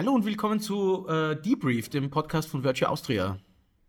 Hallo 0.00 0.14
und 0.14 0.24
willkommen 0.24 0.60
zu 0.60 1.06
äh, 1.08 1.36
Debrief, 1.36 1.90
dem 1.90 2.08
Podcast 2.08 2.48
von 2.48 2.64
Virtue 2.64 2.88
Austria. 2.88 3.36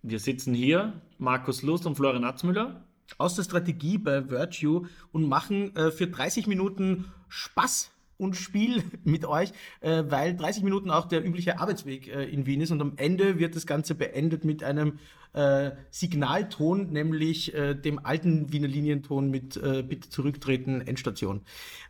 Wir 0.01 0.19
sitzen 0.19 0.53
hier, 0.53 0.99
Markus 1.19 1.61
Lust 1.61 1.85
und 1.85 1.95
Florian 1.95 2.25
Atzmüller. 2.25 2.83
Aus 3.17 3.35
der 3.35 3.43
Strategie 3.43 3.97
bei 3.97 4.29
Virtue 4.29 4.89
und 5.13 5.29
machen 5.29 5.73
äh, 5.77 5.89
für 5.89 6.07
30 6.07 6.47
Minuten 6.47 7.05
Spaß 7.29 7.91
und 8.21 8.35
Spiel 8.35 8.83
mit 9.03 9.25
euch, 9.25 9.51
äh, 9.81 10.03
weil 10.07 10.35
30 10.35 10.63
Minuten 10.63 10.91
auch 10.91 11.07
der 11.07 11.25
übliche 11.25 11.59
Arbeitsweg 11.59 12.07
äh, 12.07 12.23
in 12.25 12.45
Wien 12.45 12.61
ist 12.61 12.71
und 12.71 12.81
am 12.81 12.93
Ende 12.95 13.39
wird 13.39 13.55
das 13.55 13.65
Ganze 13.65 13.95
beendet 13.95 14.45
mit 14.45 14.63
einem 14.63 14.99
äh, 15.33 15.71
Signalton, 15.89 16.91
nämlich 16.91 17.53
äh, 17.53 17.73
dem 17.73 18.05
alten 18.05 18.51
Wiener 18.51 18.67
Linienton 18.67 19.31
mit 19.31 19.57
äh, 19.57 19.81
Bitte 19.81 20.09
zurücktreten, 20.09 20.81
Endstation. 20.81 21.41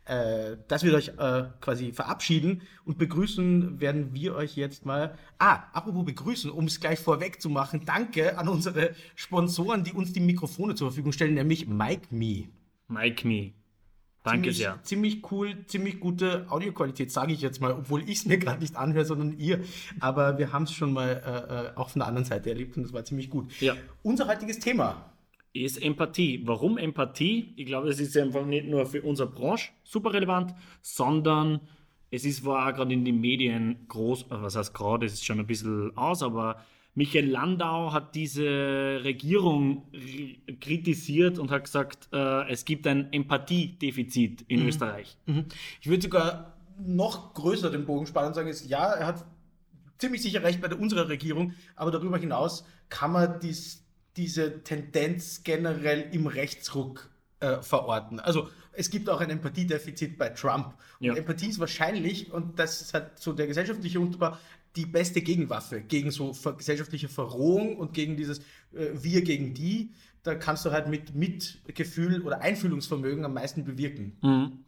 Äh, 0.05 0.57
das 0.67 0.83
wird 0.83 0.95
euch 0.95 1.11
quasi 1.59 1.91
verabschieden 1.91 2.61
und 2.85 2.97
begrüßen 2.97 3.81
werden 3.81 4.13
wir 4.13 4.35
euch 4.35 4.55
jetzt 4.55 4.85
mal. 4.85 5.17
Ah, 5.37 5.63
apropos 5.73 6.05
begrüßen, 6.05 6.49
um 6.49 6.65
es 6.65 6.79
gleich 6.79 6.99
vorweg 6.99 7.41
zu 7.41 7.49
machen, 7.49 7.81
danke 7.85 8.37
an 8.37 8.47
unsere 8.47 8.91
Sponsoren, 9.15 9.83
die 9.83 9.91
uns 9.91 10.13
die 10.13 10.19
Mikrofone 10.19 10.75
zur 10.75 10.89
Verfügung 10.89 11.11
stellen, 11.11 11.33
nämlich 11.33 11.67
Mike 11.67 12.07
Me. 12.11 12.47
Mike 12.87 13.27
Me. 13.27 13.53
Danke 14.23 14.41
ziemlich, 14.41 14.57
sehr. 14.57 14.79
Ziemlich 14.83 15.31
cool, 15.31 15.65
ziemlich 15.65 15.99
gute 15.99 16.45
Audioqualität, 16.49 17.11
sage 17.11 17.33
ich 17.33 17.41
jetzt 17.41 17.59
mal, 17.59 17.71
obwohl 17.71 18.07
ich 18.07 18.19
es 18.19 18.25
mir 18.25 18.37
gerade 18.39 18.59
nicht 18.59 18.75
anhöre, 18.75 19.05
sondern 19.05 19.37
ihr. 19.37 19.61
Aber 19.99 20.37
wir 20.37 20.53
haben 20.53 20.63
es 20.63 20.73
schon 20.73 20.93
mal 20.93 21.09
äh, 21.09 21.69
äh, 21.69 21.75
auch 21.75 21.89
von 21.89 21.99
der 21.99 22.07
anderen 22.07 22.25
Seite 22.25 22.49
erlebt 22.49 22.77
und 22.77 22.83
das 22.83 22.93
war 22.93 23.03
ziemlich 23.03 23.29
gut. 23.29 23.51
Ja. 23.59 23.75
Unser 24.03 24.27
heutiges 24.27 24.59
Thema. 24.59 25.07
Ist 25.53 25.81
Empathie. 25.81 26.41
Warum 26.45 26.77
Empathie? 26.77 27.53
Ich 27.57 27.65
glaube, 27.65 27.89
es 27.89 27.99
ist 27.99 28.15
einfach 28.15 28.45
nicht 28.45 28.67
nur 28.67 28.85
für 28.85 29.01
unsere 29.01 29.29
Branche 29.29 29.71
super 29.83 30.13
relevant, 30.13 30.53
sondern 30.81 31.59
es 32.09 32.23
ist 32.23 32.45
war 32.45 32.71
gerade 32.73 32.93
in 32.93 33.03
den 33.03 33.19
Medien 33.19 33.85
groß, 33.87 34.27
was 34.29 34.55
heißt 34.55 34.73
gerade, 34.73 35.05
es 35.05 35.13
ist 35.13 35.25
schon 35.25 35.39
ein 35.39 35.47
bisschen 35.47 35.95
aus, 35.97 36.23
aber 36.23 36.63
Michael 36.93 37.29
Landau 37.29 37.93
hat 37.93 38.15
diese 38.15 38.99
Regierung 39.03 39.89
kritisiert 40.59 41.39
und 41.39 41.49
hat 41.49 41.63
gesagt, 41.63 42.09
äh, 42.11 42.49
es 42.51 42.65
gibt 42.65 42.85
ein 42.85 43.13
Empathiedefizit 43.13 44.43
in 44.47 44.61
mhm. 44.61 44.67
Österreich. 44.67 45.17
Mhm. 45.25 45.45
Ich 45.79 45.87
würde 45.87 46.03
sogar 46.03 46.57
noch 46.79 47.33
größer 47.33 47.69
den 47.69 47.85
Bogen 47.85 48.07
spannen 48.07 48.29
und 48.29 48.33
sagen, 48.33 48.49
ist, 48.49 48.67
ja, 48.67 48.91
er 48.91 49.07
hat 49.07 49.25
ziemlich 49.99 50.21
sicher 50.21 50.43
recht 50.43 50.61
bei 50.61 50.67
der, 50.67 50.79
unserer 50.79 51.07
Regierung, 51.07 51.53
aber 51.75 51.91
darüber 51.91 52.17
hinaus 52.17 52.65
kann 52.89 53.11
man 53.13 53.39
dies, 53.39 53.85
diese 54.17 54.63
Tendenz 54.63 55.43
generell 55.43 56.09
im 56.11 56.27
Rechtsruck 56.27 57.10
äh, 57.41 57.61
verorten. 57.61 58.19
Also 58.19 58.49
es 58.71 58.89
gibt 58.89 59.09
auch 59.09 59.19
ein 59.19 59.29
Empathiedefizit 59.29 60.17
bei 60.17 60.29
Trump. 60.29 60.73
Ja. 60.99 61.11
Und 61.11 61.17
Empathie 61.17 61.49
ist 61.49 61.59
wahrscheinlich, 61.59 62.31
und 62.31 62.57
das 62.57 62.81
ist 62.81 62.93
halt 62.93 63.19
so 63.19 63.33
der 63.33 63.47
gesellschaftliche 63.47 63.99
Unterbau, 63.99 64.37
die 64.75 64.85
beste 64.85 65.21
Gegenwaffe 65.21 65.81
gegen 65.81 66.11
so 66.11 66.33
gesellschaftliche 66.57 67.09
Verrohung 67.09 67.75
und 67.77 67.93
gegen 67.93 68.15
dieses 68.15 68.39
äh, 68.73 68.91
Wir 68.93 69.21
gegen 69.21 69.53
die. 69.53 69.91
Da 70.23 70.35
kannst 70.35 70.65
du 70.65 70.71
halt 70.71 70.87
mit 70.87 71.15
Mitgefühl 71.15 72.21
oder 72.21 72.41
Einfühlungsvermögen 72.41 73.25
am 73.25 73.33
meisten 73.33 73.65
bewirken. 73.65 74.17
Mhm. 74.21 74.59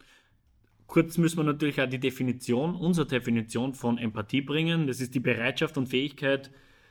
Kurz 0.86 1.16
müssen 1.16 1.38
wir 1.38 1.44
natürlich 1.44 1.80
auch 1.80 1.88
die 1.88 1.98
Definition, 1.98 2.74
unsere 2.74 3.06
Definition 3.06 3.72
von 3.72 3.96
Empathie 3.96 4.42
bringen. 4.42 4.86
Das 4.86 5.00
ist 5.00 5.14
die 5.14 5.20
Bereitschaft 5.20 5.78
und 5.78 5.86
Fähigkeit, 5.86 6.50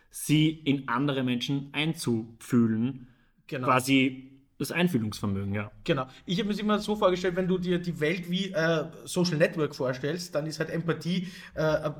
sie 0.09 0.49
in 0.49 0.87
andere 0.87 1.23
Menschen 1.23 1.69
einzufühlen. 1.73 3.07
Genau. 3.47 3.67
Quasi 3.67 4.32
das 4.63 4.71
Einfühlungsvermögen, 4.71 5.53
ja. 5.53 5.71
Genau. 5.83 6.07
Ich 6.25 6.39
habe 6.39 6.53
mir 6.53 6.59
immer 6.59 6.79
so 6.79 6.95
vorgestellt, 6.95 7.35
wenn 7.35 7.47
du 7.47 7.57
dir 7.57 7.79
die 7.79 7.99
Welt 7.99 8.29
wie 8.29 8.51
äh, 8.51 8.85
Social 9.05 9.37
Network 9.37 9.75
vorstellst, 9.75 10.33
dann 10.35 10.45
ist 10.45 10.59
halt 10.59 10.69
Empathie 10.69 11.27
äh, 11.55 11.91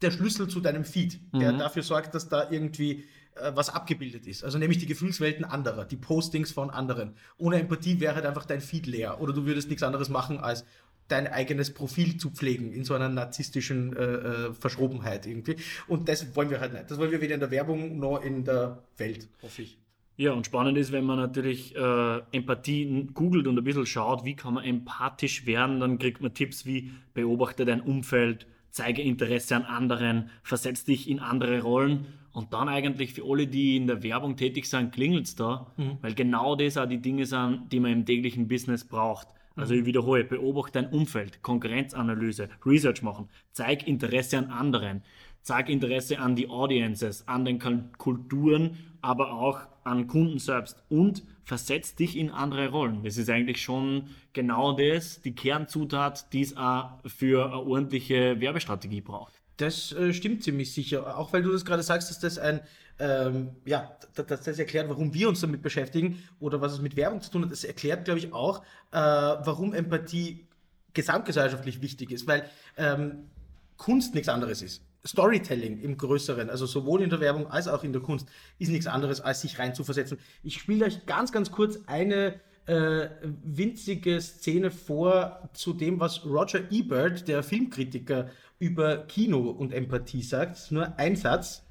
der 0.00 0.10
Schlüssel 0.10 0.48
zu 0.48 0.60
deinem 0.60 0.84
Feed, 0.84 1.20
der 1.32 1.52
mhm. 1.52 1.58
dafür 1.58 1.82
sorgt, 1.82 2.14
dass 2.14 2.28
da 2.28 2.50
irgendwie 2.50 3.04
äh, 3.36 3.52
was 3.54 3.70
abgebildet 3.70 4.26
ist. 4.26 4.44
Also 4.44 4.58
nämlich 4.58 4.78
die 4.78 4.86
Gefühlswelten 4.86 5.44
anderer, 5.44 5.84
die 5.84 5.96
Postings 5.96 6.50
von 6.50 6.70
anderen. 6.70 7.14
Ohne 7.38 7.60
Empathie 7.60 8.00
wäre 8.00 8.14
halt 8.14 8.26
einfach 8.26 8.44
dein 8.44 8.60
Feed 8.60 8.86
leer 8.86 9.20
oder 9.20 9.32
du 9.32 9.46
würdest 9.46 9.68
nichts 9.68 9.82
anderes 9.82 10.08
machen, 10.08 10.38
als 10.38 10.64
dein 11.08 11.26
eigenes 11.26 11.72
Profil 11.72 12.16
zu 12.16 12.30
pflegen 12.30 12.72
in 12.72 12.84
so 12.84 12.94
einer 12.94 13.08
narzisstischen 13.08 13.96
äh, 13.96 14.02
äh, 14.02 14.54
Verschrobenheit 14.54 15.26
irgendwie. 15.26 15.56
Und 15.88 16.08
das 16.08 16.34
wollen 16.36 16.50
wir 16.50 16.60
halt 16.60 16.72
nicht. 16.72 16.90
Das 16.90 16.98
wollen 16.98 17.10
wir 17.10 17.20
weder 17.20 17.34
in 17.34 17.40
der 17.40 17.50
Werbung 17.50 17.98
noch 17.98 18.22
in 18.22 18.44
der 18.44 18.82
Welt, 18.96 19.28
hoffe 19.42 19.62
ich. 19.62 19.78
Ja, 20.16 20.32
und 20.32 20.44
spannend 20.44 20.76
ist, 20.76 20.92
wenn 20.92 21.04
man 21.04 21.18
natürlich 21.18 21.74
äh, 21.74 22.20
Empathie 22.32 23.08
googelt 23.14 23.46
und 23.46 23.58
ein 23.58 23.64
bisschen 23.64 23.86
schaut, 23.86 24.24
wie 24.24 24.36
kann 24.36 24.54
man 24.54 24.64
empathisch 24.64 25.46
werden, 25.46 25.80
dann 25.80 25.98
kriegt 25.98 26.20
man 26.20 26.34
Tipps 26.34 26.66
wie 26.66 26.92
beobachte 27.14 27.64
dein 27.64 27.80
Umfeld, 27.80 28.46
zeige 28.70 29.02
Interesse 29.02 29.56
an 29.56 29.64
anderen, 29.64 30.30
versetz 30.42 30.84
dich 30.84 31.08
in 31.08 31.18
andere 31.18 31.62
Rollen 31.62 32.06
und 32.32 32.52
dann 32.52 32.68
eigentlich 32.68 33.14
für 33.14 33.24
alle, 33.24 33.46
die 33.46 33.76
in 33.76 33.86
der 33.86 34.02
Werbung 34.02 34.36
tätig 34.36 34.66
sind, 34.66 34.92
klingelt 34.92 35.26
es 35.26 35.34
da, 35.34 35.72
mhm. 35.76 35.98
weil 36.02 36.14
genau 36.14 36.56
das 36.56 36.76
auch 36.76 36.86
die 36.86 37.00
Dinge 37.00 37.26
sind, 37.26 37.72
die 37.72 37.80
man 37.80 37.92
im 37.92 38.06
täglichen 38.06 38.48
Business 38.48 38.84
braucht. 38.84 39.28
Also 39.54 39.74
ich 39.74 39.84
wiederhole, 39.84 40.24
beobachte 40.24 40.80
dein 40.80 40.90
Umfeld, 40.92 41.42
Konkurrenzanalyse, 41.42 42.48
Research 42.64 43.02
machen, 43.02 43.28
zeig 43.52 43.86
Interesse 43.86 44.38
an 44.38 44.46
anderen, 44.46 45.02
zeig 45.42 45.68
Interesse 45.68 46.18
an 46.18 46.36
die 46.36 46.48
Audiences, 46.48 47.26
an 47.26 47.44
den 47.44 47.58
Kulturen, 47.98 48.78
aber 49.00 49.32
auch 49.32 49.60
an 49.84 50.06
Kunden 50.06 50.38
selbst 50.38 50.82
und 50.88 51.24
versetz 51.44 51.94
dich 51.96 52.16
in 52.16 52.30
andere 52.30 52.68
Rollen. 52.68 53.02
Das 53.02 53.16
ist 53.16 53.28
eigentlich 53.28 53.60
schon 53.60 54.08
genau 54.32 54.76
das, 54.76 55.20
die 55.20 55.34
Kernzutat, 55.34 56.32
die 56.32 56.42
es 56.42 56.56
auch 56.56 56.98
für 57.06 57.46
eine 57.46 57.58
ordentliche 57.58 58.40
Werbestrategie 58.40 59.00
braucht. 59.00 59.34
Das 59.56 59.92
äh, 59.92 60.12
stimmt 60.12 60.42
ziemlich 60.44 60.72
sicher. 60.72 61.18
Auch 61.18 61.32
weil 61.32 61.42
du 61.42 61.52
das 61.52 61.64
gerade 61.64 61.82
sagst, 61.82 62.10
dass 62.10 62.20
das 62.20 62.38
ein, 62.38 62.60
ähm, 62.98 63.50
ja, 63.64 63.96
dass 64.14 64.42
das 64.42 64.58
erklärt, 64.58 64.88
warum 64.88 65.12
wir 65.14 65.28
uns 65.28 65.40
damit 65.40 65.62
beschäftigen 65.62 66.22
oder 66.40 66.60
was 66.60 66.72
es 66.72 66.80
mit 66.80 66.96
Werbung 66.96 67.20
zu 67.20 67.30
tun 67.30 67.44
hat. 67.44 67.52
Das 67.52 67.64
erklärt, 67.64 68.04
glaube 68.04 68.18
ich, 68.18 68.32
auch, 68.32 68.62
äh, 68.92 68.96
warum 68.96 69.74
Empathie 69.74 70.46
gesamtgesellschaftlich 70.94 71.82
wichtig 71.82 72.12
ist, 72.12 72.26
weil 72.26 72.48
ähm, 72.76 73.30
Kunst 73.76 74.14
nichts 74.14 74.28
anderes 74.28 74.62
ist. 74.62 74.82
Storytelling 75.06 75.80
im 75.80 75.96
Größeren, 75.96 76.48
also 76.48 76.66
sowohl 76.66 77.02
in 77.02 77.10
der 77.10 77.20
Werbung 77.20 77.48
als 77.48 77.66
auch 77.66 77.82
in 77.82 77.92
der 77.92 78.02
Kunst, 78.02 78.28
ist 78.58 78.70
nichts 78.70 78.86
anderes, 78.86 79.20
als 79.20 79.40
sich 79.40 79.58
reinzuversetzen. 79.58 80.18
Ich 80.42 80.58
spiele 80.58 80.84
euch 80.84 81.06
ganz, 81.06 81.32
ganz 81.32 81.50
kurz 81.50 81.78
eine 81.86 82.40
äh, 82.66 83.08
winzige 83.22 84.20
Szene 84.20 84.70
vor 84.70 85.50
zu 85.54 85.72
dem, 85.72 85.98
was 85.98 86.24
Roger 86.24 86.70
Ebert, 86.70 87.26
der 87.26 87.42
Filmkritiker, 87.42 88.30
über 88.60 88.98
Kino 89.08 89.50
und 89.50 89.72
Empathie 89.72 90.22
sagt. 90.22 90.70
Nur 90.70 90.96
ein 90.96 91.16
Satz. 91.16 91.62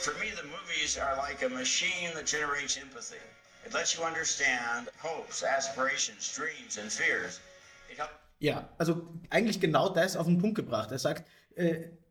For 0.00 0.14
me, 0.14 0.30
the 0.34 0.48
movies 0.48 0.98
are 0.98 1.16
like 1.18 1.44
a 1.44 1.50
machine 1.50 2.12
that 2.14 2.24
generates 2.24 2.78
empathy. 2.78 3.20
It 3.66 3.74
lets 3.74 3.94
you 3.94 4.02
understand 4.02 4.88
hopes, 5.02 5.44
aspirations, 5.44 6.34
dreams 6.34 6.78
and 6.78 6.90
fears. 6.90 7.40
Ja, 8.38 8.68
also 8.78 9.06
eigentlich 9.30 9.60
genau 9.60 9.90
das 9.90 10.16
auf 10.16 10.26
den 10.26 10.38
Punkt 10.38 10.56
gebracht. 10.56 10.90
Er 10.90 10.98
sagt, 10.98 11.24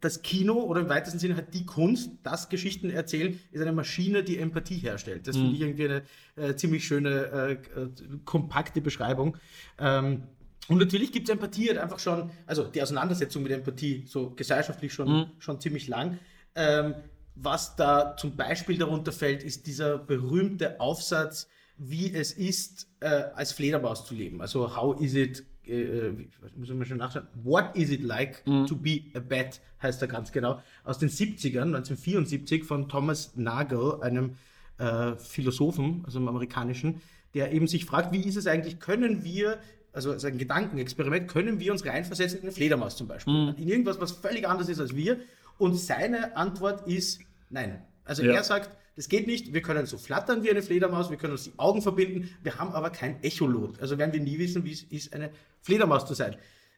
das 0.01 0.23
Kino 0.23 0.55
oder 0.61 0.81
im 0.81 0.89
weitesten 0.89 1.19
Sinne 1.19 1.35
halt 1.35 1.53
die 1.53 1.65
Kunst, 1.65 2.09
das 2.23 2.49
Geschichten 2.49 2.89
erzählen, 2.89 3.39
ist 3.51 3.61
eine 3.61 3.71
Maschine, 3.71 4.23
die 4.23 4.39
Empathie 4.39 4.77
herstellt. 4.77 5.27
Das 5.27 5.37
mhm. 5.37 5.41
finde 5.41 5.55
ich 5.55 5.61
irgendwie 5.61 5.85
eine 5.85 6.03
äh, 6.35 6.55
ziemlich 6.55 6.85
schöne, 6.85 7.09
äh, 7.09 7.51
äh, 7.53 7.89
kompakte 8.25 8.81
Beschreibung. 8.81 9.37
Ähm, 9.77 10.23
und 10.67 10.77
natürlich 10.77 11.11
gibt 11.11 11.29
es 11.29 11.33
Empathie 11.33 11.69
halt 11.69 11.77
einfach 11.77 11.99
schon, 11.99 12.31
also 12.45 12.63
die 12.63 12.81
Auseinandersetzung 12.81 13.43
mit 13.43 13.51
Empathie 13.51 14.05
so 14.07 14.31
gesellschaftlich 14.31 14.93
schon, 14.93 15.07
mhm. 15.07 15.25
schon 15.39 15.59
ziemlich 15.59 15.87
lang. 15.87 16.17
Ähm, 16.55 16.95
was 17.35 17.75
da 17.75 18.15
zum 18.17 18.35
Beispiel 18.35 18.77
darunter 18.77 19.11
fällt, 19.11 19.43
ist 19.43 19.67
dieser 19.67 19.97
berühmte 19.97 20.79
Aufsatz, 20.79 21.47
wie 21.77 22.13
es 22.13 22.33
ist, 22.33 22.87
äh, 22.99 23.07
als 23.07 23.53
Fledermaus 23.53 24.05
zu 24.05 24.13
leben. 24.13 24.41
Also 24.41 24.75
how 24.75 24.99
is 24.99 25.13
it 25.13 25.43
äh, 25.71 26.11
muss 26.55 26.69
man 26.69 26.85
schon 26.85 26.97
nachschauen, 26.97 27.27
What 27.43 27.75
is 27.75 27.89
it 27.89 28.03
like 28.03 28.45
mhm. 28.45 28.67
to 28.67 28.75
be 28.75 29.01
a 29.15 29.19
bat, 29.19 29.61
heißt 29.81 30.01
er 30.01 30.07
ganz 30.07 30.31
genau, 30.31 30.61
aus 30.83 30.99
den 30.99 31.09
70ern, 31.09 31.73
1974 31.75 32.63
von 32.63 32.89
Thomas 32.89 33.33
Nagel, 33.35 34.01
einem 34.01 34.35
äh, 34.77 35.15
Philosophen, 35.15 36.03
also 36.05 36.19
einem 36.19 36.27
amerikanischen, 36.27 37.01
der 37.33 37.53
eben 37.53 37.67
sich 37.67 37.85
fragt, 37.85 38.11
wie 38.11 38.21
ist 38.21 38.35
es 38.35 38.47
eigentlich, 38.47 38.79
können 38.79 39.23
wir, 39.23 39.59
also 39.93 40.11
als 40.11 40.25
ein 40.25 40.37
Gedankenexperiment, 40.37 41.27
können 41.27 41.59
wir 41.59 41.71
uns 41.71 41.85
reinversetzen 41.85 42.39
in 42.39 42.43
eine 42.43 42.51
Fledermaus 42.51 42.97
zum 42.97 43.07
Beispiel, 43.07 43.33
mhm. 43.33 43.55
in 43.57 43.67
irgendwas, 43.67 43.99
was 43.99 44.11
völlig 44.11 44.47
anders 44.47 44.69
ist 44.69 44.79
als 44.79 44.95
wir 44.95 45.19
und 45.57 45.75
seine 45.75 46.35
Antwort 46.35 46.87
ist 46.87 47.21
nein. 47.49 47.81
Also 48.03 48.23
ja. 48.23 48.33
er 48.33 48.43
sagt, 48.43 48.75
das 49.01 49.09
geht 49.09 49.25
nicht. 49.25 49.51
Wir 49.51 49.63
können 49.63 49.87
so 49.87 49.97
flattern 49.97 50.43
wie 50.43 50.51
eine 50.51 50.61
Fledermaus, 50.61 51.09
wir 51.09 51.17
können 51.17 51.33
uns 51.33 51.45
die 51.45 51.53
Augen 51.57 51.81
verbinden, 51.81 52.29
wir 52.43 52.59
haben 52.59 52.71
aber 52.71 52.91
kein 52.91 53.23
Echolot. 53.23 53.81
Also 53.81 53.97
werden 53.97 54.13
wir 54.13 54.19
nie 54.19 54.37
wissen, 54.37 54.63
wie 54.63 54.73
es 54.73 54.83
ist, 54.83 55.13
eine 55.15 55.31
Fledermaus 55.63 56.05
zu 56.05 56.13
sein. 56.13 56.35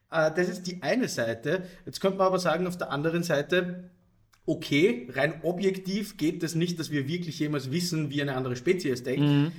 Äh, 0.10 0.32
das 0.34 0.48
ist 0.48 0.64
die 0.64 0.82
eine 0.82 1.10
Seite. 1.10 1.66
Jetzt 1.86 2.00
könnte 2.00 2.20
man 2.20 2.28
aber 2.28 2.40
sagen, 2.40 2.66
auf 2.66 2.78
der 2.78 2.92
anderen 2.92 3.24
Seite, 3.24 3.90
okay, 4.46 5.10
rein 5.12 5.42
objektiv 5.44 6.16
geht 6.16 6.42
es 6.44 6.56
nicht, 6.56 6.80
dass 6.80 6.92
wir 6.92 7.10
wirklich 7.10 7.40
jemals 7.40 7.72
wissen, 7.72 8.10
wie 8.10 8.22
eine 8.22 8.36
andere 8.36 8.56
Spezies 8.56 9.04
denkt. 9.04 9.28
Mhm. 9.28 9.52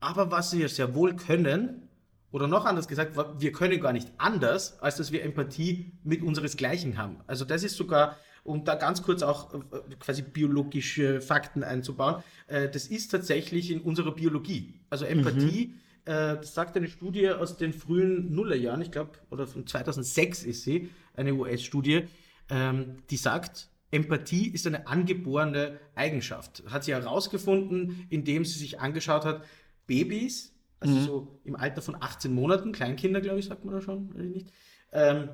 Aber 0.00 0.30
was 0.30 0.56
wir 0.56 0.70
sehr 0.70 0.94
wohl 0.94 1.14
können, 1.14 1.90
Oder 2.30 2.48
noch 2.48 2.64
anders 2.64 2.88
gesagt, 2.88 3.18
wir 3.38 3.52
können 3.52 3.78
gar 3.82 3.92
nicht 3.92 4.10
anders, 4.16 4.80
als 4.80 4.96
dass 4.96 5.12
wir 5.12 5.22
Empathie 5.22 5.92
mit 6.02 6.22
unseresgleichen 6.22 6.96
haben. 6.96 7.18
Also 7.26 7.44
das 7.44 7.62
ist 7.62 7.76
sogar, 7.76 8.16
um 8.44 8.64
da 8.64 8.74
ganz 8.74 9.02
kurz 9.02 9.22
auch 9.22 9.54
äh, 9.54 9.58
quasi 9.98 10.22
biologische 10.22 11.20
Fakten 11.20 11.62
einzubauen, 11.62 12.22
äh, 12.48 12.68
das 12.68 12.86
ist 12.86 13.10
tatsächlich 13.10 13.70
in 13.70 13.80
unserer 13.80 14.12
Biologie. 14.12 14.80
Also 14.90 15.04
Empathie, 15.04 15.68
mhm. 15.68 15.74
Äh, 16.04 16.36
das 16.36 16.54
sagt 16.54 16.76
eine 16.76 16.88
Studie 16.88 17.30
aus 17.30 17.56
den 17.56 17.72
frühen 17.72 18.34
Nullerjahren, 18.34 18.82
ich 18.82 18.90
glaube, 18.90 19.12
oder 19.30 19.46
von 19.46 19.66
2006 19.66 20.42
ist 20.42 20.64
sie, 20.64 20.90
eine 21.14 21.32
US-Studie, 21.34 22.08
ähm, 22.50 22.96
die 23.10 23.16
sagt, 23.16 23.68
Empathie 23.92 24.48
ist 24.48 24.66
eine 24.66 24.88
angeborene 24.88 25.78
Eigenschaft. 25.94 26.64
Hat 26.66 26.82
sie 26.82 26.92
herausgefunden, 26.92 28.06
indem 28.10 28.44
sie 28.44 28.58
sich 28.58 28.80
angeschaut 28.80 29.24
hat, 29.24 29.44
Babys, 29.86 30.52
also 30.80 30.94
mhm. 30.94 31.04
so 31.04 31.40
im 31.44 31.54
Alter 31.54 31.82
von 31.82 31.96
18 32.00 32.34
Monaten, 32.34 32.72
Kleinkinder, 32.72 33.20
glaube 33.20 33.38
ich, 33.38 33.46
sagt 33.46 33.64
man 33.64 33.74
da 33.74 33.80
schon, 33.80 34.12
weiß 34.14 34.24
ich 34.24 34.34
nicht. 34.34 34.52
Ähm, 34.90 35.28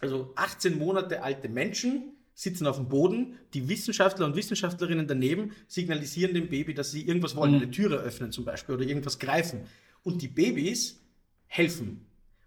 also 0.00 0.32
18 0.34 0.76
Monate 0.76 1.22
alte 1.22 1.48
Menschen 1.48 2.13
sitzen 2.34 2.66
auf 2.66 2.76
dem 2.76 2.88
Boden, 2.88 3.36
die 3.54 3.68
Wissenschaftler 3.68 4.26
und 4.26 4.36
Wissenschaftlerinnen 4.36 5.06
daneben 5.06 5.52
signalisieren 5.68 6.34
dem 6.34 6.48
Baby, 6.48 6.74
dass 6.74 6.90
sie 6.90 7.06
irgendwas 7.06 7.36
wollen, 7.36 7.52
mhm. 7.52 7.62
eine 7.62 7.70
Türe 7.70 7.96
öffnen 7.96 8.32
zum 8.32 8.44
Beispiel 8.44 8.74
oder 8.74 8.84
irgendwas 8.84 9.18
greifen. 9.18 9.60
Und 10.02 10.20
die 10.20 10.28
Babys 10.28 11.00
helfen 11.46 12.04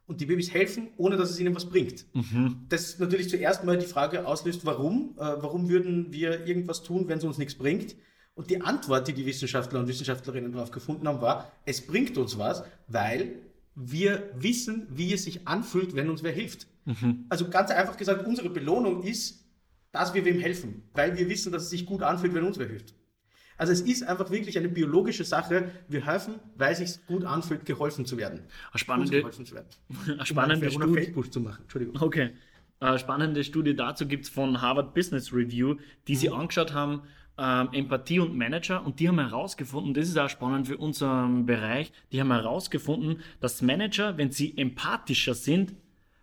und 0.08 0.22
die 0.22 0.26
Babys 0.26 0.54
helfen, 0.54 0.90
ohne 0.98 1.18
dass 1.18 1.30
es 1.30 1.40
ihnen 1.40 1.54
was 1.54 1.66
bringt. 1.66 2.06
Mhm. 2.14 2.66
Das 2.70 2.98
natürlich 2.98 3.30
zuerst 3.30 3.64
mal 3.66 3.78
die 3.78 3.86
Frage 3.86 4.26
auslöst, 4.26 4.66
warum? 4.66 5.16
Äh, 5.18 5.20
warum 5.20 5.70
würden 5.70 6.12
wir 6.12 6.46
irgendwas 6.46 6.82
tun, 6.82 7.08
wenn 7.08 7.20
es 7.20 7.24
uns 7.24 7.38
nichts 7.38 7.56
bringt? 7.56 7.96
Und 8.34 8.50
die 8.50 8.62
Antwort, 8.62 9.08
die 9.08 9.14
die 9.14 9.26
Wissenschaftler 9.26 9.80
und 9.80 9.88
Wissenschaftlerinnen 9.88 10.52
darauf 10.52 10.72
gefunden 10.72 11.08
haben, 11.08 11.22
war, 11.22 11.52
es 11.66 11.86
bringt 11.86 12.18
uns 12.18 12.38
was, 12.38 12.64
weil 12.88 13.36
wir 13.76 14.32
wissen, 14.36 14.88
wie 14.90 15.14
es 15.14 15.24
sich 15.24 15.48
anfühlt, 15.48 15.96
wenn 15.96 16.10
uns 16.10 16.24
wer 16.24 16.32
hilft. 16.32 16.68
Mhm. 16.86 17.26
Also 17.30 17.50
ganz 17.50 17.70
einfach 17.70 17.98
gesagt, 17.98 18.26
unsere 18.26 18.50
Belohnung 18.50 19.04
ist, 19.04 19.47
dass 19.92 20.14
wir 20.14 20.26
wem 20.26 20.40
helfen, 20.40 20.84
weil 20.94 21.18
wir 21.18 21.30
wissen, 21.30 21.52
dass 21.52 21.64
es 21.64 21.70
sich 21.70 21.86
gut 21.86 22.04
anfühlt, 22.04 22.34
wenn 22.34 22.44
uns 22.44 22.60
wer 22.60 22.68
hilft. 22.68 22.94
Also 23.58 23.74
es 23.74 23.82
ist 23.82 24.04
einfach 24.04 24.30
wirklich 24.30 24.58
eine 24.58 24.70
biologische 24.70 25.24
Sache. 25.24 25.72
Wir 25.88 26.06
helfen, 26.06 26.36
weil 26.56 26.74
es 26.74 26.78
sich 26.78 27.06
gut 27.08 27.26
anfühlt, 27.26 27.66
geholfen 27.66 28.06
zu 28.06 28.18
werden. 28.18 28.42
Eine 28.72 28.80
spannende, 28.80 29.18
geholfen 29.18 29.46
zu 29.46 29.56
werden. 29.56 29.68
Eine 30.08 30.26
spannende 30.26 30.70
Studie. 30.70 30.94
Feldbusch 30.94 31.30
zu 31.32 31.42
machen. 31.42 31.64
Entschuldigung. 31.64 32.00
Okay. 32.00 32.32
Eine 32.80 33.00
spannende 33.00 33.44
Studie 33.44 33.76
dazu 33.76 34.08
gibt 34.08 34.26
es 34.26 34.30
von 34.30 34.62
Harvard 34.62 34.94
Business 34.94 35.34
Review, 35.34 35.78
die 36.08 36.14
mhm. 36.14 36.18
sie 36.18 36.30
angeschaut 36.30 36.74
haben, 36.74 37.02
ähm, 37.40 37.70
Empathie 37.72 38.20
und 38.20 38.38
Manager, 38.38 38.86
und 38.86 39.00
die 39.00 39.08
haben 39.08 39.20
herausgefunden, 39.20 39.96
das 39.96 40.08
ist 40.08 40.18
auch 40.18 40.30
spannend 40.30 40.68
für 40.68 40.78
unseren 40.78 41.48
Bereich, 41.48 41.92
die 42.12 42.20
haben 42.20 42.32
herausgefunden, 42.32 43.22
dass 43.40 43.64
Manager, 43.64 44.18
wenn 44.18 44.32
sie 44.32 44.56
empathischer 44.58 45.34
sind, 45.34 45.74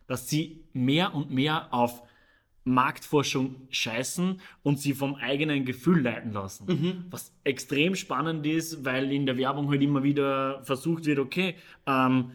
dass 0.06 0.28
sie 0.28 0.64
mehr 0.72 1.14
und 1.14 1.30
mehr 1.30 1.72
auf 1.72 2.02
Marktforschung 2.64 3.56
scheißen 3.70 4.40
und 4.62 4.80
sie 4.80 4.94
vom 4.94 5.14
eigenen 5.16 5.64
Gefühl 5.66 6.02
leiten 6.02 6.32
lassen. 6.32 6.66
Mhm. 6.66 7.04
Was 7.10 7.32
extrem 7.44 7.94
spannend 7.94 8.46
ist, 8.46 8.84
weil 8.84 9.12
in 9.12 9.26
der 9.26 9.36
Werbung 9.36 9.68
halt 9.68 9.82
immer 9.82 10.02
wieder 10.02 10.62
versucht 10.64 11.04
wird, 11.04 11.18
okay, 11.18 11.56
ähm, 11.86 12.32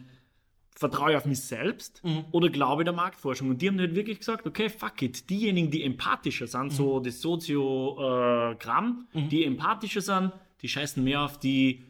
vertraue 0.76 1.10
ich 1.10 1.16
auf 1.16 1.26
mich 1.26 1.40
selbst 1.40 2.02
mhm. 2.04 2.24
oder 2.30 2.48
glaube 2.48 2.82
ich 2.82 2.84
der 2.84 2.94
Marktforschung? 2.94 3.50
Und 3.50 3.60
die 3.60 3.68
haben 3.68 3.78
halt 3.78 3.94
wirklich 3.94 4.20
gesagt, 4.20 4.46
okay, 4.46 4.68
fuck 4.70 5.02
it, 5.02 5.28
diejenigen, 5.28 5.70
die 5.70 5.82
empathischer 5.82 6.46
sind, 6.46 6.66
mhm. 6.66 6.70
so 6.70 7.00
das 7.00 7.20
Soziogramm, 7.20 9.08
äh, 9.12 9.22
die 9.28 9.44
empathischer 9.44 10.00
sind, 10.00 10.32
die 10.62 10.68
scheißen 10.68 11.02
mehr 11.02 11.22
auf 11.22 11.38
die 11.38 11.84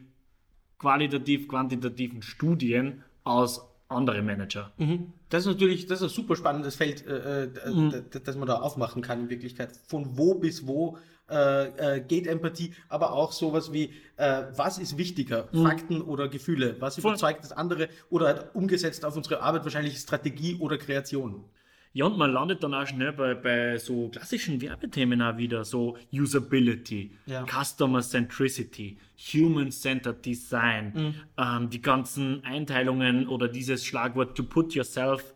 qualitativ-quantitativen 0.79 2.23
Studien 2.23 3.03
aus 3.23 3.70
andere 3.91 4.21
Manager. 4.21 4.71
Mhm. 4.77 5.13
Das 5.29 5.41
ist 5.41 5.47
natürlich, 5.47 5.85
das 5.85 6.01
ist 6.01 6.11
ein 6.11 6.15
super 6.15 6.35
spannendes 6.35 6.75
Feld, 6.75 7.05
äh, 7.05 7.43
äh, 7.43 7.69
mhm. 7.69 8.05
das 8.23 8.35
man 8.35 8.47
da 8.47 8.55
aufmachen 8.55 9.01
kann 9.01 9.21
in 9.21 9.29
Wirklichkeit. 9.29 9.71
Von 9.87 10.17
wo 10.17 10.35
bis 10.35 10.67
wo 10.67 10.97
äh, 11.29 11.95
äh, 11.97 12.01
geht 12.01 12.27
Empathie, 12.27 12.73
aber 12.89 13.13
auch 13.13 13.31
sowas 13.31 13.71
wie, 13.71 13.93
äh, 14.17 14.43
was 14.55 14.77
ist 14.77 14.97
wichtiger, 14.97 15.47
mhm. 15.51 15.63
Fakten 15.63 16.01
oder 16.01 16.27
Gefühle? 16.27 16.75
Was 16.79 16.97
überzeugt 16.97 17.43
das 17.43 17.53
andere 17.53 17.87
oder 18.09 18.27
halt 18.27 18.49
umgesetzt 18.53 19.05
auf 19.05 19.15
unsere 19.15 19.41
Arbeit 19.41 19.63
wahrscheinlich 19.63 19.97
Strategie 19.97 20.57
oder 20.59 20.77
Kreation? 20.77 21.45
Ja, 21.93 22.05
und 22.05 22.17
man 22.17 22.31
landet 22.31 22.63
dann 22.63 22.73
auch 22.73 22.87
schnell 22.87 23.11
bei, 23.11 23.33
bei 23.33 23.77
so 23.77 24.07
klassischen 24.07 24.61
Werbethemen 24.61 25.21
auch 25.21 25.37
wieder, 25.37 25.65
so 25.65 25.97
Usability, 26.13 27.11
ja. 27.25 27.45
Customer 27.45 28.01
Centricity, 28.01 28.97
Human-Centered 29.17 30.25
Design, 30.25 30.93
mhm. 30.95 31.15
ähm, 31.37 31.69
die 31.69 31.81
ganzen 31.81 32.45
Einteilungen 32.45 33.27
oder 33.27 33.49
dieses 33.49 33.85
Schlagwort 33.85 34.37
to 34.37 34.43
put 34.43 34.73
yourself 34.73 35.33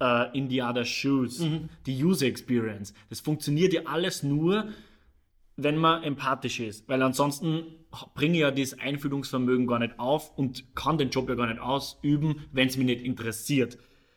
uh, 0.00 0.26
in 0.32 0.48
the 0.48 0.62
other 0.62 0.84
shoes, 0.84 1.40
mhm. 1.40 1.68
die 1.86 2.04
User 2.04 2.26
Experience. 2.26 2.94
Das 3.08 3.18
funktioniert 3.18 3.72
ja 3.72 3.82
alles 3.86 4.22
nur, 4.22 4.68
wenn 5.56 5.76
man 5.76 6.04
empathisch 6.04 6.60
ist, 6.60 6.88
weil 6.88 7.02
ansonsten 7.02 7.64
bringe 8.14 8.34
ich 8.34 8.40
ja 8.40 8.50
das 8.52 8.78
Einfühlungsvermögen 8.78 9.66
gar 9.66 9.80
nicht 9.80 9.98
auf 9.98 10.38
und 10.38 10.76
kann 10.76 10.98
den 10.98 11.10
Job 11.10 11.28
ja 11.28 11.34
gar 11.34 11.48
nicht 11.48 11.60
ausüben, 11.60 12.44
wenn 12.52 12.68
es 12.68 12.76
mich 12.76 12.86
nicht 12.86 13.02
interessiert 13.02 13.76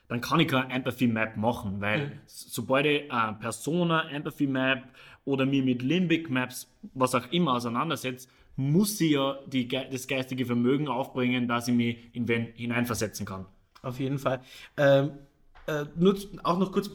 dann 0.10 0.22
kann 0.22 0.40
ich 0.40 0.48
keine 0.48 0.74
Empathy 0.74 1.08
Map 1.08 1.38
machen, 1.38 1.80
weil 1.80 2.08
mhm. 2.08 2.12
sobald 2.26 2.86
ich 2.88 3.12
eine 3.12 3.38
Persona 3.38 4.10
Empathy 4.10 4.48
Map 4.48 4.84
oder 5.24 5.46
mir 5.46 5.64
mit 5.64 5.84
Limbic 5.84 6.30
Maps, 6.30 6.68
was 6.94 7.14
auch 7.16 7.32
immer 7.32 7.54
auseinandersetze, 7.54 8.28
muss 8.56 9.00
ich 9.00 9.12
ja 9.12 9.38
die, 9.46 9.68
das 9.68 10.08
geistige 10.08 10.46
Vermögen 10.46 10.88
aufbringen, 10.90 11.48
dass 11.48 11.68
ich 11.68 11.76
mich 11.76 11.98
in 12.14 12.28
wen 12.28 12.48
hineinversetzen 12.56 13.26
kann. 13.26 13.46
Auf 13.84 14.00
jeden 14.00 14.20
Fall. 14.20 14.42
Ähm, 14.76 15.12
äh, 15.68 15.86
nur 15.96 16.18
auch 16.44 16.58
noch 16.58 16.72
kurz, 16.72 16.90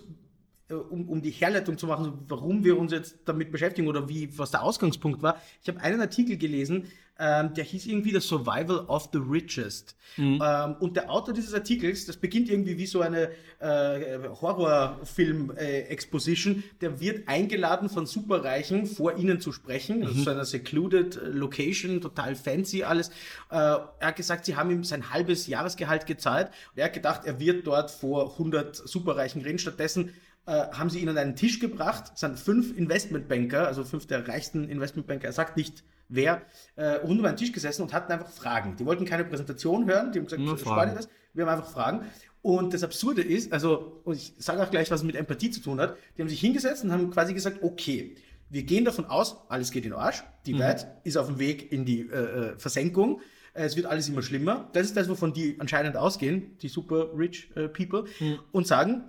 äh, 0.68 0.74
um, 0.74 1.08
um 1.08 1.22
die 1.22 1.30
Herleitung 1.30 1.78
zu 1.78 1.86
machen, 1.86 2.24
warum 2.28 2.64
wir 2.64 2.76
uns 2.76 2.92
jetzt 2.92 3.20
damit 3.24 3.52
beschäftigen 3.52 3.86
oder 3.88 4.08
wie, 4.08 4.36
was 4.36 4.50
der 4.50 4.62
Ausgangspunkt 4.62 5.22
war. 5.22 5.40
Ich 5.62 5.68
habe 5.68 5.80
einen 5.80 6.00
Artikel 6.00 6.36
gelesen, 6.36 6.88
ähm, 7.18 7.54
der 7.54 7.64
hieß 7.64 7.86
irgendwie 7.86 8.10
The 8.10 8.20
Survival 8.20 8.80
of 8.86 9.08
the 9.12 9.18
Richest. 9.18 9.96
Mhm. 10.16 10.42
Ähm, 10.44 10.76
und 10.80 10.96
der 10.96 11.08
Autor 11.10 11.32
dieses 11.32 11.54
Artikels, 11.54 12.06
das 12.06 12.16
beginnt 12.16 12.48
irgendwie 12.48 12.76
wie 12.76 12.86
so 12.86 13.00
eine 13.00 13.30
äh, 13.60 14.18
Horrorfilm-Exposition, 14.40 16.56
äh, 16.56 16.62
der 16.80 17.00
wird 17.00 17.28
eingeladen 17.28 17.88
von 17.88 18.06
Superreichen, 18.06 18.86
vor 18.86 19.16
ihnen 19.16 19.40
zu 19.40 19.52
sprechen, 19.52 20.00
mhm. 20.00 20.06
also 20.06 20.22
so 20.22 20.30
einer 20.30 20.44
secluded 20.44 21.16
äh, 21.16 21.28
Location, 21.28 22.00
total 22.00 22.34
fancy 22.34 22.82
alles. 22.82 23.10
Äh, 23.50 23.54
er 23.54 23.94
hat 24.00 24.16
gesagt, 24.16 24.44
sie 24.44 24.56
haben 24.56 24.70
ihm 24.70 24.82
sein 24.82 25.10
halbes 25.10 25.46
Jahresgehalt 25.46 26.06
gezahlt 26.06 26.48
und 26.72 26.78
er 26.78 26.86
hat 26.86 26.94
gedacht, 26.94 27.20
er 27.24 27.38
wird 27.38 27.64
dort 27.66 27.92
vor 27.92 28.32
100 28.32 28.76
Superreichen 28.76 29.42
reden. 29.42 29.58
Stattdessen 29.58 30.12
äh, 30.46 30.66
haben 30.72 30.90
sie 30.90 30.98
ihn 30.98 31.08
an 31.08 31.16
einen 31.16 31.36
Tisch 31.36 31.60
gebracht, 31.60 32.18
sind 32.18 32.38
fünf 32.38 32.76
Investmentbanker, 32.76 33.66
also 33.66 33.84
fünf 33.84 34.06
der 34.06 34.26
reichsten 34.26 34.68
Investmentbanker, 34.68 35.28
er 35.28 35.32
sagt 35.32 35.56
nicht, 35.56 35.84
wer, 36.08 36.42
äh, 36.76 36.94
rund 36.96 37.20
um 37.20 37.26
einen 37.26 37.36
Tisch 37.36 37.52
gesessen 37.52 37.82
und 37.82 37.92
hatten 37.92 38.12
einfach 38.12 38.28
Fragen. 38.28 38.76
Die 38.76 38.86
wollten 38.86 39.04
keine 39.04 39.24
Präsentation 39.24 39.86
hören, 39.86 40.12
die 40.12 40.18
haben 40.18 40.26
gesagt, 40.26 40.60
spannend 40.60 40.98
das, 40.98 41.08
wir 41.32 41.46
haben 41.46 41.58
einfach 41.58 41.70
Fragen. 41.70 42.06
Und 42.42 42.74
das 42.74 42.82
Absurde 42.82 43.22
ist, 43.22 43.52
also, 43.52 44.02
und 44.04 44.16
ich 44.16 44.34
sage 44.38 44.62
auch 44.62 44.70
gleich, 44.70 44.90
was 44.90 45.02
mit 45.02 45.16
Empathie 45.16 45.50
zu 45.50 45.60
tun 45.60 45.80
hat, 45.80 45.96
die 46.16 46.22
haben 46.22 46.28
sich 46.28 46.40
hingesetzt 46.40 46.84
und 46.84 46.92
haben 46.92 47.10
quasi 47.10 47.32
gesagt, 47.32 47.62
okay, 47.62 48.16
wir 48.50 48.64
gehen 48.64 48.84
davon 48.84 49.06
aus, 49.06 49.36
alles 49.48 49.70
geht 49.70 49.84
in 49.84 49.92
den 49.92 49.98
Arsch, 49.98 50.22
die 50.46 50.54
mhm. 50.54 50.58
Welt 50.58 50.86
ist 51.04 51.16
auf 51.16 51.26
dem 51.26 51.38
Weg 51.38 51.72
in 51.72 51.84
die 51.84 52.02
äh, 52.02 52.52
äh 52.52 52.58
Versenkung, 52.58 53.20
es 53.54 53.76
wird 53.76 53.86
alles 53.86 54.08
immer 54.08 54.22
schlimmer. 54.22 54.68
Das 54.72 54.86
ist 54.86 54.96
das, 54.96 55.08
wovon 55.08 55.32
die 55.32 55.56
anscheinend 55.60 55.96
ausgehen, 55.96 56.58
die 56.58 56.68
super 56.68 57.16
rich 57.16 57.50
äh, 57.54 57.68
people, 57.68 58.04
mhm. 58.20 58.40
und 58.52 58.66
sagen, 58.66 59.04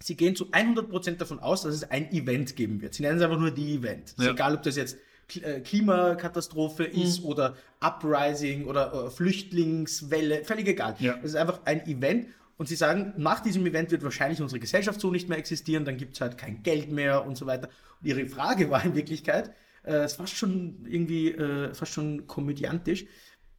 sie 0.00 0.16
gehen 0.16 0.34
zu 0.34 0.46
100% 0.46 1.16
davon 1.16 1.38
aus, 1.38 1.62
dass 1.62 1.74
es 1.74 1.90
ein 1.90 2.10
Event 2.10 2.56
geben 2.56 2.80
wird. 2.80 2.94
Sie 2.94 3.02
nennen 3.02 3.18
es 3.18 3.22
einfach 3.22 3.38
nur 3.38 3.50
die 3.50 3.76
Event. 3.76 4.14
Ja. 4.18 4.30
Egal, 4.32 4.54
ob 4.54 4.62
das 4.62 4.76
jetzt 4.76 4.96
äh, 5.42 5.60
Klimakatastrophe 5.60 6.88
mhm. 6.92 7.02
ist 7.02 7.24
oder 7.24 7.56
Uprising 7.80 8.66
oder, 8.66 8.94
oder, 8.94 9.10
Flüchtlingswelle, 9.10 10.44
völlig 10.44 10.68
egal. 10.68 10.96
Ja. 10.98 11.18
Es 11.18 11.30
ist 11.30 11.36
einfach 11.36 11.60
ein 11.64 11.86
Event 11.86 12.28
und 12.56 12.68
sie 12.68 12.76
sagen, 12.76 13.14
nach 13.16 13.40
diesem 13.40 13.66
Event 13.66 13.90
wird 13.90 14.04
wahrscheinlich 14.04 14.40
unsere 14.40 14.60
Gesellschaft 14.60 15.00
so 15.00 15.10
nicht 15.10 15.28
mehr 15.28 15.38
existieren, 15.38 15.84
dann 15.84 15.96
gibt 15.96 16.14
es 16.14 16.20
halt 16.20 16.38
kein 16.38 16.62
Geld 16.62 16.92
mehr 16.92 17.26
und 17.26 17.36
so 17.36 17.46
weiter. 17.46 17.68
Und 18.00 18.08
ihre 18.08 18.26
Frage 18.26 18.70
war 18.70 18.84
in 18.84 18.94
Wirklichkeit, 18.94 19.52
äh, 19.84 20.04
es 20.04 20.18
war 20.18 20.26
schon 20.26 20.86
irgendwie 20.88 21.32
äh, 21.32 21.74
fast 21.74 21.92
schon 21.92 22.26
komödiantisch, 22.26 23.06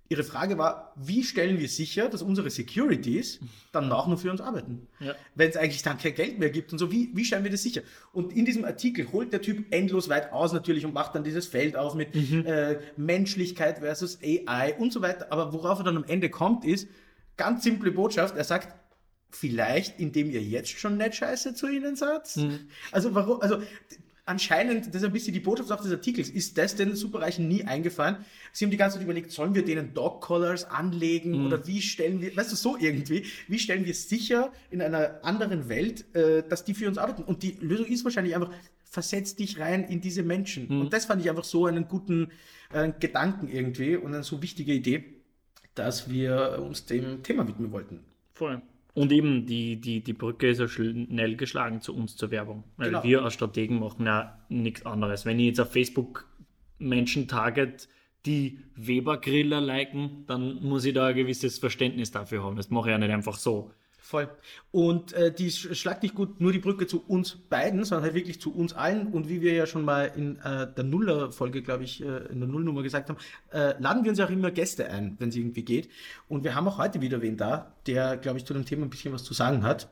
Ihre 0.10 0.24
Frage 0.24 0.58
war, 0.58 0.94
wie 0.96 1.24
stellen 1.24 1.60
wir 1.60 1.70
sicher, 1.70 2.10
dass 2.10 2.22
unsere 2.22 2.50
Securities 2.50 3.40
dann 3.72 3.92
auch 3.92 4.08
nur 4.08 4.18
für 4.18 4.30
uns 4.30 4.42
arbeiten? 4.42 4.88
Ja. 5.00 5.16
Wenn 5.34 5.50
es 5.50 5.56
eigentlich 5.56 5.82
dann 5.82 5.98
kein 5.98 6.14
Geld 6.14 6.40
mehr 6.40 6.50
gibt 6.50 6.72
und 6.72 6.78
so, 6.78 6.92
wie, 6.92 7.10
wie 7.14 7.26
stellen 7.26 7.44
wir 7.44 7.52
das 7.52 7.64
sicher? 7.64 7.82
Und 8.12 8.34
in 8.34 8.46
diesem 8.46 8.66
Artikel 8.66 9.12
holt 9.12 9.32
der 9.32 9.42
Typ 9.42 9.66
endlos 9.74 10.10
weit 10.10 10.34
aus 10.34 10.54
natürlich 10.54 10.86
und 10.86 10.94
macht 10.94 11.16
dann 11.16 11.24
dieses 11.24 11.48
Feld 11.48 11.76
auf 11.76 11.96
mit 11.96 12.14
mhm. 12.14 12.46
äh, 12.46 12.80
Menschlichkeit 12.98 13.80
versus 13.80 14.20
AI 14.22 14.76
und 14.78 14.92
so 14.92 15.02
weiter. 15.02 15.28
Aber 15.32 15.54
worauf 15.54 15.80
er 15.80 15.86
dann 15.86 15.98
am 15.98 16.04
Ende 16.04 16.30
kommt, 16.30 16.66
ist 16.66 16.88
ganz 17.38 17.64
simple 17.64 17.92
Botschaft. 17.92 18.36
Er 18.36 18.44
sagt, 18.44 18.76
vielleicht 19.30 20.00
indem 20.00 20.30
ihr 20.30 20.42
jetzt 20.42 20.70
schon 20.70 20.98
nicht 20.98 21.16
scheiße 21.16 21.56
zu 21.56 21.68
ihnen 21.68 21.96
seid. 21.96 22.36
Mhm. 22.36 22.68
Also 22.92 23.16
warum, 23.16 23.42
also 23.42 23.62
anscheinend, 24.26 24.88
das 24.88 25.02
ist 25.02 25.04
ein 25.04 25.12
bisschen 25.12 25.34
die 25.34 25.40
Botschaft 25.40 25.72
auch 25.72 25.82
des 25.82 25.92
Artikels, 25.92 26.30
ist 26.30 26.58
das 26.58 26.76
den 26.76 26.96
Superreichen 26.96 27.48
nie 27.48 27.64
eingefallen. 27.64 28.18
Sie 28.52 28.66
haben 28.66 28.72
die 28.72 28.78
ganze 28.78 28.98
Zeit 28.98 29.04
überlegt, 29.04 29.32
sollen 29.32 29.54
wir 29.56 29.66
denen 29.66 29.94
Dog-Collars 29.94 30.66
anlegen 30.66 31.32
Mhm. 31.40 31.48
oder 31.48 31.68
wie 31.68 31.82
stellen 31.82 32.22
wir, 32.22 32.36
weißt 32.36 32.52
du, 32.52 32.56
so 32.56 32.78
irgendwie, 32.78 33.26
wie 33.48 33.60
stellen 33.60 33.86
wir 33.86 33.94
sicher 33.94 34.52
in 34.72 34.82
einer 34.82 35.20
anderen 35.24 35.70
Welt, 35.70 36.06
äh, 36.16 36.44
dass 36.48 36.64
die 36.64 36.74
für 36.74 36.88
uns 36.88 36.98
arbeiten? 36.98 37.24
Und 37.24 37.44
die 37.44 37.58
Lösung 37.60 37.88
ist 37.88 38.04
wahrscheinlich 38.06 38.36
einfach, 38.36 38.52
versetz 38.84 39.36
dich 39.36 39.60
rein 39.60 39.84
in 39.86 40.02
diese 40.02 40.24
Menschen. 40.24 40.68
Mhm. 40.70 40.82
Und 40.82 40.94
das 40.94 41.06
fand 41.06 41.22
ich 41.22 41.30
einfach 41.30 41.44
so 41.44 41.66
einen 41.66 41.88
guten 41.88 42.32
äh, 42.72 42.92
Gedanken 43.00 43.50
irgendwie 43.50 43.96
und 43.96 44.14
eine 44.14 44.24
so 44.24 44.42
wichtige 44.42 44.74
Idee, 44.74 45.04
dass 45.76 46.10
wir 46.10 46.62
uns 46.64 46.86
dem 46.86 47.24
Thema 47.24 47.48
widmen 47.48 47.72
wollten. 47.72 48.02
Voll. 48.34 48.62
Und 48.94 49.12
eben, 49.12 49.46
die, 49.48 49.82
die, 49.82 50.04
die 50.04 50.14
Brücke 50.14 50.50
ist 50.50 50.60
ja 50.60 50.68
schnell 50.68 51.36
geschlagen 51.36 51.82
zu 51.82 51.96
uns 51.96 52.16
zur 52.16 52.30
Werbung. 52.30 52.64
Weil 52.78 52.90
Genau. 52.90 53.04
wir 53.04 53.24
als 53.24 53.34
Strategen 53.34 53.80
machen 53.80 54.06
ja 54.06 54.38
nichts 54.50 54.86
anderes. 54.86 55.26
Wenn 55.26 55.40
ich 55.40 55.48
jetzt 55.48 55.60
auf 55.62 55.72
Facebook 55.72 56.28
Menschen 56.78 57.28
target, 57.28 57.88
die 58.26 58.60
Weber-Griller 58.76 59.62
liken, 59.62 60.26
dann 60.28 60.62
muss 60.64 60.86
ich 60.86 60.94
da 60.94 61.08
ein 61.08 61.16
gewisses 61.16 61.58
Verständnis 61.58 62.12
dafür 62.12 62.44
haben. 62.44 62.56
Das 62.56 62.70
mache 62.70 62.90
ich 62.90 62.92
ja 62.92 62.98
nicht 62.98 63.12
einfach 63.12 63.36
so. 63.36 63.72
Voll. 64.06 64.28
Und 64.72 65.14
äh, 65.14 65.34
die 65.34 65.50
sch- 65.50 65.74
schlagt 65.76 66.04
nicht 66.04 66.14
gut 66.14 66.42
nur 66.42 66.52
die 66.52 66.60
Brücke 66.60 66.88
zu 66.88 67.02
uns 67.08 67.38
beiden, 67.38 67.86
sondern 67.86 68.04
halt 68.04 68.16
wirklich 68.16 68.42
zu 68.42 68.54
uns 68.54 68.74
allen. 68.74 69.08
Und 69.08 69.30
wie 69.30 69.42
wir 69.42 69.54
ja 69.54 69.66
schon 69.66 69.86
mal 69.86 70.12
in 70.14 70.40
äh, 70.40 70.68
der 70.74 70.84
Nuller-Folge, 70.84 71.62
glaube 71.62 71.86
ich, 71.86 72.04
äh, 72.04 72.26
in 72.26 72.42
der 72.42 72.50
Nullnummer 72.50 72.84
gesagt 72.84 73.08
haben, 73.10 73.18
äh, 73.54 73.82
laden 73.82 74.04
wir 74.04 74.12
uns 74.12 74.20
auch 74.20 74.30
immer 74.30 74.52
Gäste 74.52 74.90
ein, 74.90 75.16
wenn 75.20 75.30
es 75.30 75.38
irgendwie 75.38 75.64
geht. 75.64 75.88
Und 76.28 76.44
wir 76.44 76.54
haben 76.54 76.68
auch 76.68 76.80
heute 76.80 77.00
wieder 77.00 77.22
wen 77.22 77.38
da, 77.38 77.74
der, 77.88 78.18
glaube 78.18 78.40
ich, 78.40 78.46
zu 78.46 78.54
dem 78.54 78.66
Thema 78.66 78.86
ein 78.86 78.90
bisschen 78.90 79.14
was 79.14 79.24
zu 79.24 79.34
sagen 79.34 79.64
hat, 79.64 79.88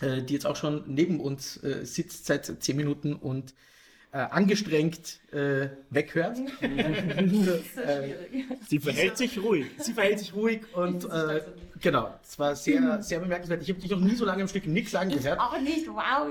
äh, 0.00 0.22
die 0.22 0.34
jetzt 0.34 0.46
auch 0.46 0.56
schon 0.56 0.84
neben 0.86 1.18
uns 1.18 1.56
äh, 1.64 1.84
sitzt 1.84 2.26
seit 2.26 2.46
zehn 2.62 2.76
Minuten 2.76 3.12
und 3.12 3.54
äh, 4.12 4.18
angestrengt 4.18 5.20
äh, 5.32 5.68
weghört. 5.90 6.38
Sie 8.68 8.78
verhält 8.78 9.16
sich 9.16 9.42
ruhig. 9.42 9.66
Sie 9.78 9.92
verhält 9.92 10.18
sich 10.18 10.34
ruhig 10.34 10.62
und 10.74 11.04
äh, 11.10 11.42
genau, 11.80 12.10
es 12.22 12.38
war 12.38 12.54
sehr, 12.54 13.02
sehr 13.02 13.20
bemerkenswert. 13.20 13.62
Ich 13.62 13.70
habe 13.70 13.80
dich 13.80 13.90
noch 13.90 14.00
nie 14.00 14.14
so 14.14 14.24
lange 14.24 14.42
im 14.42 14.48
Stück 14.48 14.66
nichts 14.66 14.92
sagen 14.92 15.10
gehört. 15.10 15.40
auch 15.40 15.58
nicht, 15.60 15.86
wow. 15.88 16.28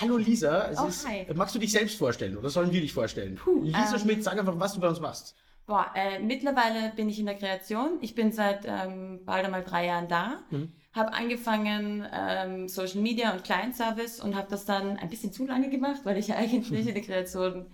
Hallo 0.00 0.16
Lisa, 0.16 0.68
es 0.70 0.78
Oh, 0.78 0.86
ist, 0.86 1.08
hi. 1.08 1.26
magst 1.34 1.54
du 1.54 1.58
dich 1.58 1.72
selbst 1.72 1.98
vorstellen 1.98 2.36
oder 2.36 2.50
sollen 2.50 2.72
wir 2.72 2.80
dich 2.80 2.92
vorstellen? 2.92 3.36
Puh, 3.36 3.62
Lisa 3.64 3.94
ähm, 3.94 3.98
Schmidt, 4.00 4.24
sag 4.24 4.38
einfach, 4.38 4.58
was 4.58 4.74
du 4.74 4.80
bei 4.80 4.88
uns 4.88 5.00
machst. 5.00 5.34
Boah, 5.66 5.86
äh, 5.94 6.18
mittlerweile 6.18 6.92
bin 6.94 7.08
ich 7.08 7.18
in 7.18 7.26
der 7.26 7.36
Kreation. 7.36 7.98
Ich 8.02 8.14
bin 8.14 8.32
seit 8.32 8.66
ähm, 8.66 9.20
bald 9.24 9.46
einmal 9.46 9.64
drei 9.64 9.86
Jahren 9.86 10.08
da. 10.08 10.42
Mhm. 10.50 10.72
Habe 10.94 11.12
angefangen 11.12 12.06
ähm, 12.12 12.68
Social 12.68 13.00
Media 13.00 13.32
und 13.32 13.44
Client 13.44 13.74
Service 13.76 14.20
und 14.20 14.36
habe 14.36 14.48
das 14.48 14.64
dann 14.64 14.96
ein 14.96 15.08
bisschen 15.08 15.32
zu 15.32 15.44
lange 15.44 15.68
gemacht, 15.68 16.00
weil 16.04 16.16
ich 16.16 16.28
ja 16.28 16.36
eigentlich 16.38 16.86
in 16.86 16.94
die 16.94 17.02
Kreation 17.02 17.66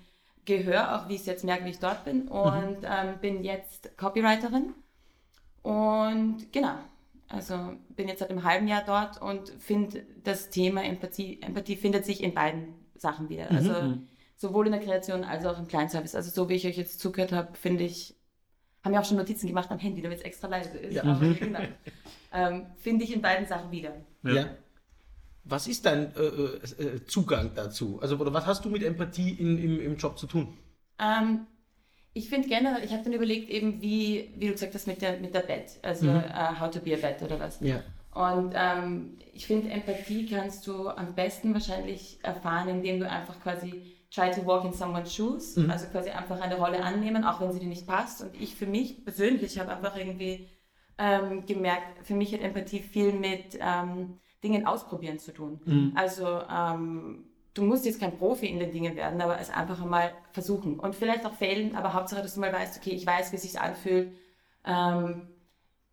gehöre, 0.47 0.97
auch 0.97 1.09
wie 1.09 1.15
ich 1.15 1.21
es 1.21 1.27
jetzt 1.27 1.45
merke, 1.45 1.65
wie 1.65 1.71
ich 1.71 1.79
dort 1.79 2.05
bin. 2.05 2.29
Und 2.29 2.79
ähm, 2.85 3.19
bin 3.21 3.45
jetzt 3.45 3.97
Copywriterin. 3.97 4.75
Und 5.63 6.51
genau, 6.53 6.75
also 7.29 7.75
bin 7.91 8.09
jetzt 8.09 8.21
seit 8.21 8.31
einem 8.31 8.45
halben 8.45 8.67
Jahr 8.67 8.83
dort 8.85 9.21
und 9.21 9.51
finde 9.59 10.05
das 10.25 10.49
Thema 10.49 10.83
Empathie, 10.83 11.41
Empathie 11.43 11.77
findet 11.77 12.07
sich 12.07 12.23
in 12.23 12.35
beiden 12.35 12.75
Sachen 12.95 13.29
wieder. 13.29 13.51
Also 13.51 13.99
sowohl 14.37 14.67
in 14.67 14.73
der 14.73 14.81
Kreation 14.81 15.23
als 15.23 15.45
auch 15.45 15.59
im 15.59 15.69
Kleinservice. 15.69 16.15
Also 16.15 16.31
so 16.31 16.49
wie 16.49 16.55
ich 16.55 16.67
euch 16.67 16.79
jetzt 16.79 16.99
zugehört 16.99 17.33
habe, 17.33 17.55
finde 17.57 17.85
ich, 17.85 18.17
haben 18.83 18.93
wir 18.93 19.01
auch 19.01 19.05
schon 19.05 19.19
Notizen 19.19 19.47
gemacht 19.47 19.71
am 19.71 19.79
Handy, 19.79 20.01
damit 20.01 20.19
es 20.19 20.25
extra 20.25 20.49
leise 20.49 20.79
ist. 20.79 20.95
Ja. 20.95 21.05
Aber 21.05 21.29
genau. 21.35 21.61
ähm, 22.33 22.67
finde 22.79 23.05
ich 23.05 23.15
in 23.15 23.23
beiden 23.23 23.47
Sachen 23.47 23.71
wieder. 23.71 23.93
Ja. 24.23 24.47
Was 25.45 25.67
ist 25.67 25.87
dein 25.87 26.15
äh, 26.15 26.21
äh, 26.21 26.85
äh, 26.97 27.05
Zugang 27.07 27.53
dazu? 27.55 27.99
Also, 28.03 28.17
oder 28.19 28.33
was 28.33 28.47
hast 28.47 28.65
du 28.65 28.69
mit 28.71 28.83
Empathie 28.83 29.31
in, 29.31 29.59
im, 29.59 29.81
im 29.81 29.97
Job 29.97 30.19
zu 30.19 30.27
tun? 30.27 30.57
Ähm, 30.99 31.47
ich 32.13 32.29
finde 32.29 32.49
generell, 32.49 32.85
ich 32.85 32.93
habe 32.93 33.03
dann 33.05 33.13
überlegt, 33.15 33.49
eben 33.51 33.81
wie, 33.81 34.33
wie 34.37 34.47
du 34.49 34.53
gesagt 34.53 34.75
hast, 34.75 34.87
mit 34.87 35.01
der, 35.01 35.19
mit 35.19 35.35
der 35.35 35.41
Bett, 35.41 35.79
also 35.83 36.07
Mhm. 36.07 36.17
äh, 36.19 36.61
How 36.61 36.71
to 36.71 36.81
be 36.81 36.93
a 36.95 36.97
Bed 36.99 37.23
oder 37.23 37.41
was. 37.41 37.59
Ja. 37.61 37.83
Und 38.13 38.53
ähm, 38.57 39.19
ich 39.33 39.47
finde, 39.47 39.71
Empathie 39.71 40.27
kannst 40.27 40.67
du 40.67 40.89
am 40.89 41.15
besten 41.15 41.55
wahrscheinlich 41.55 42.19
erfahren, 42.23 42.69
indem 42.69 42.99
du 43.01 43.09
einfach 43.09 43.41
quasi 43.41 43.97
try 44.13 44.31
to 44.33 44.45
walk 44.45 44.65
in 44.65 44.73
someone's 44.73 45.15
shoes, 45.15 45.57
Mhm. 45.57 45.71
also 45.71 45.87
quasi 45.87 46.11
einfach 46.11 46.41
eine 46.41 46.57
Rolle 46.59 46.83
annehmen, 46.83 47.25
auch 47.25 47.41
wenn 47.41 47.53
sie 47.53 47.61
dir 47.61 47.69
nicht 47.69 47.87
passt. 47.87 48.21
Und 48.21 48.35
ich 48.41 48.57
für 48.57 48.67
mich 48.67 49.05
persönlich 49.05 49.59
habe 49.61 49.71
einfach 49.73 49.97
irgendwie 49.97 50.49
ähm, 51.01 51.47
gemerkt, 51.47 52.07
für 52.07 52.15
mich 52.15 52.33
hat 52.33 52.43
Empathie 52.43 52.81
viel 52.81 53.13
mit 53.13 53.59
ähm, 53.59 54.19
Dingen 54.45 54.67
ausprobieren 54.67 55.19
zu 55.19 55.33
tun. 55.33 55.61
Mhm. 55.65 55.93
Also 55.95 56.27
ähm, 56.27 57.25
du 57.55 57.63
musst 57.63 57.87
jetzt 57.87 58.01
kein 58.01 58.17
Profi 58.17 58.47
in 58.47 58.59
den 58.59 58.71
Dingen 58.71 58.95
werden, 58.97 59.21
aber 59.21 59.41
es 59.41 59.51
einfach 59.51 59.83
einmal 59.83 60.13
versuchen 60.33 60.79
und 60.79 60.95
vielleicht 60.95 61.25
auch 61.25 61.35
failen, 61.35 61.75
aber 61.75 61.95
Hauptsache, 61.95 62.23
dass 62.23 62.35
du 62.35 62.41
mal 62.41 62.53
weißt, 62.53 62.79
okay, 62.79 62.91
ich 62.91 63.07
weiß, 63.07 63.33
wie 63.33 63.37
es 63.37 63.43
sich 63.43 63.59
anfühlt. 63.59 64.13
Ähm, 64.65 65.29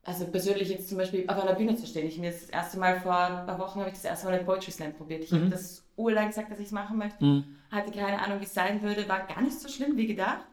also 0.03 0.25
persönlich 0.25 0.69
jetzt 0.69 0.87
zum 0.87 0.97
Beispiel 0.97 1.25
auf 1.27 1.41
einer 1.41 1.53
Bühne 1.53 1.75
zu 1.75 1.85
stehen. 1.85 2.07
Ich 2.07 2.17
mir 2.17 2.31
das, 2.31 2.49
erste 2.49 2.79
Mal 2.79 2.99
vor 3.01 3.17
ein 3.17 3.45
paar 3.45 3.59
Wochen 3.59 3.79
habe 3.79 3.89
ich 3.89 3.95
das 3.95 4.05
erste 4.05 4.27
Mal 4.27 4.35
einen 4.35 4.45
Poetry 4.45 4.71
Slam 4.71 4.93
probiert. 4.93 5.23
Ich 5.23 5.33
habe 5.33 5.49
das 5.49 5.85
urlang 5.97 6.27
gesagt, 6.27 6.49
dass 6.49 6.59
ich 6.59 6.67
es 6.67 6.71
machen 6.71 6.97
möchte. 6.97 7.25
Hatte 7.71 7.91
keine 7.91 8.21
Ahnung, 8.21 8.39
wie 8.39 8.45
es 8.45 8.53
sein 8.53 8.81
würde. 8.81 9.09
War 9.09 9.27
gar 9.27 9.41
nicht 9.41 9.59
so 9.59 9.67
schlimm 9.67 9.97
wie 9.97 10.07
gedacht. 10.07 10.45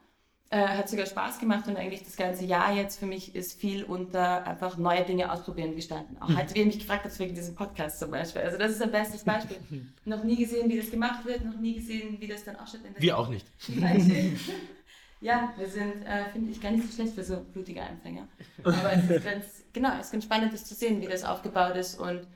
Äh, 0.50 0.68
hat 0.68 0.88
sogar 0.88 1.06
Spaß 1.06 1.40
gemacht 1.40 1.66
und 1.66 1.76
eigentlich 1.76 2.04
das 2.04 2.16
ganze 2.16 2.44
Jahr 2.44 2.72
jetzt 2.72 3.00
für 3.00 3.06
mich 3.06 3.34
ist 3.34 3.58
viel 3.58 3.82
unter 3.82 4.46
einfach 4.46 4.76
neue 4.76 5.02
Dinge 5.02 5.32
ausprobieren 5.32 5.74
gestanden. 5.74 6.16
Auch 6.20 6.32
halt, 6.32 6.54
wie 6.54 6.60
ihr 6.60 6.66
mich 6.66 6.78
gefragt 6.78 7.04
habt 7.04 7.18
wegen 7.18 7.34
diesem 7.34 7.56
Podcast 7.56 7.98
zum 7.98 8.10
Beispiel. 8.12 8.42
Also 8.42 8.56
das 8.56 8.70
ist 8.70 8.82
ein 8.82 8.92
bestes 8.92 9.24
Beispiel. 9.24 9.56
noch 10.04 10.22
nie 10.22 10.36
gesehen, 10.36 10.70
wie 10.70 10.76
das 10.76 10.90
gemacht 10.90 11.24
wird, 11.24 11.44
noch 11.44 11.58
nie 11.58 11.74
gesehen, 11.74 12.20
wie 12.20 12.28
das 12.28 12.44
dann 12.44 12.56
ausschaut. 12.56 12.82
in 12.84 12.92
der 12.92 13.02
Wir 13.02 13.18
auch 13.18 13.28
nicht. 13.28 13.46
ja, 15.20 15.52
wir 15.56 15.66
sind, 15.66 16.04
äh, 16.04 16.30
finde 16.32 16.52
ich, 16.52 16.60
gar 16.60 16.70
nicht 16.70 16.86
so 16.86 16.94
schlecht 16.94 17.14
für 17.14 17.24
so 17.24 17.40
blutige 17.52 17.82
Anfänger. 17.82 18.28
Aber 18.62 18.92
es 18.92 19.10
ist 19.10 19.24
ganz, 19.24 19.44
genau, 19.72 19.92
es 19.98 20.06
ist 20.06 20.12
ganz 20.12 20.24
spannend, 20.24 20.52
das 20.52 20.64
zu 20.66 20.74
sehen, 20.74 21.00
wie 21.00 21.06
das 21.06 21.24
aufgebaut 21.24 21.74
ist. 21.74 21.98
Und 21.98 22.28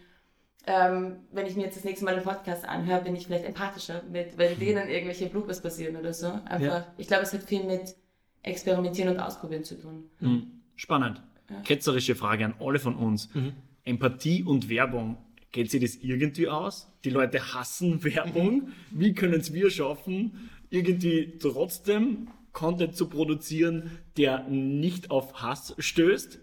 ähm, 0.70 1.16
wenn 1.32 1.46
ich 1.46 1.56
mir 1.56 1.62
jetzt 1.64 1.76
das 1.76 1.84
nächste 1.84 2.04
Mal 2.04 2.14
einen 2.14 2.22
Podcast 2.24 2.68
anhöre, 2.68 3.02
bin 3.02 3.16
ich 3.16 3.26
vielleicht 3.26 3.44
empathischer 3.46 4.02
mit, 4.12 4.36
wenn 4.36 4.58
denen 4.60 4.88
irgendwelche 4.88 5.26
Bloopers 5.26 5.62
passieren 5.62 5.96
oder 5.96 6.12
so. 6.12 6.26
Einfach, 6.44 6.60
Ja. 6.60 6.86
ich 6.98 7.06
glaube, 7.06 7.22
es 7.22 7.32
hat 7.32 7.42
viel 7.42 7.64
mit 7.64 7.96
Experimentieren 8.42 9.10
und 9.14 9.18
Ausprobieren 9.20 9.64
zu 9.64 9.80
tun. 9.80 10.04
Mhm. 10.20 10.46
Spannend. 10.76 11.22
Ketzerische 11.64 12.14
Frage 12.14 12.44
an 12.44 12.54
alle 12.60 12.78
von 12.78 12.94
uns. 12.96 13.30
Empathie 13.84 14.42
und 14.44 14.68
Werbung, 14.68 15.16
geht 15.50 15.70
sich 15.70 15.80
das 15.80 15.96
irgendwie 15.96 16.48
aus? 16.48 16.92
Die 17.04 17.10
Leute 17.10 17.54
hassen 17.54 18.04
Werbung. 18.04 18.68
Wie 18.90 19.14
können 19.14 19.40
es 19.40 19.52
wir 19.54 19.70
schaffen, 19.70 20.50
irgendwie 20.68 21.38
trotzdem 21.40 22.28
Content 22.52 22.94
zu 22.94 23.08
produzieren, 23.08 23.90
der 24.18 24.44
nicht 24.48 25.10
auf 25.10 25.42
Hass 25.42 25.74
stößt? 25.78 26.38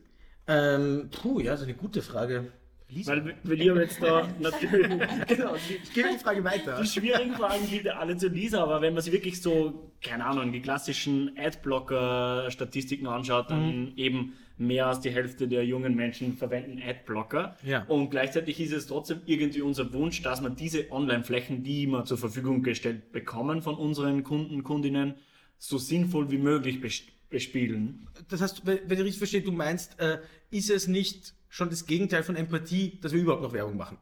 Ähm, 0.48 1.10
puh, 1.12 1.40
ja, 1.40 1.52
das 1.52 1.62
ist 1.62 1.68
eine 1.68 1.76
gute 1.78 2.02
Frage. 2.02 2.52
Lisa. 2.90 3.14
Weil, 3.14 3.70
habe 3.70 3.82
jetzt 3.82 4.02
da 4.02 4.28
natürlich 4.40 4.88
genau, 5.28 5.56
ich 5.56 5.94
gebe 5.94 6.10
die 6.14 6.18
Frage 6.20 6.44
weiter. 6.44 6.80
die 6.82 6.88
schwierigen 6.88 7.34
Fragen 7.34 7.68
bitte 7.70 7.96
alle 7.98 8.16
zu 8.16 8.28
Lisa, 8.28 8.62
aber 8.62 8.82
wenn 8.82 8.94
man 8.94 9.02
sich 9.02 9.12
wirklich 9.12 9.42
so, 9.42 9.92
keine 10.04 10.26
Ahnung, 10.26 10.52
die 10.52 10.62
klassischen 10.62 11.32
Adblocker-Statistiken 11.38 13.08
anschaut, 13.08 13.50
dann 13.50 13.94
eben 13.96 14.34
mehr 14.58 14.88
als 14.88 15.02
die 15.02 15.10
Hälfte 15.10 15.48
der 15.48 15.66
jungen 15.66 15.96
Menschen 15.96 16.38
verwenden 16.38 16.82
Adblocker. 16.82 17.58
Ja. 17.64 17.84
Und 17.86 18.10
gleichzeitig 18.10 18.60
ist 18.60 18.72
es 18.72 18.88
trotzdem 18.88 19.22
irgendwie 19.26 19.62
unser 19.62 19.92
Wunsch, 19.94 20.22
dass 20.22 20.42
man 20.42 20.56
diese 20.56 20.90
Online-Flächen, 20.92 21.64
die 21.64 21.88
wir 21.88 22.06
zur 22.06 22.18
Verfügung 22.18 22.64
gestellt 22.64 23.12
bekommen 23.12 23.62
von 23.62 23.76
unseren 23.76 24.24
Kunden, 24.24 24.64
Kundinnen, 24.64 25.16
so 25.58 25.78
sinnvoll 25.78 26.32
wie 26.32 26.38
möglich 26.38 26.78
bes- 26.78 27.04
bespielen. 27.30 28.08
Das 28.30 28.42
heißt, 28.42 28.66
wenn 28.66 28.80
wenn 28.86 28.98
ich 29.00 29.04
richtig 29.06 29.18
verstehe, 29.18 29.42
du 29.42 29.52
meinst, 29.52 30.00
äh, 30.00 30.20
ist 30.52 30.70
es 30.70 30.88
nicht 30.88 31.34
schon 31.50 31.70
das 31.70 31.86
Gegenteil 31.86 32.24
von 32.24 32.36
Empathie, 32.36 33.00
dass 33.02 33.12
wir 33.12 33.22
überhaupt 33.22 33.44
noch 33.44 33.54
Werbung 33.54 33.78
machen? 33.78 33.98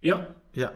Ja, 0.00 0.34
Ja. 0.54 0.72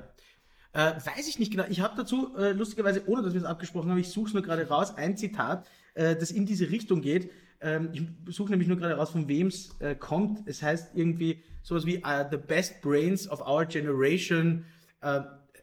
Äh, 0.73 0.95
weiß 0.97 1.29
ich 1.29 1.39
nicht 1.39 1.51
genau. 1.51 1.65
Ich 1.69 1.81
habe 1.81 1.97
dazu, 1.97 2.37
äh, 2.37 2.53
lustigerweise, 2.53 3.09
ohne 3.09 3.23
dass 3.23 3.33
wir 3.33 3.41
es 3.41 3.47
abgesprochen 3.47 3.91
haben, 3.91 3.99
ich 3.99 4.11
suche 4.11 4.29
es 4.29 4.35
nur 4.35 4.43
gerade 4.43 4.69
raus, 4.69 4.95
ein 4.97 5.17
Zitat, 5.17 5.67
äh, 5.95 6.15
das 6.15 6.31
in 6.31 6.47
diese 6.47 6.71
Richtung 6.71 7.01
geht. 7.01 7.31
Ähm, 7.61 7.89
ich 7.93 8.35
suche 8.35 8.51
nämlich 8.51 8.69
nur 8.69 8.77
gerade 8.77 8.95
raus, 8.95 9.11
von 9.11 9.29
wem 9.29 9.49
es 9.49 9.75
äh, 9.81 9.95
kommt. 9.95 10.47
Es 10.47 10.63
heißt 10.63 10.91
irgendwie 10.95 11.43
sowas 11.63 11.87
wie 11.87 11.99
uh, 11.99 12.25
The 12.31 12.37
Best 12.37 12.81
Brains 12.83 13.29
of 13.29 13.41
Our 13.41 13.65
Generation, 13.65 14.65
äh, 15.01 15.21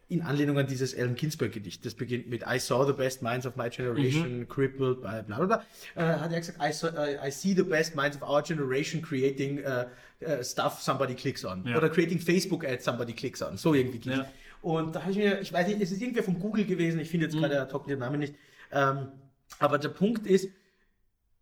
in 0.07 0.21
Anlehnung 0.21 0.57
an 0.59 0.67
dieses 0.67 0.95
Alan 0.95 1.15
Ginsberg-Gedicht. 1.15 1.85
Das 1.85 1.95
beginnt 1.95 2.27
mit 2.27 2.43
I 2.47 2.59
saw 2.59 2.85
the 2.85 2.93
best 2.93 3.21
minds 3.21 3.45
of 3.45 3.55
my 3.55 3.69
generation 3.69 4.47
crippled 4.47 5.01
by 5.01 5.23
bla 5.25 5.37
bla 5.37 5.45
bla. 5.45 5.63
Äh, 5.95 6.19
hat 6.19 6.31
er 6.31 6.39
gesagt, 6.39 6.59
I, 6.61 6.71
saw, 6.71 6.87
uh, 6.87 7.27
I 7.27 7.31
see 7.31 7.55
the 7.55 7.63
best 7.63 7.95
minds 7.95 8.15
of 8.15 8.27
our 8.27 8.43
generation 8.43 9.01
creating 9.01 9.59
uh, 9.65 9.85
uh, 10.23 10.43
stuff 10.43 10.81
somebody 10.81 11.15
clicks 11.15 11.43
on. 11.43 11.65
Ja. 11.65 11.77
Oder 11.77 11.89
creating 11.89 12.19
Facebook 12.19 12.63
ads 12.63 12.85
somebody 12.85 13.13
clicks 13.13 13.41
on. 13.41 13.57
So 13.57 13.73
irgendwie 13.73 14.09
Ja. 14.09 14.27
Und 14.61 14.95
da 14.95 15.01
habe 15.01 15.11
ich 15.11 15.17
mir, 15.17 15.41
ich 15.41 15.53
weiß 15.53 15.67
nicht, 15.67 15.81
es 15.81 15.91
ist 15.91 16.01
irgendwer 16.01 16.23
von 16.23 16.39
Google 16.39 16.65
gewesen, 16.65 16.99
ich 16.99 17.09
finde 17.09 17.27
jetzt 17.27 17.35
gerade 17.35 17.61
ad 17.61 17.71
hoc 17.71 17.85
den 17.85 17.99
Namen 17.99 18.19
nicht. 18.19 18.35
Ähm, 18.71 19.11
aber 19.59 19.77
der 19.77 19.89
Punkt 19.89 20.25
ist, 20.25 20.49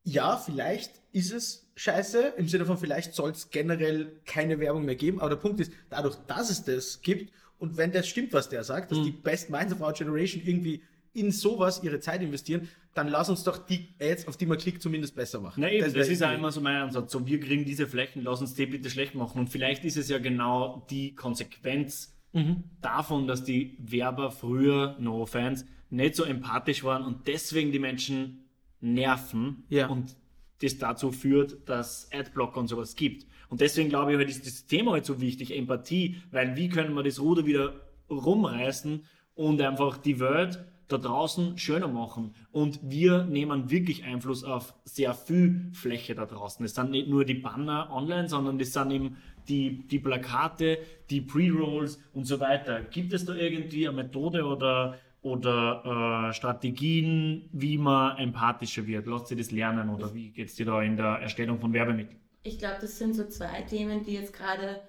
ja, 0.04 0.36
vielleicht 0.36 0.92
ist 1.14 1.32
es 1.32 1.72
scheiße, 1.76 2.34
im 2.38 2.48
Sinne 2.48 2.66
von 2.66 2.78
vielleicht 2.78 3.14
soll 3.14 3.32
es 3.32 3.50
generell 3.50 4.20
keine 4.26 4.60
Werbung 4.60 4.84
mehr 4.84 4.96
geben, 4.96 5.22
aber 5.22 5.30
der 5.30 5.38
Punkt 5.38 5.60
ist, 5.62 5.72
dadurch, 5.90 6.16
dass 6.28 6.50
es 6.50 6.64
das 6.66 7.02
gibt 7.02 7.32
und 7.64 7.78
wenn 7.78 7.92
das 7.92 8.08
stimmt, 8.08 8.34
was 8.34 8.50
der 8.50 8.64
sagt, 8.64 8.92
dass 8.92 9.02
die 9.02 9.12
Best 9.12 9.50
Minds 9.50 9.74
of 9.74 9.82
Our 9.82 9.94
Generation 9.94 10.42
irgendwie 10.46 10.82
in 11.14 11.32
sowas 11.32 11.82
ihre 11.84 12.00
Zeit 12.00 12.22
investieren, 12.22 12.68
dann 12.94 13.08
lass 13.08 13.30
uns 13.30 13.44
doch 13.44 13.58
die 13.66 13.88
Ads, 14.02 14.28
auf 14.28 14.36
die 14.38 14.46
man 14.46 14.58
klickt, 14.58 14.82
zumindest 14.82 15.16
besser 15.16 15.40
machen. 15.40 15.62
Na 15.62 15.72
eben, 15.72 15.84
das, 15.86 15.94
wär 15.94 16.02
ist 16.02 16.22
irgendwie- 16.22 16.36
immer 16.40 16.52
so 16.52 16.62
mein 16.62 16.76
Ansatz. 16.76 17.12
So, 17.12 17.26
wir 17.26 17.40
kriegen 17.40 17.66
diese 17.66 17.88
Flächen, 17.88 18.22
lass 18.24 18.42
uns 18.42 18.54
die 18.54 18.66
bitte 18.66 18.90
schlecht 18.90 19.16
machen. 19.16 19.40
Und 19.40 19.48
vielleicht 19.50 19.86
ist 19.86 19.98
es 19.98 20.10
ja 20.10 20.18
genau 20.20 20.86
die 20.90 21.16
Konsequenz 21.16 22.14
Mhm. 22.34 22.64
davon, 22.82 23.28
dass 23.28 23.44
die 23.44 23.78
Werber 23.80 24.32
früher, 24.32 24.96
no 25.00 25.22
offense, 25.22 25.66
nicht 25.90 26.16
so 26.16 26.24
empathisch 26.24 26.84
waren 26.84 27.04
und 27.06 27.28
deswegen 27.28 27.72
die 27.72 27.80
Menschen 27.80 28.46
nerven 28.82 29.64
Ja. 29.70 29.88
und 29.88 30.16
das 30.62 30.78
dazu 30.78 31.12
führt, 31.12 31.68
dass 31.70 32.10
Adblocker 32.12 32.60
und 32.60 32.68
sowas 32.68 32.96
gibt. 32.96 33.26
Und 33.54 33.62
deswegen 33.62 33.90
glaube 33.90 34.12
ich, 34.12 34.18
halt, 34.18 34.32
ist 34.32 34.48
das 34.48 34.66
Thema 34.66 34.94
halt 34.94 35.06
so 35.06 35.22
wichtig, 35.22 35.56
Empathie, 35.56 36.16
weil 36.32 36.56
wie 36.56 36.70
können 36.70 36.96
wir 36.96 37.04
das 37.04 37.20
Ruder 37.20 37.46
wieder 37.46 37.76
rumreißen 38.10 39.04
und 39.36 39.62
einfach 39.62 40.00
die 40.00 40.20
Welt 40.20 40.66
da 40.88 40.98
draußen 40.98 41.60
schöner 41.60 41.88
machen. 41.88 42.34
Und 42.52 42.80
wir 42.82 43.26
nehmen 43.26 43.70
wirklich 43.70 44.06
Einfluss 44.06 44.44
auf 44.44 44.74
sehr 44.86 45.14
viel 45.14 45.70
Fläche 45.72 46.16
da 46.16 46.26
draußen. 46.26 46.66
Es 46.66 46.74
sind 46.74 46.90
nicht 46.90 47.08
nur 47.08 47.26
die 47.26 47.36
Banner 47.36 47.92
online, 47.92 48.28
sondern 48.28 48.58
das 48.58 48.74
sind 48.74 48.90
eben 48.90 49.18
die, 49.48 49.88
die 49.88 50.00
Plakate, 50.00 50.80
die 51.12 51.22
Pre-Rolls 51.22 52.00
und 52.14 52.26
so 52.26 52.40
weiter. 52.40 52.82
Gibt 52.82 53.14
es 53.14 53.26
da 53.26 53.36
irgendwie 53.36 53.88
eine 53.88 53.98
Methode 53.98 54.46
oder, 54.46 54.98
oder 55.22 56.30
äh, 56.30 56.34
Strategien, 56.34 57.50
wie 57.52 57.78
man 57.78 58.18
empathischer 58.18 58.88
wird? 58.88 59.06
Lasst 59.06 59.30
ihr 59.30 59.38
das 59.38 59.52
lernen 59.52 59.90
oder 59.90 60.12
wie 60.16 60.32
geht 60.32 60.48
es 60.48 60.56
dir 60.56 60.66
da 60.66 60.82
in 60.82 60.98
der 60.98 61.20
Erstellung 61.20 61.60
von 61.60 61.72
Werbemitteln? 61.72 62.23
Ich 62.44 62.60
glaube, 62.60 62.78
das 62.82 62.98
sind 62.98 63.16
so 63.16 63.26
zwei 63.28 63.62
Themen, 63.62 64.04
die 64.04 64.14
jetzt 64.14 64.34
gerade, 64.34 64.82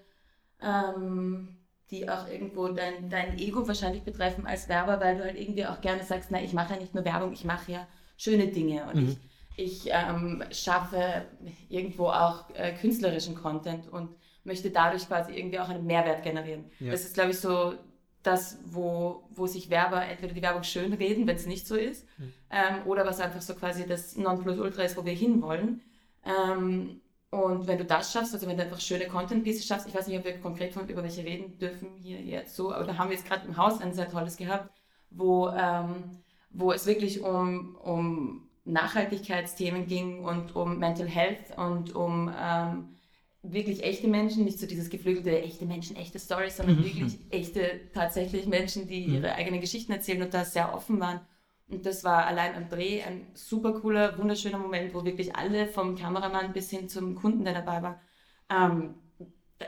ähm, 0.61 1.57
die 1.91 2.09
auch 2.09 2.29
irgendwo 2.29 2.69
dein, 2.69 3.09
dein 3.09 3.39
Ego 3.39 3.67
wahrscheinlich 3.67 4.03
betreffen 4.03 4.47
als 4.47 4.69
Werber, 4.69 5.01
weil 5.01 5.17
du 5.17 5.25
halt 5.25 5.39
irgendwie 5.39 5.67
auch 5.67 5.81
gerne 5.81 6.03
sagst, 6.03 6.31
na, 6.31 6.43
ich 6.43 6.53
mache 6.53 6.75
ja 6.75 6.81
nicht 6.81 6.95
nur 6.95 7.05
Werbung, 7.05 7.33
ich 7.33 7.45
mache 7.45 7.73
ja 7.73 7.87
schöne 8.17 8.49
Dinge 8.49 8.87
und 8.93 9.17
ich, 9.57 9.85
ich 9.85 9.91
ähm, 9.93 10.43
schaffe 10.51 11.27
irgendwo 11.69 12.07
auch 12.07 12.51
äh, 12.55 12.73
künstlerischen 12.75 13.35
Content 13.35 13.89
und 13.89 14.11
möchte 14.45 14.71
dadurch 14.71 15.07
quasi 15.07 15.33
irgendwie 15.33 15.59
auch 15.59 15.69
einen 15.69 15.87
Mehrwert 15.87 16.23
generieren. 16.23 16.71
Ja. 16.81 16.91
Das 16.91 17.05
ist, 17.05 17.15
glaube 17.15 17.31
ich, 17.31 17.41
so 17.41 17.75
das, 18.23 18.59
wo, 18.65 19.29
wo 19.31 19.47
sich 19.47 19.71
Werber 19.71 20.03
entweder 20.05 20.33
die 20.33 20.43
Werbung 20.43 20.63
schön 20.63 20.93
reden, 20.95 21.27
wenn 21.27 21.37
es 21.37 21.47
nicht 21.47 21.67
so 21.67 21.77
ist, 21.77 22.07
ähm, 22.51 22.87
oder 22.87 23.07
was 23.07 23.21
einfach 23.21 23.43
so 23.43 23.55
quasi 23.55 23.87
das 23.87 24.17
Nonplusultra 24.17 24.83
ist, 24.83 24.97
wo 24.97 25.05
wir 25.05 25.13
hinwollen. 25.13 25.83
Ähm, 26.25 27.03
und 27.35 27.67
wenn 27.67 27.79
du 27.79 27.85
das 27.85 28.13
schaffst, 28.13 28.33
also 28.33 28.47
wenn 28.47 28.57
du 28.57 28.63
einfach 28.63 28.81
schöne 28.81 29.07
Content-Pieces 29.07 29.67
schaffst, 29.67 29.89
ich 29.89 29.95
weiß 29.95 30.07
nicht, 30.07 30.17
ob 30.17 30.25
wir 30.25 30.39
konkret 30.39 30.73
von 30.73 30.89
über 30.89 31.03
welche 31.03 31.25
reden 31.25 31.59
dürfen 31.59 31.89
hier 32.01 32.21
jetzt 32.21 32.55
so, 32.55 32.73
aber 32.73 32.85
da 32.85 32.97
haben 32.97 33.11
wir 33.11 33.17
jetzt 33.17 33.27
gerade 33.27 33.45
im 33.49 33.57
Haus 33.57 33.81
ein 33.81 33.93
sehr 33.93 34.09
tolles 34.09 34.37
gehabt, 34.37 34.71
wo, 35.11 35.49
ähm, 35.49 36.05
wo 36.51 36.71
es 36.71 36.87
wirklich 36.87 37.23
um, 37.23 37.75
um 37.83 38.49
Nachhaltigkeitsthemen 38.65 39.89
ging 39.89 40.21
und 40.21 40.55
um 40.55 40.79
Mental 40.79 41.09
Health 41.09 41.59
und 41.59 41.97
um 41.97 42.33
ähm, 42.41 42.91
wirklich 43.43 43.83
echte 43.83 44.07
Menschen, 44.07 44.45
nicht 44.45 44.61
so 44.61 44.69
dieses 44.69 44.89
geflügelte 44.89 45.43
echte 45.43 45.67
Menschen, 45.67 45.97
echte 45.97 46.21
Stories, 46.21 46.57
sondern 46.57 46.85
wirklich 46.85 47.19
echte, 47.31 47.81
tatsächlich 47.93 48.47
Menschen, 48.47 48.87
die 48.87 49.07
ihre 49.07 49.35
eigenen 49.35 49.61
Geschichten 49.61 49.91
erzählen 49.91 50.23
und 50.23 50.33
da 50.33 50.45
sehr 50.45 50.73
offen 50.73 51.01
waren. 51.01 51.21
Und 51.69 51.87
das 51.87 52.05
war 52.05 52.27
allein 52.27 52.55
am 52.55 52.69
Dreh 52.69 53.03
ein 53.03 53.27
super 53.35 53.73
cooler, 53.81 54.19
wunderschöner 54.19 54.59
Moment, 54.59 54.95
wo 54.95 55.05
wirklich 55.05 55.35
alle, 55.35 55.67
vom 55.67 55.97
Kameramann 55.97 56.53
bis 56.53 56.71
hin 56.71 56.89
zum 56.89 57.15
Kunden, 57.15 57.45
der 57.45 57.55
dabei 57.55 57.83
war, 57.83 58.01
ähm, 58.51 58.95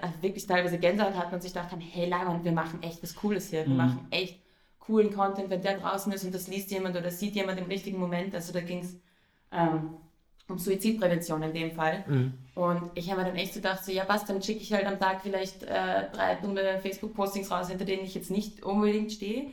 also 0.00 0.23
wirklich 0.23 0.47
teilweise 0.47 0.79
Gänsehaut 0.79 1.15
hatten 1.15 1.35
und 1.35 1.43
sich 1.43 1.55
gedacht 1.55 1.73
haben, 1.73 1.81
hey 1.81 2.09
Leimann, 2.09 2.45
wir 2.45 2.53
machen 2.53 2.83
echt 2.83 3.03
was 3.03 3.15
Cooles 3.15 3.50
hier, 3.50 3.67
wir 3.67 3.75
machen 3.75 4.07
echt 4.11 4.43
coolen 4.79 5.12
Content, 5.12 5.50
wenn 5.50 5.62
der 5.62 5.79
draußen 5.79 6.12
ist 6.12 6.25
und 6.25 6.35
das 6.35 6.49
liest 6.49 6.71
jemand 6.71 6.97
oder 6.97 7.11
sieht 7.11 7.35
jemand 7.35 7.59
im 7.59 7.67
richtigen 7.67 7.99
Moment. 7.99 8.35
Also 8.35 8.53
da 8.53 8.61
ging 8.61 8.81
es 8.81 9.00
ähm, 9.50 9.97
um 10.49 10.59
Suizidprävention 10.59 11.43
in 11.43 11.53
dem 11.53 11.73
Fall. 11.73 12.05
Und 12.55 12.91
ich 12.95 13.11
habe 13.11 13.23
mir 13.23 13.26
dann 13.29 13.37
echt 13.37 13.55
so 13.55 13.61
gedacht, 13.61 13.85
so, 13.85 13.93
ja 13.93 14.05
was, 14.07 14.25
dann 14.25 14.41
schicke 14.43 14.61
ich 14.61 14.73
halt 14.73 14.87
am 14.87 14.99
Tag 14.99 15.23
vielleicht 15.23 15.62
äh, 15.65 16.09
drei 16.12 16.37
dumme 16.37 16.79
Facebook-Postings 16.81 17.50
raus, 17.50 17.69
hinter 17.69 17.85
denen 17.85 18.05
ich 18.05 18.15
jetzt 18.15 18.31
nicht 18.31 18.62
unbedingt 18.62 19.12
stehe. 19.12 19.50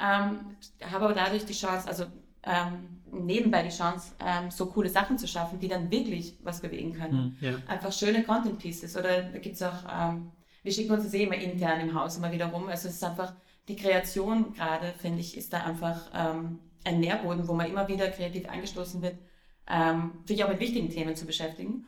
Ähm, 0.00 0.56
habe 0.82 1.04
aber 1.04 1.14
dadurch 1.14 1.46
die 1.46 1.52
Chance, 1.52 1.88
also 1.88 2.04
ähm, 2.42 3.00
nebenbei 3.10 3.62
die 3.62 3.70
Chance, 3.70 4.12
ähm, 4.20 4.50
so 4.50 4.66
coole 4.66 4.88
Sachen 4.88 5.18
zu 5.18 5.26
schaffen, 5.26 5.58
die 5.60 5.68
dann 5.68 5.90
wirklich 5.90 6.36
was 6.42 6.60
bewegen 6.60 6.92
können. 6.92 7.36
Ja. 7.40 7.54
Einfach 7.66 7.92
schöne 7.92 8.22
Content 8.24 8.58
Pieces. 8.58 8.96
Oder 8.96 9.22
da 9.22 9.38
gibt 9.38 9.54
es 9.56 9.62
auch, 9.62 9.84
ähm, 9.90 10.32
wir 10.62 10.72
schicken 10.72 10.92
uns 10.92 11.04
das 11.04 11.14
eh 11.14 11.24
immer 11.24 11.36
intern 11.36 11.80
im 11.80 11.94
Haus 11.94 12.16
immer 12.16 12.32
wieder 12.32 12.46
rum. 12.46 12.68
Also 12.68 12.88
es 12.88 12.96
ist 12.96 13.04
einfach, 13.04 13.32
die 13.68 13.76
Kreation 13.76 14.52
gerade, 14.52 14.92
finde 14.98 15.20
ich, 15.20 15.36
ist 15.36 15.52
da 15.52 15.64
einfach 15.64 16.10
ähm, 16.14 16.58
ein 16.84 17.00
Nährboden, 17.00 17.48
wo 17.48 17.54
man 17.54 17.66
immer 17.66 17.88
wieder 17.88 18.08
kreativ 18.08 18.48
angestoßen 18.48 19.00
wird, 19.00 19.16
ähm, 19.68 20.12
sich 20.26 20.42
auch 20.44 20.48
mit 20.48 20.60
wichtigen 20.60 20.90
Themen 20.90 21.16
zu 21.16 21.26
beschäftigen. 21.26 21.86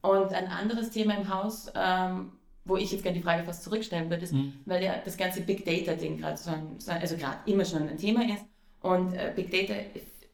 Und 0.00 0.32
ein 0.32 0.46
anderes 0.46 0.90
Thema 0.90 1.14
im 1.16 1.28
Haus, 1.32 1.70
ähm, 1.74 2.32
wo 2.64 2.76
ich 2.76 2.92
jetzt 2.92 3.02
gerne 3.02 3.16
die 3.18 3.22
Frage 3.24 3.44
fast 3.44 3.62
zurückstellen 3.64 4.10
würde, 4.10 4.24
ist, 4.24 4.34
weil 4.66 4.82
ja 4.84 4.94
das 5.04 5.16
ganze 5.16 5.40
Big 5.42 5.64
Data-Ding 5.64 6.18
gerade 6.18 6.36
so, 6.36 6.50
ein, 6.50 6.78
so 6.78 6.90
ein- 6.90 7.00
also 7.00 7.16
gerade 7.16 7.38
immer 7.46 7.64
schon 7.64 7.88
ein 7.88 7.96
Thema 7.98 8.22
ist. 8.24 8.44
Und 8.80 9.12
äh, 9.14 9.32
Big 9.34 9.50
Data 9.50 9.74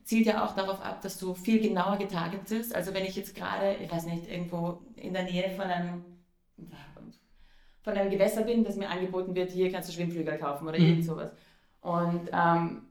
zielt 0.05 0.27
ja 0.27 0.45
auch 0.45 0.55
darauf 0.55 0.85
ab, 0.85 1.01
dass 1.01 1.17
du 1.19 1.35
viel 1.35 1.61
genauer 1.61 1.97
getargetet 1.97 2.49
bist. 2.49 2.75
Also 2.75 2.93
wenn 2.93 3.05
ich 3.05 3.17
jetzt 3.17 3.35
gerade, 3.35 3.77
ich 3.83 3.91
weiß 3.91 4.05
nicht, 4.07 4.29
irgendwo 4.31 4.83
in 4.97 5.15
der 5.15 5.23
Nähe 5.25 5.51
von 5.51 5.65
einem, 5.65 6.05
von 7.83 7.93
einem 7.95 8.11
Gewässer 8.11 8.43
bin, 8.43 8.65
das 8.65 8.77
mir 8.77 8.89
angeboten 8.91 9.35
wird, 9.35 9.51
hier 9.51 9.71
kannst 9.73 9.89
du 9.89 9.93
Schwimmflügel 9.93 10.39
kaufen 10.39 10.67
oder 10.69 10.79
irgend 10.79 11.05
sowas. 11.05 11.31
Und 11.81 12.29
ähm, 12.33 12.83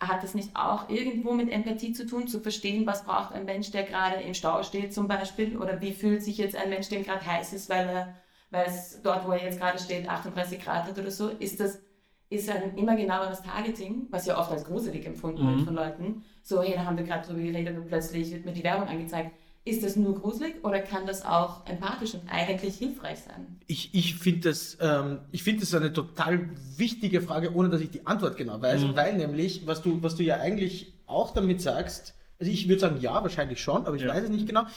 hat 0.00 0.22
das 0.22 0.34
nicht 0.34 0.54
auch 0.54 0.88
irgendwo 0.88 1.32
mit 1.32 1.50
Empathie 1.50 1.92
zu 1.92 2.06
tun, 2.06 2.28
zu 2.28 2.40
verstehen, 2.40 2.86
was 2.86 3.04
braucht 3.04 3.32
ein 3.32 3.44
Mensch, 3.44 3.70
der 3.70 3.84
gerade 3.84 4.16
im 4.16 4.34
Stau 4.34 4.62
steht 4.62 4.92
zum 4.92 5.08
Beispiel? 5.08 5.56
Oder 5.56 5.80
wie 5.80 5.92
fühlt 5.92 6.22
sich 6.22 6.38
jetzt 6.38 6.56
ein 6.56 6.70
Mensch, 6.70 6.88
dem 6.88 7.02
gerade 7.02 7.24
heiß 7.24 7.52
ist, 7.52 7.68
weil, 7.68 7.88
er, 7.88 8.14
weil 8.50 8.66
es 8.66 9.00
dort, 9.02 9.26
wo 9.26 9.32
er 9.32 9.42
jetzt 9.42 9.58
gerade 9.58 9.78
steht, 9.78 10.08
38 10.08 10.60
Grad 10.60 10.84
hat 10.84 10.98
oder 10.98 11.10
so? 11.10 11.28
Ist 11.28 11.60
das 11.60 11.80
ist 12.28 12.50
ein 12.50 12.76
immer 12.76 12.96
genaueres 12.96 13.40
Targeting, 13.42 14.08
was 14.10 14.26
ja 14.26 14.38
oft 14.38 14.50
als 14.50 14.64
gruselig 14.64 15.06
empfunden 15.06 15.46
wird 15.46 15.60
von 15.60 15.74
Leuten. 15.74 16.24
So, 16.42 16.60
hey, 16.60 16.74
da 16.74 16.84
haben 16.84 16.96
wir 16.96 17.04
gerade 17.04 17.26
drüber 17.26 17.40
geredet 17.40 17.76
und 17.76 17.86
plötzlich 17.86 18.32
wird 18.32 18.44
mir 18.44 18.52
die 18.52 18.64
Werbung 18.64 18.88
angezeigt. 18.88 19.30
Ist 19.66 19.82
das 19.82 19.96
nur 19.96 20.14
gruselig 20.14 20.54
oder 20.64 20.78
kann 20.78 21.06
das 21.08 21.24
auch 21.24 21.66
empathisch 21.66 22.14
und 22.14 22.22
eigentlich 22.28 22.76
hilfreich 22.76 23.18
sein? 23.18 23.58
Ich, 23.66 23.92
ich 23.94 24.14
finde 24.14 24.48
das, 24.48 24.78
ähm, 24.80 25.18
ich 25.32 25.42
finde 25.42 25.60
das 25.62 25.74
eine 25.74 25.92
total 25.92 26.48
wichtige 26.76 27.20
Frage, 27.20 27.52
ohne 27.52 27.68
dass 27.68 27.80
ich 27.80 27.90
die 27.90 28.06
Antwort 28.06 28.36
genau 28.36 28.62
weiß, 28.62 28.94
weil 28.94 29.16
nämlich, 29.16 29.66
was 29.66 29.82
du, 29.82 30.00
was 30.04 30.14
du 30.14 30.22
ja 30.22 30.36
eigentlich 30.36 30.94
auch 31.06 31.34
damit 31.34 31.60
sagst, 31.60 32.14
also 32.38 32.52
ich 32.52 32.68
würde 32.68 32.80
sagen 32.80 33.00
ja, 33.00 33.20
wahrscheinlich 33.22 33.60
schon, 33.60 33.86
aber 33.86 33.96
ich 33.96 34.02
Ja. 34.02 34.08
weiß 34.14 34.22
es 34.24 34.30
nicht 34.30 34.46
genau. 34.46 34.60
Ähm, 34.62 34.68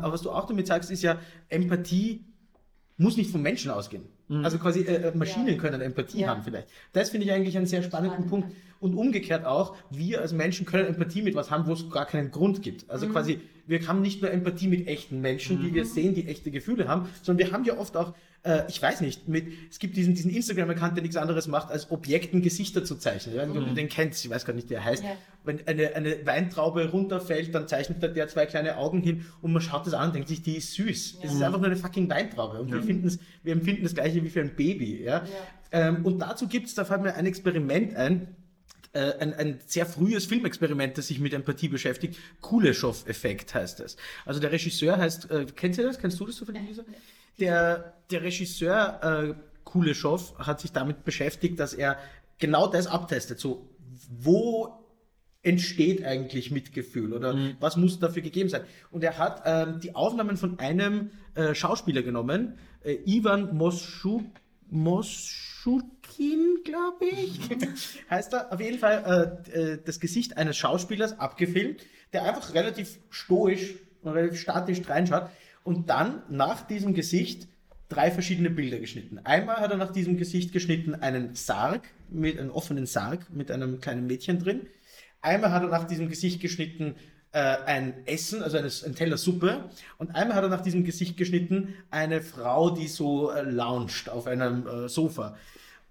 aber 0.00 0.12
was 0.14 0.22
du 0.22 0.30
auch 0.30 0.46
damit 0.46 0.66
sagst, 0.66 0.90
ist 0.90 1.02
ja, 1.02 1.18
Empathie 1.50 2.24
muss 2.96 3.18
nicht 3.18 3.30
vom 3.30 3.42
Menschen 3.42 3.70
ausgehen. 3.70 4.04
Also 4.44 4.58
quasi 4.58 4.82
äh, 4.82 5.08
äh, 5.08 5.16
Maschinen 5.16 5.48
Ja. 5.48 5.54
können 5.56 5.80
Empathie 5.80 6.20
Ja. 6.20 6.28
haben 6.28 6.42
vielleicht. 6.44 6.68
Das 6.92 7.10
finde 7.10 7.26
ich 7.26 7.32
eigentlich 7.32 7.56
einen 7.56 7.66
sehr 7.66 7.82
spannenden 7.82 8.26
Spannend. 8.28 8.46
Punkt. 8.48 8.56
Und 8.78 8.94
umgekehrt 8.94 9.44
auch, 9.44 9.74
wir 9.90 10.20
als 10.20 10.32
Menschen 10.32 10.64
können 10.66 10.86
Empathie 10.86 11.20
mit 11.20 11.34
was 11.34 11.50
haben, 11.50 11.66
wo 11.66 11.72
es 11.72 11.90
gar 11.90 12.06
keinen 12.06 12.30
Grund 12.30 12.62
gibt. 12.62 12.88
Also 12.88 13.06
Mhm. 13.06 13.12
quasi, 13.12 13.40
wir 13.70 13.86
haben 13.86 14.02
nicht 14.02 14.20
nur 14.20 14.30
Empathie 14.32 14.66
mit 14.66 14.88
echten 14.88 15.20
Menschen, 15.20 15.62
die 15.62 15.72
wir 15.72 15.86
sehen, 15.86 16.12
die 16.12 16.26
echte 16.26 16.50
Gefühle 16.50 16.88
haben, 16.88 17.08
sondern 17.22 17.46
wir 17.46 17.54
haben 17.54 17.64
ja 17.64 17.78
oft 17.78 17.96
auch, 17.96 18.14
äh, 18.42 18.62
ich 18.68 18.82
weiß 18.82 19.00
nicht, 19.00 19.28
mit, 19.28 19.46
es 19.70 19.78
gibt 19.78 19.96
diesen, 19.96 20.14
diesen 20.14 20.32
Instagram-Account, 20.32 20.96
der 20.96 21.02
nichts 21.02 21.16
anderes 21.16 21.46
macht, 21.46 21.70
als 21.70 21.90
Objekten 21.92 22.42
Gesichter 22.42 22.84
zu 22.84 22.96
zeichnen. 22.96 23.36
Ja, 23.36 23.42
wenn 23.42 23.64
du 23.64 23.72
den 23.72 23.88
kennst, 23.88 24.24
ich 24.24 24.30
weiß 24.30 24.44
gar 24.44 24.54
nicht, 24.54 24.68
wie 24.70 24.74
er 24.74 24.84
heißt. 24.84 25.04
Ja. 25.04 25.10
Wenn 25.44 25.66
eine, 25.68 25.94
eine 25.94 26.26
Weintraube 26.26 26.90
runterfällt, 26.90 27.54
dann 27.54 27.68
zeichnet 27.68 28.02
der 28.02 28.26
zwei 28.26 28.44
kleine 28.44 28.76
Augen 28.76 29.02
hin 29.02 29.24
und 29.40 29.52
man 29.52 29.62
schaut 29.62 29.86
das 29.86 29.94
an 29.94 30.08
und 30.08 30.16
denkt 30.16 30.28
sich, 30.28 30.42
die 30.42 30.56
ist 30.56 30.74
süß. 30.74 31.20
Das 31.22 31.32
ist 31.32 31.40
einfach 31.40 31.58
nur 31.58 31.68
eine 31.68 31.76
fucking 31.76 32.10
Weintraube. 32.10 32.60
Und 32.60 32.72
wir, 32.72 32.82
finden's, 32.82 33.20
wir 33.44 33.52
empfinden 33.52 33.84
das 33.84 33.94
gleiche 33.94 34.22
wie 34.24 34.30
für 34.30 34.40
ein 34.40 34.56
Baby. 34.56 35.04
Ja? 35.04 35.24
Ähm, 35.70 36.04
und 36.04 36.18
dazu 36.18 36.48
gibt 36.48 36.66
es, 36.66 36.74
da 36.74 36.84
fällt 36.84 37.02
mir 37.02 37.14
ein 37.14 37.26
Experiment 37.26 37.94
ein, 37.94 38.34
äh, 38.92 39.12
ein, 39.18 39.34
ein 39.34 39.60
sehr 39.66 39.86
frühes 39.86 40.26
Filmexperiment, 40.26 40.98
das 40.98 41.08
sich 41.08 41.20
mit 41.20 41.32
Empathie 41.32 41.68
beschäftigt. 41.68 42.18
Kuleshov-Effekt 42.40 43.54
heißt 43.54 43.80
es. 43.80 43.96
Also 44.24 44.40
der 44.40 44.52
Regisseur 44.52 44.98
heißt, 44.98 45.30
äh, 45.30 45.46
kennst 45.54 45.78
du 45.78 45.84
das? 45.84 45.98
Kennst 45.98 46.18
du 46.18 46.26
das 46.26 46.36
zufällig, 46.36 46.62
Lisa? 46.66 46.84
Der, 47.38 47.94
der 48.10 48.22
Regisseur 48.22 49.34
äh, 49.34 49.34
Kuleshov 49.64 50.38
hat 50.38 50.60
sich 50.60 50.72
damit 50.72 51.04
beschäftigt, 51.04 51.60
dass 51.60 51.74
er 51.74 51.98
genau 52.38 52.66
das 52.66 52.86
abtestet. 52.86 53.38
So, 53.38 53.68
wo 54.08 54.80
entsteht 55.42 56.04
eigentlich 56.04 56.50
Mitgefühl 56.50 57.14
oder 57.14 57.34
was 57.60 57.76
muss 57.76 57.98
dafür 57.98 58.22
gegeben 58.22 58.48
sein? 58.48 58.62
Und 58.90 59.04
er 59.04 59.16
hat 59.16 59.42
ähm, 59.46 59.80
die 59.80 59.94
Aufnahmen 59.94 60.36
von 60.36 60.58
einem 60.58 61.10
äh, 61.34 61.54
Schauspieler 61.54 62.02
genommen, 62.02 62.58
äh, 62.82 62.96
Ivan 63.06 63.56
Moschuk, 63.56 64.24
Moschukin, 66.20 66.62
glaube 66.64 67.06
ich, 67.06 67.40
heißt 68.10 68.32
er. 68.34 68.52
Auf 68.52 68.60
jeden 68.60 68.78
Fall 68.78 69.42
äh, 69.54 69.58
äh, 69.58 69.78
das 69.84 70.00
Gesicht 70.00 70.36
eines 70.36 70.56
Schauspielers 70.56 71.18
abgefilmt, 71.18 71.84
der 72.12 72.24
einfach 72.24 72.54
relativ 72.54 72.98
stoisch, 73.08 73.74
relativ 74.04 74.40
statisch 74.40 74.80
reinschaut 74.88 75.30
und 75.64 75.88
dann 75.88 76.22
nach 76.28 76.66
diesem 76.66 76.94
Gesicht 76.94 77.48
drei 77.88 78.10
verschiedene 78.10 78.50
Bilder 78.50 78.78
geschnitten. 78.78 79.18
Einmal 79.24 79.56
hat 79.56 79.70
er 79.70 79.76
nach 79.76 79.92
diesem 79.92 80.16
Gesicht 80.16 80.52
geschnitten 80.52 80.94
einen 80.94 81.34
Sarg, 81.34 81.82
mit 82.08 82.38
einem 82.38 82.50
offenen 82.50 82.86
Sarg 82.86 83.30
mit 83.30 83.50
einem 83.50 83.80
kleinen 83.80 84.06
Mädchen 84.06 84.38
drin. 84.38 84.66
Einmal 85.22 85.52
hat 85.52 85.62
er 85.62 85.68
nach 85.68 85.84
diesem 85.84 86.08
Gesicht 86.08 86.40
geschnitten 86.40 86.94
äh, 87.32 87.38
ein 87.38 88.06
Essen, 88.06 88.42
also 88.42 88.58
eine, 88.58 88.68
ein 88.68 88.94
Teller 88.94 89.16
Suppe. 89.16 89.70
Und 89.98 90.14
einmal 90.14 90.36
hat 90.36 90.44
er 90.44 90.48
nach 90.48 90.62
diesem 90.62 90.84
Gesicht 90.84 91.16
geschnitten 91.16 91.74
eine 91.90 92.22
Frau, 92.22 92.70
die 92.70 92.88
so 92.88 93.30
äh, 93.30 93.42
loungt 93.42 94.08
auf 94.08 94.26
einem 94.26 94.66
äh, 94.66 94.88
Sofa. 94.88 95.36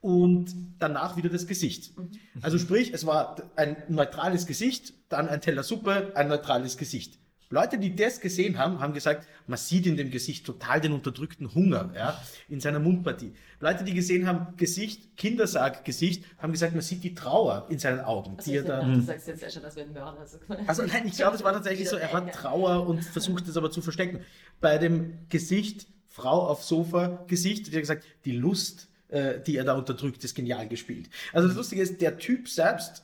Und 0.02 0.56
danach 0.80 1.18
wieder 1.18 1.30
das 1.30 1.46
Gesicht. 1.46 1.94
Also 2.42 2.58
sprich, 2.58 2.94
es 2.94 3.06
war 3.06 3.36
ein 3.56 3.76
neutrales 3.90 4.46
Gesicht, 4.46 4.94
dann 5.10 5.28
ein 5.28 5.42
Teller 5.42 5.64
Suppe, 5.64 6.14
ein 6.16 6.30
neutrales 6.30 6.78
Gesicht. 6.78 7.20
Leute, 7.52 7.80
die 7.80 7.96
das 7.96 8.20
gesehen 8.20 8.60
haben, 8.60 8.80
haben 8.80 8.94
gesagt, 8.94 9.28
man 9.48 9.58
sieht 9.58 9.88
in 9.88 9.98
dem 9.98 10.12
Gesicht 10.12 10.46
total 10.46 10.82
den 10.82 10.92
unterdrückten 10.92 11.52
Hunger, 11.56 11.92
ja, 11.96 12.22
in 12.48 12.60
seiner 12.60 12.78
Mundpartie. 12.80 13.34
Leute, 13.60 13.84
die 13.84 13.96
gesehen 13.96 14.28
haben, 14.28 14.56
Gesicht, 14.56 15.18
Kindersarg, 15.18 15.84
Gesicht, 15.84 16.24
haben 16.38 16.52
gesagt, 16.52 16.74
man 16.74 16.84
sieht 16.84 17.04
die 17.04 17.16
Trauer 17.16 17.66
in 17.70 17.80
seinen 17.80 18.02
Augen. 18.02 18.38
Also 18.38 18.52
die 18.52 18.58
er 18.58 18.62
ich 18.62 18.68
da, 18.68 18.84
du 18.84 19.02
sagst 19.02 19.28
jetzt 19.28 19.42
ja 19.42 19.50
schon, 19.50 19.64
dass 19.64 19.76
wir 19.76 19.84
ein 19.84 19.94
Mörder 19.94 20.28
sind. 20.28 20.44
also 20.68 20.84
nein, 20.84 21.08
ich 21.08 21.14
glaube, 21.14 21.38
es 21.38 21.44
war 21.44 21.54
tatsächlich 21.54 21.90
so, 21.90 21.96
er 21.96 22.14
hat 22.14 22.32
Trauer 22.34 22.86
und 22.88 23.04
versucht 23.04 23.48
es 23.48 23.58
aber 23.58 23.72
zu 23.72 23.82
verstecken. 23.82 24.20
Bei 24.62 24.78
dem 24.78 25.28
Gesicht, 25.30 25.88
Frau 26.08 26.48
auf 26.48 26.64
Sofa, 26.64 27.26
Gesicht, 27.28 27.66
hat 27.66 27.74
er 27.74 27.82
gesagt, 27.82 28.04
die 28.26 28.34
Lust, 28.34 28.90
äh, 29.10 29.40
die 29.42 29.58
er 29.58 29.64
da 29.64 29.76
unterdrückt, 29.76 30.24
ist 30.24 30.36
genial 30.36 30.68
gespielt. 30.68 31.10
Also 31.34 31.48
das 31.48 31.58
Lustige 31.58 31.82
ist, 31.82 32.02
der 32.02 32.18
Typ 32.18 32.48
selbst 32.48 33.04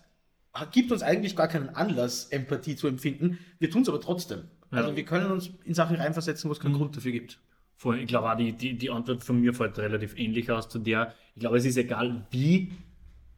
gibt 0.72 0.92
uns 0.92 1.02
eigentlich 1.02 1.36
gar 1.36 1.48
keinen 1.48 1.70
Anlass, 1.70 2.28
Empathie 2.28 2.76
zu 2.76 2.88
empfinden. 2.88 3.40
Wir 3.60 3.70
tun 3.70 3.82
es 3.82 3.90
aber 3.90 4.00
trotzdem. 4.00 4.44
Also 4.72 4.96
wir 4.96 5.06
können 5.06 5.32
uns 5.32 5.52
in 5.64 5.74
Sachen 5.74 5.96
reinversetzen, 5.96 6.50
wo 6.50 6.54
es 6.54 6.60
keinen 6.60 6.74
Grund 6.74 6.96
dafür 6.96 7.12
gibt. 7.12 7.40
Voll, 7.78 8.00
ich 8.00 8.08
glaube 8.08 8.32
auch, 8.32 8.38
die, 8.38 8.54
die, 8.54 8.78
die 8.78 8.90
Antwort 8.90 9.24
von 9.24 9.40
mir 9.40 9.54
fällt 9.54 9.78
relativ 9.78 10.18
ähnlich 10.18 10.50
aus 10.50 10.70
zu 10.70 10.80
der. 10.80 11.14
Ich 11.36 11.42
glaube, 11.42 11.58
es 11.58 11.66
ist 11.66 11.78
egal, 11.78 12.26
wie 12.32 12.72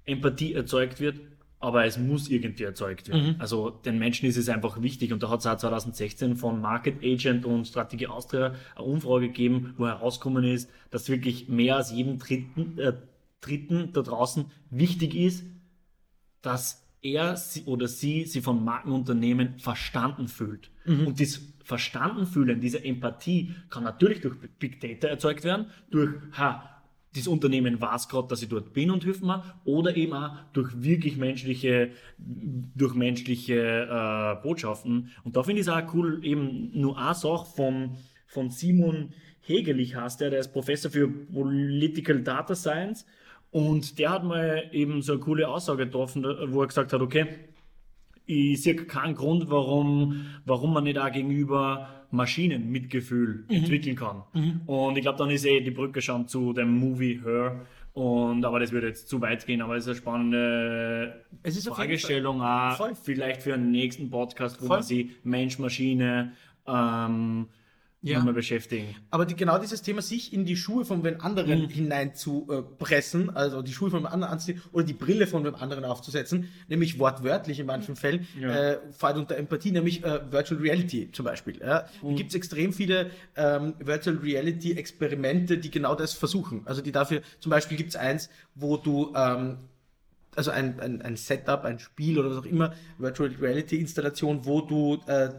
Empathie 0.06 0.54
erzeugt 0.54 1.00
wird, 1.00 1.20
aber 1.60 1.86
es 1.86 1.98
muss 1.98 2.30
irgendwie 2.30 2.64
erzeugt 2.64 3.10
werden. 3.10 3.36
Also 3.40 3.70
den 3.70 3.98
Menschen 3.98 4.28
ist 4.28 4.38
es 4.38 4.48
einfach 4.50 4.82
wichtig 4.82 5.12
und 5.12 5.24
da 5.24 5.30
hat 5.30 5.40
es 5.40 5.48
auch 5.48 5.58
2016 5.58 6.36
von 6.36 6.62
Market 6.62 7.04
Agent 7.04 7.46
und 7.46 7.66
Strategie 7.66 8.08
Austria 8.08 8.54
eine 8.76 8.86
Umfrage 8.86 9.28
gegeben, 9.28 9.74
wo 9.78 9.88
herausgekommen 9.88 10.44
ist, 10.44 10.70
dass 10.92 11.10
wirklich 11.10 11.50
mehr 11.50 11.78
als 11.78 11.92
jedem 11.92 12.20
Dritten, 12.20 12.78
äh, 12.78 12.94
Dritten 13.42 13.92
da 13.94 14.02
draußen 14.02 14.46
wichtig 14.70 15.16
ist, 15.16 15.46
dass 16.42 16.84
er 17.02 17.38
sie 17.38 17.64
oder 17.64 17.88
sie 17.88 18.26
sich 18.26 18.44
von 18.44 18.64
Markenunternehmen 18.64 19.60
verstanden 19.60 20.28
fühlt. 20.28 20.70
Und 21.06 21.20
das 21.20 21.42
Verstanden 21.64 22.26
fühlen, 22.26 22.62
diese 22.62 22.84
Empathie 22.84 23.54
kann 23.70 23.84
natürlich 23.84 24.22
durch 24.22 24.36
Big 24.60 24.80
Data 24.80 25.08
erzeugt 25.08 25.44
werden, 25.44 25.68
durch, 25.92 26.16
ha, 26.38 26.77
das 27.18 27.28
Unternehmen 27.28 27.80
weiß 27.82 28.08
gerade, 28.08 28.28
dass 28.28 28.42
ich 28.42 28.50
dort 28.50 28.74
bin 28.74 28.92
und 28.92 29.04
hilft 29.04 29.24
mir, 29.24 29.44
oder 29.66 29.96
eben 29.96 30.14
auch 30.14 30.32
durch 30.54 30.82
wirklich 30.82 31.18
menschliche, 31.18 31.92
durch 32.18 32.94
menschliche 32.94 33.88
äh, 33.90 34.42
Botschaften. 34.42 35.12
Und 35.24 35.36
da 35.36 35.44
finde 35.44 35.62
ich 35.62 35.68
es 35.68 35.74
auch 35.74 35.94
cool, 35.94 36.20
eben 36.24 36.72
nur 36.74 36.98
eine 36.98 37.16
Sache 37.16 37.46
von, 37.46 37.98
von 38.28 38.50
Simon 38.50 39.14
Hegelich 39.42 39.96
heißt 39.96 40.20
der, 40.20 40.30
der 40.30 40.40
ist 40.40 40.52
Professor 40.52 40.92
für 40.92 41.08
Political 41.08 42.22
Data 42.22 42.54
Science 42.54 43.06
und 43.50 43.98
der 43.98 44.12
hat 44.12 44.26
mal 44.26 44.68
eben 44.74 45.02
so 45.02 45.14
eine 45.14 45.22
coole 45.22 45.48
Aussage 45.48 45.86
getroffen, 45.86 46.24
wo 46.24 46.62
er 46.62 46.68
gesagt 46.68 46.92
hat, 46.92 47.02
okay, 47.02 47.28
ich 48.28 48.62
sehe 48.62 48.76
keinen 48.76 49.16
Grund, 49.16 49.50
warum, 49.50 50.26
warum 50.46 50.74
man 50.74 50.84
nicht 50.84 51.00
auch 51.00 51.12
gegenüber 51.12 51.90
Maschinen 52.12 52.70
Mitgefühl 52.70 53.46
entwickeln 53.50 53.96
kann. 53.96 54.24
Und 54.66 54.98
ich 54.98 55.02
glaube, 55.02 55.18
dann 55.18 55.30
ist 55.30 55.46
eh 55.46 55.62
die 55.62 55.72
Brücke 55.72 56.02
schon 56.02 56.28
zu 56.28 56.54
dem 56.54 56.78
Movie 56.78 57.22
Her. 57.24 57.66
Und, 57.94 58.46
aber 58.46 58.60
das 58.60 58.72
würde 58.72 58.88
jetzt 58.88 59.10
zu 59.10 59.22
weit 59.22 59.46
gehen, 59.48 59.60
aber 59.60 59.76
es 59.76 59.86
ist 59.86 59.90
eine 59.90 59.98
spannende 59.98 61.26
ist 61.42 61.68
Fragestellung 61.68 62.42
auch, 62.42 62.96
vielleicht 62.96 63.42
für 63.42 63.56
einen 63.56 63.72
nächsten 63.72 64.12
Podcast, 64.12 64.62
wo 64.62 64.68
Voll. 64.68 64.78
man 64.78 64.84
sich 64.84 65.10
Mensch, 65.24 65.58
Maschine 65.58 66.34
ähm, 66.68 67.48
Ja. 68.12 68.18
nochmal 68.20 68.34
beschäftigen. 68.34 68.96
Aber 69.12 69.26
die, 69.26 69.36
genau 69.36 69.58
dieses 69.58 69.82
Thema, 69.82 70.02
sich 70.02 70.34
in 70.34 70.46
die 70.46 70.56
Schuhe 70.56 70.86
von 70.86 71.04
wem 71.04 71.22
anderen 71.22 71.70
hinein 71.70 72.14
zu 72.16 72.48
äh, 72.50 72.62
pressen, 72.62 73.30
also 73.36 73.62
die 73.62 73.72
Schuhe 73.74 73.90
von 73.90 74.00
wem 74.02 74.08
anderen 74.08 74.34
anzuziehen 74.34 74.62
oder 74.72 74.84
die 74.86 74.94
Brille 74.94 75.28
von 75.28 75.44
wem 75.44 75.56
anderen 75.56 75.86
aufzusetzen, 75.86 76.50
nämlich 76.68 77.00
wortwörtlich 77.00 77.60
in 77.60 77.66
manchen 77.66 77.96
Fällen, 77.96 78.28
Ja. 78.40 78.72
äh, 78.74 78.80
fällt 78.92 79.18
unter 79.18 79.38
Empathie, 79.38 79.72
nämlich 79.72 80.04
äh, 80.04 80.20
Virtual 80.32 80.60
Reality 80.60 81.12
zum 81.12 81.26
Beispiel. 81.26 81.60
Ja. 81.60 81.88
Da 82.02 82.14
gibt 82.14 82.30
es 82.30 82.36
extrem 82.36 82.74
viele 82.74 83.12
ähm, 83.36 83.74
Virtual 83.80 84.18
Reality 84.18 84.74
Experimente, 84.74 85.58
die 85.58 85.72
genau 85.72 85.96
das 85.96 86.14
versuchen. 86.14 86.62
Also 86.66 86.82
die 86.82 86.92
dafür, 86.92 87.22
zum 87.40 87.50
Beispiel 87.50 87.78
gibt 87.78 87.90
es 87.90 87.96
eins, 87.96 88.30
wo 88.56 88.78
du 88.78 89.14
ähm, 89.16 89.58
also 90.36 90.52
ein, 90.52 90.80
ein, 90.80 91.02
ein 91.02 91.16
Setup, 91.18 91.64
ein 91.66 91.80
Spiel 91.80 92.20
oder 92.20 92.30
was 92.30 92.38
auch 92.38 92.46
immer, 92.46 92.74
Virtual 93.00 93.30
Reality 93.42 93.78
Installation, 93.78 94.46
wo 94.46 94.62
du 94.62 95.00
äh, 95.08 95.30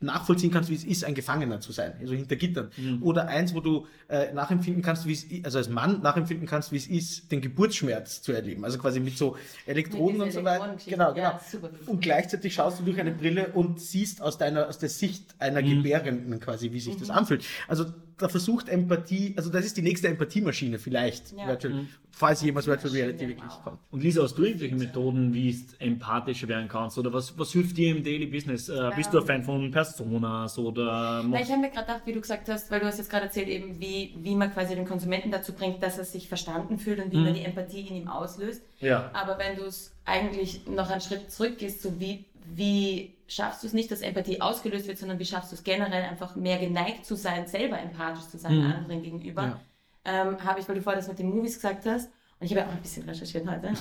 nachvollziehen 0.00 0.50
kannst, 0.52 0.70
wie 0.70 0.74
es 0.74 0.84
ist, 0.84 1.04
ein 1.04 1.14
Gefangener 1.14 1.60
zu 1.60 1.72
sein, 1.72 1.94
also 2.00 2.14
hinter 2.14 2.36
Gittern. 2.36 2.70
Oder 3.00 3.26
eins, 3.28 3.54
wo 3.54 3.60
du 3.60 3.86
äh, 4.08 4.32
nachempfinden 4.32 4.82
kannst, 4.82 5.06
wie 5.06 5.12
es, 5.12 5.26
also 5.44 5.58
als 5.58 5.68
Mann 5.68 6.02
nachempfinden 6.02 6.46
kannst, 6.46 6.70
wie 6.70 6.76
es 6.76 6.86
ist, 6.86 7.32
den 7.32 7.40
Geburtsschmerz 7.40 8.22
zu 8.22 8.32
erleben. 8.32 8.64
Also 8.64 8.78
quasi 8.78 9.00
mit 9.00 9.18
so 9.18 9.36
Elektroden 9.66 10.20
und 10.20 10.32
so 10.32 10.44
weiter. 10.44 10.76
Genau, 10.86 11.12
genau. 11.12 11.16
ja, 11.16 11.40
super. 11.50 11.70
Und 11.86 12.00
gleichzeitig 12.00 12.54
schaust 12.54 12.78
du 12.80 12.84
durch 12.84 13.00
eine 13.00 13.10
Brille 13.10 13.48
und 13.54 13.80
siehst 13.80 14.22
aus 14.22 14.38
deiner, 14.38 14.68
aus 14.68 14.78
der 14.78 14.88
Sicht 14.88 15.34
einer 15.38 15.62
Gebärenden 15.62 16.38
quasi, 16.40 16.72
wie 16.72 16.80
sich 16.80 16.94
Mhm. 16.94 17.00
das 17.00 17.10
anfühlt. 17.10 17.44
Also 17.66 17.86
da 18.18 18.28
versucht 18.28 18.68
Empathie, 18.68 19.34
also 19.36 19.50
das 19.50 19.64
ist 19.64 19.76
die 19.76 19.82
nächste 19.82 20.08
Empathiemaschine 20.08 20.78
vielleicht, 20.78 21.32
Ja. 21.32 21.46
Virtual, 21.46 21.86
falls 22.10 22.42
jemals 22.42 22.66
Virtual 22.66 22.92
Reality 22.92 23.22
ja, 23.22 23.28
wirklich 23.30 23.50
wow. 23.50 23.64
kommt. 23.64 23.78
Und 23.90 24.02
Lisa, 24.02 24.22
hast 24.22 24.36
du 24.36 24.44
irgendwelche 24.44 24.74
Methoden, 24.74 25.32
wie 25.32 25.52
du 25.52 25.84
empathischer 25.84 26.48
werden 26.48 26.68
kannst? 26.68 26.98
Oder 26.98 27.12
was, 27.12 27.38
was 27.38 27.52
hilft 27.52 27.76
dir 27.76 27.90
im 27.90 28.02
Daily 28.02 28.26
Business? 28.26 28.68
Äh, 28.68 28.90
bist 28.96 29.14
du 29.14 29.18
ein 29.18 29.26
Fan 29.26 29.44
von 29.44 29.70
Personas 29.70 30.58
oder 30.58 31.24
Na, 31.26 31.40
ich 31.40 31.50
habe 31.50 31.60
mir 31.60 31.70
gerade 31.70 31.86
gedacht, 31.86 32.02
wie 32.06 32.12
du 32.12 32.20
gesagt 32.20 32.48
hast, 32.48 32.70
weil 32.70 32.80
du 32.80 32.86
hast 32.86 32.98
jetzt 32.98 33.10
gerade 33.10 33.26
erzählt, 33.26 33.48
eben 33.48 33.80
wie, 33.80 34.14
wie 34.18 34.34
man 34.34 34.52
quasi 34.52 34.74
den 34.74 34.86
Konsumenten 34.86 35.30
dazu 35.30 35.52
bringt, 35.52 35.82
dass 35.82 35.98
er 35.98 36.04
sich 36.04 36.28
verstanden 36.28 36.78
fühlt 36.78 36.98
und 37.02 37.12
wie 37.12 37.18
man 37.18 37.34
die 37.34 37.42
Empathie 37.42 37.82
in 37.82 37.94
ihm 37.94 38.08
auslöst. 38.08 38.62
Ja. 38.80 39.10
Aber 39.12 39.38
wenn 39.38 39.56
du 39.56 39.64
es 39.64 39.94
eigentlich 40.04 40.66
noch 40.66 40.90
einen 40.90 41.00
Schritt 41.00 41.30
zurückgehst, 41.30 41.82
so 41.82 42.00
wie, 42.00 42.24
wie 42.54 43.14
schaffst 43.28 43.62
du 43.62 43.66
es 43.68 43.72
nicht, 43.74 43.90
dass 43.90 44.00
Empathie 44.00 44.40
ausgelöst 44.40 44.88
wird, 44.88 44.98
sondern 44.98 45.18
wie 45.18 45.24
schaffst 45.24 45.52
du 45.52 45.54
es 45.56 45.62
generell 45.62 46.02
einfach 46.04 46.34
mehr 46.34 46.58
geneigt 46.58 47.04
zu 47.06 47.14
sein, 47.14 47.46
selber 47.46 47.78
empathisch 47.78 48.26
zu 48.28 48.38
sein 48.38 48.60
anderen 48.62 49.02
gegenüber, 49.02 49.42
Ja. 49.42 49.60
ähm, 50.04 50.42
habe 50.44 50.58
ich, 50.60 50.68
weil 50.68 50.76
du 50.76 50.82
vorher 50.82 51.00
das 51.00 51.08
mit 51.08 51.18
den 51.18 51.28
Movies 51.30 51.54
gesagt 51.56 51.86
hast, 51.86 52.10
und 52.40 52.46
ich 52.46 52.50
habe 52.52 52.60
ja 52.60 52.66
auch 52.68 52.72
ein 52.72 52.80
bisschen 52.82 53.08
recherchiert 53.08 53.46
heute. 53.48 53.72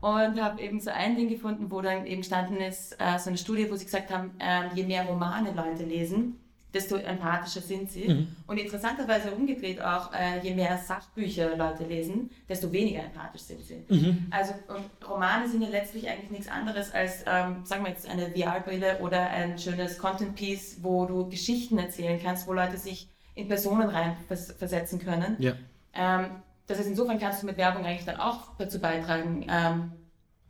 Und 0.00 0.40
habe 0.42 0.62
eben 0.62 0.80
so 0.80 0.90
ein 0.90 1.14
Ding 1.16 1.28
gefunden, 1.28 1.70
wo 1.70 1.82
dann 1.82 2.06
eben 2.06 2.22
gestanden 2.22 2.56
ist, 2.58 2.92
äh, 2.98 3.18
so 3.18 3.28
eine 3.28 3.36
Studie, 3.36 3.70
wo 3.70 3.76
sie 3.76 3.84
gesagt 3.84 4.10
haben, 4.10 4.30
ähm, 4.40 4.70
je 4.74 4.84
mehr 4.84 5.04
Romane 5.04 5.52
Leute 5.52 5.84
lesen, 5.84 6.40
desto 6.72 6.96
empathischer 6.96 7.60
sind 7.60 7.90
sie. 7.90 8.06
Und 8.46 8.58
interessanterweise 8.58 9.32
umgedreht 9.32 9.80
auch, 9.80 10.12
äh, 10.12 10.40
je 10.42 10.54
mehr 10.54 10.78
Sachbücher 10.78 11.56
Leute 11.56 11.84
lesen, 11.84 12.30
desto 12.48 12.70
weniger 12.72 13.02
empathisch 13.02 13.42
sind 13.42 13.64
sie. 13.64 13.84
Also 14.30 14.54
und 14.68 15.08
Romane 15.08 15.48
sind 15.48 15.62
ja 15.62 15.68
letztlich 15.68 16.08
eigentlich 16.08 16.30
nichts 16.30 16.48
anderes 16.48 16.92
als, 16.92 17.24
ähm, 17.26 17.64
sagen 17.64 17.84
wir 17.84 17.90
jetzt, 17.90 18.08
eine 18.08 18.30
VR-Brille 18.30 18.98
oder 19.00 19.30
ein 19.30 19.58
schönes 19.58 19.98
Content-Piece, 19.98 20.78
wo 20.82 21.06
du 21.06 21.28
Geschichten 21.28 21.78
erzählen 21.78 22.20
kannst, 22.22 22.46
wo 22.46 22.52
Leute 22.52 22.76
sich 22.76 23.08
in 23.34 23.48
Personen 23.48 23.88
rein 23.88 24.16
vers 24.28 24.52
versetzen 24.52 24.98
können. 24.98 25.36
Ja. 25.38 25.54
Ähm, 25.94 26.42
das 26.66 26.78
heißt, 26.78 26.88
insofern 26.88 27.18
kannst 27.18 27.42
du 27.42 27.46
mit 27.46 27.56
Werbung 27.56 27.84
eigentlich 27.84 28.04
dann 28.04 28.16
auch 28.16 28.54
dazu 28.58 28.78
beitragen, 28.78 29.44
ähm, 29.48 29.92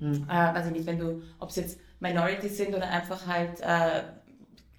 äh, 0.00 0.54
weiß 0.54 0.66
ich 0.66 0.72
nicht, 0.72 0.86
wenn 0.86 0.98
du, 0.98 1.22
ob 1.38 1.48
es 1.48 1.56
jetzt 1.56 1.80
Minorities 2.00 2.56
sind 2.56 2.74
oder 2.74 2.88
einfach 2.88 3.26
halt, 3.26 3.60
äh, 3.60 4.02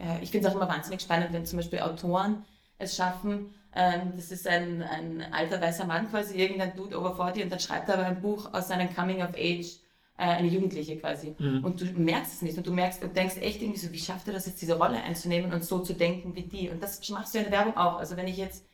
äh, 0.01 0.21
ich 0.21 0.31
finde 0.31 0.47
es 0.47 0.53
auch 0.53 0.57
immer 0.57 0.69
wahnsinnig 0.69 1.01
spannend, 1.01 1.31
wenn 1.31 1.45
zum 1.45 1.57
Beispiel 1.57 1.79
Autoren 1.79 2.43
es 2.77 2.95
schaffen, 2.95 3.53
ähm, 3.73 4.13
das 4.15 4.31
ist 4.31 4.47
ein, 4.47 4.83
ein 4.83 5.25
alter 5.31 5.61
weißer 5.61 5.85
Mann 5.85 6.09
quasi, 6.09 6.35
irgendein 6.35 6.75
Dude 6.75 6.99
over 6.99 7.15
40 7.15 7.43
und 7.43 7.51
dann 7.51 7.59
schreibt 7.59 7.87
er 7.87 7.95
aber 7.95 8.05
ein 8.05 8.21
Buch 8.21 8.53
aus 8.53 8.67
seinem 8.67 8.93
Coming 8.93 9.21
of 9.21 9.29
Age, 9.35 9.79
äh, 10.17 10.23
eine 10.23 10.47
Jugendliche 10.47 10.97
quasi. 10.97 11.35
Und 11.63 11.79
du 11.79 11.85
merkst 11.85 12.33
es 12.33 12.41
nicht 12.41 12.57
und 12.57 12.67
du 12.67 12.73
merkst 12.73 13.03
und 13.03 13.15
denkst 13.15 13.37
echt 13.37 13.61
irgendwie 13.61 13.79
so, 13.79 13.91
wie 13.91 13.99
schafft 13.99 14.27
er 14.27 14.33
das 14.33 14.45
jetzt, 14.45 14.61
diese 14.61 14.77
Rolle 14.77 15.01
einzunehmen 15.01 15.53
und 15.53 15.63
so 15.63 15.79
zu 15.79 15.93
denken 15.93 16.35
wie 16.35 16.43
die? 16.43 16.69
Und 16.69 16.83
das 16.83 17.07
machst 17.09 17.33
du 17.33 17.37
in 17.37 17.45
der 17.45 17.53
Werbung 17.53 17.77
auch. 17.77 17.97
Also 17.97 18.17
wenn 18.17 18.27
ich 18.27 18.37
jetzt 18.37 18.65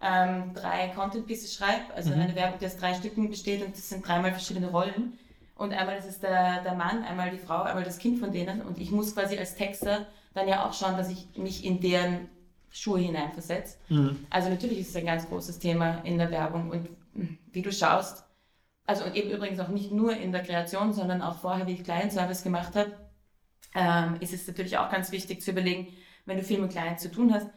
ähm, 0.00 0.52
drei 0.54 0.88
Content 0.88 1.26
Pieces 1.26 1.54
schreibe, 1.54 1.92
also 1.94 2.12
eine 2.12 2.34
Werbung, 2.34 2.58
die 2.58 2.66
aus 2.66 2.76
drei 2.76 2.94
Stücken 2.94 3.28
besteht 3.28 3.64
und 3.64 3.76
das 3.76 3.88
sind 3.88 4.06
dreimal 4.06 4.30
verschiedene 4.30 4.70
Rollen. 4.70 5.18
Und 5.54 5.72
einmal 5.72 5.96
ist 5.96 6.06
es 6.06 6.20
der, 6.20 6.62
der 6.62 6.74
Mann, 6.74 7.02
einmal 7.02 7.30
die 7.30 7.38
Frau, 7.38 7.62
einmal 7.62 7.84
das 7.84 7.98
Kind 7.98 8.18
von 8.18 8.32
denen. 8.32 8.62
Und 8.62 8.78
ich 8.78 8.90
muss 8.90 9.14
quasi 9.14 9.38
als 9.38 9.54
Texter 9.54 10.06
dann 10.36 10.48
ja 10.48 10.66
auch 10.66 10.74
schauen, 10.74 10.96
dass 10.96 11.10
ich 11.10 11.28
mich 11.36 11.64
in 11.64 11.80
deren 11.80 12.28
Schuhe 12.70 13.00
hineinversetze. 13.00 13.78
Also 14.28 14.50
natürlich 14.50 14.80
ist 14.80 14.90
es 14.90 14.96
ein 14.96 15.06
ganz 15.06 15.26
großes 15.28 15.58
Thema 15.58 16.02
in 16.04 16.18
der 16.18 16.30
Werbung. 16.30 16.70
Und 16.70 16.88
mh, 17.14 17.28
wie 17.52 17.62
du 17.62 17.72
schaust, 17.72 18.24
also 18.84 19.04
und 19.04 19.16
eben 19.16 19.30
übrigens 19.30 19.58
auch 19.60 19.68
nicht 19.68 19.92
nur 19.92 20.14
in 20.14 20.32
der 20.32 20.42
Kreation, 20.42 20.92
sondern 20.92 21.22
auch 21.22 21.38
vorher, 21.38 21.66
wie 21.66 21.72
ich 21.72 21.84
Client-Service 21.84 22.42
gemacht 22.42 22.76
habe, 22.76 22.92
ähm, 23.74 24.16
ist 24.20 24.34
es 24.34 24.46
natürlich 24.46 24.76
auch 24.76 24.90
ganz 24.90 25.10
wichtig 25.10 25.40
zu 25.40 25.52
überlegen, 25.52 25.88
wenn 26.26 26.36
du 26.36 26.44
viel 26.44 26.60
mit 26.60 26.70
Clients 26.70 27.02
zu 27.02 27.10
tun 27.10 27.32
hast, 27.32 27.48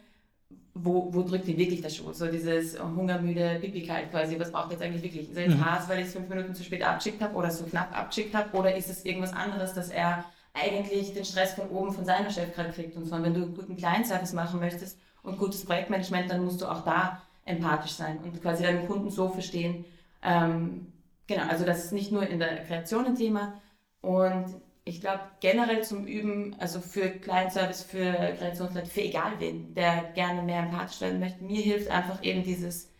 wo, 0.72 1.12
wo 1.12 1.22
drückt 1.22 1.48
ihn 1.48 1.58
wirklich 1.58 1.82
der 1.82 1.90
Schuh? 1.90 2.12
So 2.12 2.28
dieses 2.28 2.80
hungermüde 2.82 3.58
Pipi-Kalt 3.60 4.10
quasi, 4.10 4.40
was 4.40 4.52
braucht 4.52 4.70
jetzt 4.70 4.82
eigentlich 4.82 5.02
wirklich? 5.02 5.28
Ist 5.28 5.36
er 5.36 5.44
jetzt 5.44 5.58
mhm. 5.58 5.64
Hass, 5.64 5.88
weil 5.88 5.98
ich 5.98 6.06
es 6.06 6.12
fünf 6.14 6.28
Minuten 6.30 6.54
zu 6.54 6.64
spät 6.64 6.82
abgeschickt 6.82 7.20
habe 7.20 7.34
oder 7.34 7.50
so 7.50 7.64
knapp 7.64 7.96
abgeschickt 7.96 8.34
habe? 8.34 8.56
Oder 8.56 8.74
ist 8.74 8.88
es 8.88 9.04
irgendwas 9.04 9.34
anderes, 9.34 9.74
dass 9.74 9.90
er 9.90 10.24
eigentlich 10.60 11.14
den 11.14 11.24
Stress 11.24 11.54
von 11.54 11.68
oben 11.70 11.92
von 11.92 12.04
seiner 12.04 12.30
Chef 12.30 12.54
gerade 12.54 12.70
kriegt 12.70 12.96
und 12.96 13.04
so? 13.04 13.14
Und 13.14 13.24
wenn 13.24 13.34
du 13.34 13.42
einen 13.42 13.54
guten 13.54 13.76
Client-Service 13.76 14.32
machen 14.32 14.60
möchtest 14.60 14.98
und 15.22 15.38
gutes 15.38 15.64
Projektmanagement, 15.64 16.30
dann 16.30 16.44
musst 16.44 16.60
du 16.60 16.66
auch 16.66 16.84
da 16.84 17.22
empathisch 17.44 17.92
sein 17.92 18.18
und 18.18 18.40
quasi 18.40 18.62
deinen 18.62 18.86
Kunden 18.86 19.10
so 19.10 19.28
verstehen. 19.28 19.84
Ähm, 20.22 20.92
genau, 21.26 21.44
also 21.48 21.64
das 21.64 21.84
ist 21.84 21.92
nicht 21.92 22.12
nur 22.12 22.26
in 22.26 22.38
der 22.38 22.64
Kreation 22.64 23.06
ein 23.06 23.16
Thema. 23.16 23.60
Und 24.00 24.46
ich 24.84 25.00
glaube, 25.00 25.20
generell 25.40 25.82
zum 25.82 26.06
Üben, 26.06 26.56
also 26.58 26.80
für 26.80 27.10
Client-Service, 27.10 27.82
für 27.82 28.12
Kreationsleute, 28.38 28.90
für 28.90 29.02
egal 29.02 29.32
wen, 29.38 29.74
der 29.74 30.04
gerne 30.14 30.42
mehr 30.42 30.62
empathisch 30.62 31.00
werden 31.00 31.20
möchte, 31.20 31.44
mir 31.44 31.62
hilft 31.62 31.90
einfach 31.90 32.22
eben 32.22 32.42
dieses 32.42 32.90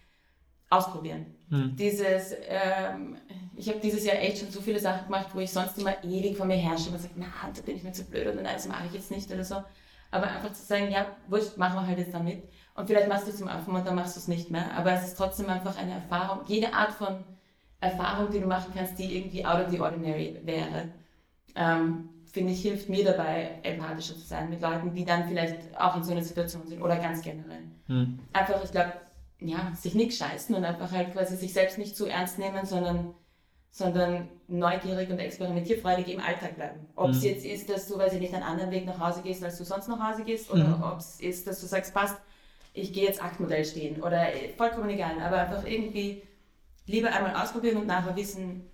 Ausprobieren. 0.69 1.35
Hm. 1.51 1.77
Dieses, 1.77 2.35
ähm, 2.49 3.17
ich 3.57 3.69
habe 3.69 3.81
dieses 3.81 4.05
Jahr 4.05 4.17
echt 4.17 4.39
schon 4.39 4.51
so 4.51 4.61
viele 4.61 4.79
Sachen 4.79 5.07
gemacht, 5.07 5.29
wo 5.35 5.41
ich 5.41 5.51
sonst 5.51 5.79
immer 5.79 6.03
ewig 6.03 6.37
vor 6.37 6.47
mir 6.47 6.57
herrsche 6.57 6.91
und 6.91 6.99
sage, 6.99 7.15
na, 7.17 7.27
da 7.55 7.63
bin 7.63 7.77
ich 7.77 7.83
mir 7.83 7.93
zu 7.93 8.05
blöd 8.05 8.35
nein, 8.35 8.45
das 8.45 8.69
mache 8.69 8.87
ich 8.87 8.95
jetzt 8.95 9.11
nicht 9.11 9.31
oder 9.31 9.45
so. 9.45 9.57
Aber 10.11 10.27
einfach 10.27 10.53
zu 10.53 10.65
sagen, 10.65 10.91
ja, 10.91 11.07
wurscht, 11.29 11.57
machen 11.57 11.77
wir 11.77 11.87
halt 11.87 11.99
jetzt 11.99 12.15
damit. 12.15 12.43
Und 12.75 12.87
vielleicht 12.87 13.09
machst 13.09 13.27
du 13.27 13.31
es 13.31 13.39
zum 13.39 13.49
Anfang 13.49 13.75
und 13.75 13.87
dann 13.87 13.95
machst 13.95 14.17
du 14.17 14.21
es 14.21 14.29
nicht 14.29 14.51
mehr. 14.51 14.73
Aber 14.77 14.93
es 14.93 15.05
ist 15.05 15.17
trotzdem 15.17 15.49
einfach 15.49 15.77
eine 15.77 15.93
Erfahrung, 15.93 16.41
jede 16.47 16.73
Art 16.73 16.93
von 16.93 17.23
Erfahrung, 17.81 18.31
die 18.31 18.41
du 18.41 18.47
machen 18.47 18.73
kannst, 18.75 18.99
die 18.99 19.17
irgendwie 19.17 19.45
out 19.45 19.65
of 19.65 19.71
the 19.71 19.81
ordinary 19.81 20.41
wäre 20.45 20.89
ähm, 21.55 22.09
finde 22.27 22.53
ich, 22.53 22.63
hilft 22.63 22.89
mir 22.89 23.05
dabei, 23.05 23.59
empathischer 23.63 24.15
zu 24.15 24.21
sein 24.27 24.51
mit 24.51 24.63
Leuten, 24.63 24.95
die 24.95 25.05
dann 25.05 25.29
vielleicht 25.29 25.77
auch 25.79 25.97
in 25.97 26.05
so 26.05 26.13
einer 26.13 26.23
Situation 26.23 26.67
sind 26.67 26.81
oder 26.81 26.97
ganz 26.97 27.23
generell. 27.23 27.65
Hm. 27.87 28.19
Einfach, 28.33 28.63
ich 28.63 28.71
glaube, 28.71 28.93
ja, 29.41 29.73
sich 29.75 29.95
nichts 29.95 30.17
scheißen 30.17 30.55
und 30.55 30.65
einfach 30.65 30.93
halt 30.93 31.13
quasi 31.13 31.37
sich 31.37 31.53
selbst 31.53 31.79
nicht 31.79 31.97
zu 31.97 32.07
ernst 32.07 32.39
nehmen, 32.39 32.67
sondern, 32.67 33.15
sondern 33.71 34.29
neugierig 34.49 35.11
und 35.11 35.19
experimentierfreudig 35.19 36.09
im 36.09 36.21
Alltag 36.21 36.57
bleiben. 36.57 36.87
Ob 36.97 37.11
es 37.11 37.23
hm. 37.23 37.31
jetzt 37.31 37.45
ist, 37.45 37.71
dass 37.71 37.89
du, 37.89 37.99
weiß 37.99 38.13
ich 38.15 38.21
nicht, 38.21 38.35
einen 38.35 38.43
anderen 38.43 38.71
Weg 38.71 38.87
nach 38.87 38.99
Hause 38.99 39.23
gehst, 39.23 39.43
als 39.43 39.59
du 39.59 39.65
sonst 39.65 39.89
nach 39.89 40.13
Hause 40.13 40.25
gehst, 40.25 40.51
oder 40.51 40.67
hm. 40.67 40.83
ob 40.83 40.99
es 40.99 41.21
ist, 41.21 41.47
dass 41.47 41.61
du 41.61 41.67
sagst, 41.67 41.95
passt, 41.95 42.17
ich 42.73 42.93
gehe 42.93 43.05
jetzt 43.05 43.23
Aktmodell 43.23 43.65
stehen 43.65 44.03
oder 44.03 44.27
vollkommen 44.57 44.91
egal, 44.91 45.21
aber 45.21 45.39
einfach 45.39 45.67
irgendwie 45.67 46.23
lieber 46.87 47.13
einmal 47.13 47.35
ausprobieren 47.35 47.79
und 47.79 47.87
nachher 47.87 48.17
wissen, 48.17 48.71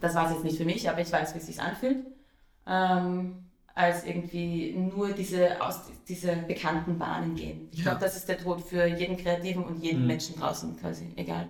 das 0.00 0.14
war 0.14 0.26
es 0.26 0.32
jetzt 0.32 0.44
nicht 0.44 0.58
für 0.58 0.64
mich, 0.64 0.88
aber 0.88 1.00
ich 1.00 1.12
weiß, 1.12 1.34
wie 1.34 1.38
es 1.38 1.46
sich 1.46 1.60
anfühlt, 1.60 2.04
ähm, 2.66 3.44
als 3.74 4.04
irgendwie 4.04 4.72
nur 4.72 5.12
diese, 5.12 5.60
aus, 5.62 5.80
diese 6.08 6.36
bekannten 6.46 6.98
Bahnen 6.98 7.34
gehen. 7.34 7.68
Ich 7.72 7.78
ja. 7.78 7.84
glaube, 7.84 8.00
das 8.00 8.16
ist 8.16 8.28
der 8.28 8.38
Tod 8.38 8.60
für 8.60 8.86
jeden 8.86 9.16
Kreativen 9.16 9.64
und 9.64 9.82
jeden 9.82 10.02
mhm. 10.02 10.08
Menschen 10.08 10.38
draußen 10.38 10.76
quasi, 10.78 11.12
egal. 11.16 11.48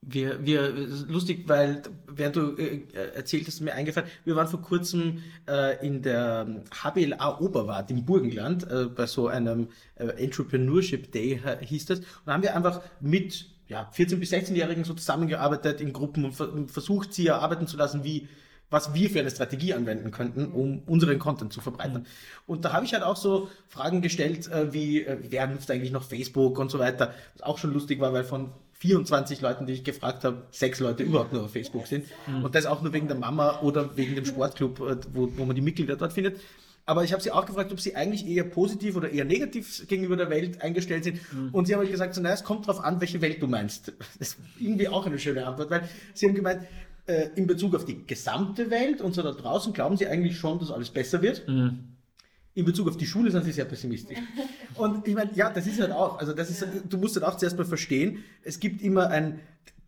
Wir, 0.00 0.44
wir, 0.46 0.70
lustig, 1.08 1.48
weil 1.48 1.82
während 2.06 2.36
du 2.36 2.56
äh, 2.56 2.82
erzählt 3.14 3.46
hast, 3.46 3.60
mir 3.60 3.74
eingefallen, 3.74 4.08
wir 4.24 4.36
waren 4.36 4.46
vor 4.46 4.62
kurzem 4.62 5.22
äh, 5.48 5.84
in 5.84 6.02
der 6.02 6.62
HBLA 6.70 7.40
Oberwart 7.40 7.90
im 7.90 8.04
Burgenland 8.04 8.70
äh, 8.70 8.86
bei 8.86 9.06
so 9.06 9.26
einem 9.26 9.68
äh, 9.96 10.06
Entrepreneurship 10.06 11.10
Day 11.10 11.40
hieß 11.60 11.86
das 11.86 11.98
und 11.98 12.32
haben 12.32 12.42
wir 12.42 12.54
einfach 12.54 12.80
mit 13.00 13.50
ja, 13.66 13.90
14- 13.94 14.16
bis 14.16 14.32
16-Jährigen 14.32 14.84
so 14.84 14.94
zusammengearbeitet 14.94 15.80
in 15.80 15.92
Gruppen 15.92 16.24
und, 16.24 16.32
ver 16.32 16.52
und 16.52 16.70
versucht, 16.70 17.12
sie 17.12 17.26
erarbeiten 17.26 17.66
zu 17.66 17.76
lassen, 17.76 18.02
wie, 18.02 18.28
was 18.70 18.94
wir 18.94 19.08
für 19.10 19.20
eine 19.20 19.30
Strategie 19.30 19.74
anwenden 19.74 20.10
könnten, 20.10 20.46
um 20.46 20.82
unseren 20.86 21.18
Content 21.18 21.52
zu 21.52 21.60
verbreitern. 21.60 22.06
Und 22.46 22.64
da 22.64 22.72
habe 22.72 22.84
ich 22.84 22.92
halt 22.92 23.02
auch 23.02 23.16
so 23.16 23.48
Fragen 23.68 24.02
gestellt, 24.02 24.50
äh, 24.50 24.72
wie, 24.72 25.02
äh, 25.04 25.18
wer 25.28 25.46
nutzt 25.46 25.70
eigentlich 25.70 25.92
noch 25.92 26.04
Facebook 26.04 26.58
und 26.58 26.70
so 26.70 26.78
weiter, 26.78 27.14
was 27.34 27.42
auch 27.42 27.58
schon 27.58 27.72
lustig 27.72 28.00
war, 28.00 28.12
weil 28.12 28.24
von 28.24 28.50
24 28.78 29.40
Leuten, 29.40 29.66
die 29.66 29.72
ich 29.72 29.84
gefragt 29.84 30.24
habe, 30.24 30.42
sechs 30.50 30.78
Leute 30.80 31.02
überhaupt 31.02 31.32
nur 31.32 31.44
auf 31.44 31.52
Facebook 31.52 31.86
sind. 31.86 32.04
Mhm. 32.26 32.44
Und 32.44 32.54
das 32.54 32.66
auch 32.66 32.82
nur 32.82 32.92
wegen 32.92 33.08
der 33.08 33.16
Mama 33.16 33.60
oder 33.60 33.96
wegen 33.96 34.14
dem 34.14 34.24
Sportclub, 34.24 34.80
äh, 34.80 34.96
wo, 35.12 35.28
wo 35.36 35.44
man 35.44 35.56
die 35.56 35.62
Mitglieder 35.62 35.96
dort 35.96 36.12
findet. 36.12 36.38
Aber 36.88 37.04
ich 37.04 37.12
habe 37.12 37.22
sie 37.22 37.30
auch 37.30 37.44
gefragt, 37.44 37.70
ob 37.70 37.80
sie 37.80 37.96
eigentlich 37.96 38.26
eher 38.26 38.44
positiv 38.44 38.96
oder 38.96 39.10
eher 39.10 39.26
negativ 39.26 39.86
gegenüber 39.88 40.16
der 40.16 40.30
Welt 40.30 40.62
eingestellt 40.62 41.04
sind. 41.04 41.20
Mhm. 41.32 41.50
Und 41.52 41.66
sie 41.66 41.74
haben 41.74 41.80
halt 41.80 41.90
gesagt, 41.90 42.14
so, 42.14 42.22
naja, 42.22 42.34
es 42.34 42.44
kommt 42.44 42.66
darauf 42.66 42.82
an, 42.82 42.98
welche 43.00 43.20
Welt 43.20 43.42
du 43.42 43.46
meinst. 43.46 43.92
Das 44.18 44.28
ist 44.28 44.38
irgendwie 44.58 44.88
auch 44.88 45.04
eine 45.04 45.18
schöne 45.18 45.46
Antwort, 45.46 45.70
weil 45.70 45.88
sie 46.14 46.26
haben 46.26 46.34
gemeint, 46.34 46.62
äh, 47.08 47.30
in 47.36 47.46
Bezug 47.46 47.74
auf 47.74 47.84
die 47.84 48.06
gesamte 48.06 48.70
Welt 48.70 49.00
und 49.00 49.14
so 49.14 49.22
da 49.22 49.32
draußen 49.32 49.72
glauben 49.72 49.96
sie 49.96 50.06
eigentlich 50.06 50.36
schon, 50.36 50.58
dass 50.58 50.70
alles 50.70 50.90
besser 50.90 51.22
wird. 51.22 51.48
Mhm. 51.48 51.96
In 52.54 52.64
Bezug 52.64 52.88
auf 52.88 52.96
die 52.96 53.06
Schule 53.06 53.30
sind 53.30 53.44
sie 53.44 53.52
sehr 53.52 53.64
pessimistisch. 53.64 54.18
Und 54.74 55.08
ich 55.08 55.14
meine, 55.14 55.30
ja, 55.34 55.48
das 55.48 55.66
ist 55.66 55.80
halt 55.80 55.92
auch, 55.92 56.18
also 56.18 56.32
das 56.34 56.50
ist, 56.50 56.66
du 56.88 56.98
musst 56.98 57.14
halt 57.16 57.24
auch 57.24 57.36
zuerst 57.36 57.56
mal 57.56 57.64
verstehen, 57.64 58.24
es 58.42 58.60
gibt 58.60 58.82
immer 58.82 59.08
ein, 59.08 59.40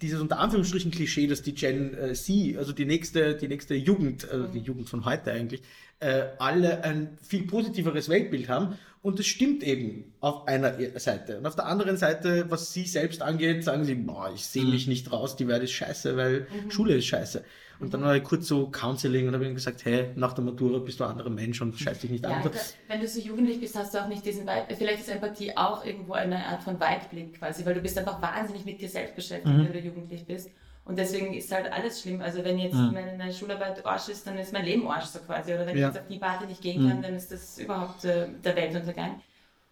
dieses 0.03 0.21
unter 0.21 0.39
Anführungsstrichen 0.39 0.91
Klischee, 0.91 1.27
dass 1.27 1.43
die 1.43 1.55
Gen 1.55 1.97
äh, 1.97 2.15
Z, 2.15 2.57
also 2.57 2.73
die 2.73 2.87
nächste, 2.87 3.35
die 3.35 3.49
nächste 3.49 3.75
Jugend, 3.75 4.29
also 4.31 4.47
die 4.47 4.61
Jugend 4.61 4.89
von 4.89 5.05
heute 5.05 5.33
eigentlich, 5.33 5.63
äh, 6.01 6.25
alle 6.39 6.83
ein 6.85 7.19
viel 7.23 7.43
positiveres 7.47 8.09
Weltbild 8.09 8.49
haben. 8.49 8.79
Und 9.03 9.19
das 9.19 9.27
stimmt 9.27 9.63
eben 9.63 10.13
auf 10.21 10.47
einer 10.47 10.75
Seite. 10.99 11.39
Und 11.39 11.47
auf 11.47 11.57
der 11.57 11.67
anderen 11.67 11.97
Seite, 11.97 12.47
was 12.51 12.73
sie 12.73 12.85
selbst 12.85 13.23
angeht, 13.23 13.65
sagen 13.65 13.85
sie, 13.85 13.95
boah, 13.95 14.31
ich 14.35 14.45
sehe 14.45 14.65
mich 14.65 14.87
mhm. 14.87 14.93
nicht 14.93 15.13
raus, 15.13 15.37
die 15.37 15.49
Welt 15.49 15.63
ist 15.63 15.73
scheiße, 15.73 16.17
weil 16.17 16.41
mhm. 16.41 16.71
Schule 16.71 16.97
ist 16.97 17.07
scheiße. 17.07 17.43
Und 17.81 17.95
dann 17.95 18.03
war 18.03 18.15
ich 18.15 18.23
kurz 18.23 18.47
so 18.47 18.69
Counseling 18.69 19.27
und 19.27 19.35
habe 19.35 19.47
ihm 19.47 19.55
gesagt, 19.55 19.85
hey, 19.87 20.11
nach 20.15 20.35
der 20.35 20.45
Matura 20.45 20.79
bist 20.79 21.01
du 21.01 21.05
ein 21.05 21.11
anderer 21.11 21.31
Mensch 21.31 21.61
und 21.63 21.79
scheiß 21.79 22.01
dich 22.01 22.11
nicht 22.11 22.25
ja, 22.25 22.31
an. 22.31 22.51
wenn 22.89 23.01
du 23.01 23.09
so 23.09 23.21
jugendlich 23.21 23.59
bist, 23.59 23.75
hast 23.77 23.95
du 23.95 24.03
auch 24.03 24.09
nicht 24.09 24.25
diesen 24.25 24.47
Weit 24.47 24.67
vielleicht 24.77 25.01
ist 25.01 25.09
Empathie 25.09 25.57
auch 25.57 25.85
irgendwo 25.85 26.13
eine 26.13 26.45
Art 26.47 26.63
von 26.63 26.79
Weitblick 26.79 27.39
quasi, 27.39 27.65
weil 27.65 27.75
du 27.75 27.81
bist 27.81 27.97
einfach 27.99 28.21
wahnsinnig 28.21 28.65
mit 28.67 28.81
dir 28.81 28.89
selbst 28.89 29.17
beschäftigt, 29.17 29.57
mhm. 29.57 29.65
wenn 29.65 29.73
du 29.73 29.81
jugendlich 29.81 30.27
bist. 30.27 30.51
Und 30.85 30.99
deswegen 30.99 31.35
ist 31.35 31.53
halt 31.53 31.71
alles 31.73 32.03
schlimm. 32.03 32.21
Also 32.21 32.45
wenn 32.45 32.59
jetzt 32.59 32.75
mhm. 32.75 32.93
meine 32.93 33.33
Schularbeit 33.33 33.85
Arsch 33.87 34.09
ist, 34.09 34.27
dann 34.27 34.39
ist 34.39 34.53
mein 34.53 34.65
Leben 34.65 34.89
Arsch 34.89 35.05
so 35.05 35.21
quasi. 35.21 35.55
Oder 35.55 35.67
wenn 35.67 35.77
ja. 35.77 35.89
ich 35.89 35.95
jetzt 35.95 36.03
auf 36.03 36.09
die 36.09 36.19
Party 36.19 36.47
nicht 36.47 36.63
gehen 36.63 36.89
kann, 36.89 36.99
mhm. 36.99 37.03
dann 37.03 37.15
ist 37.15 37.31
das 37.31 37.59
überhaupt 37.59 38.05
äh, 38.05 38.29
der 38.45 38.57
Weltuntergang. 38.57 39.21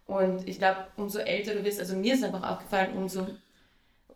Und 0.07 0.49
ich 0.49 0.59
glaube, 0.59 0.87
umso 0.97 1.19
älter 1.19 1.55
du 1.55 1.63
bist, 1.63 1.81
also 1.81 1.97
mir 1.97 2.15
ist 2.15 2.25
einfach 2.25 2.49
aufgefallen, 2.49 2.97
umso 2.97 3.27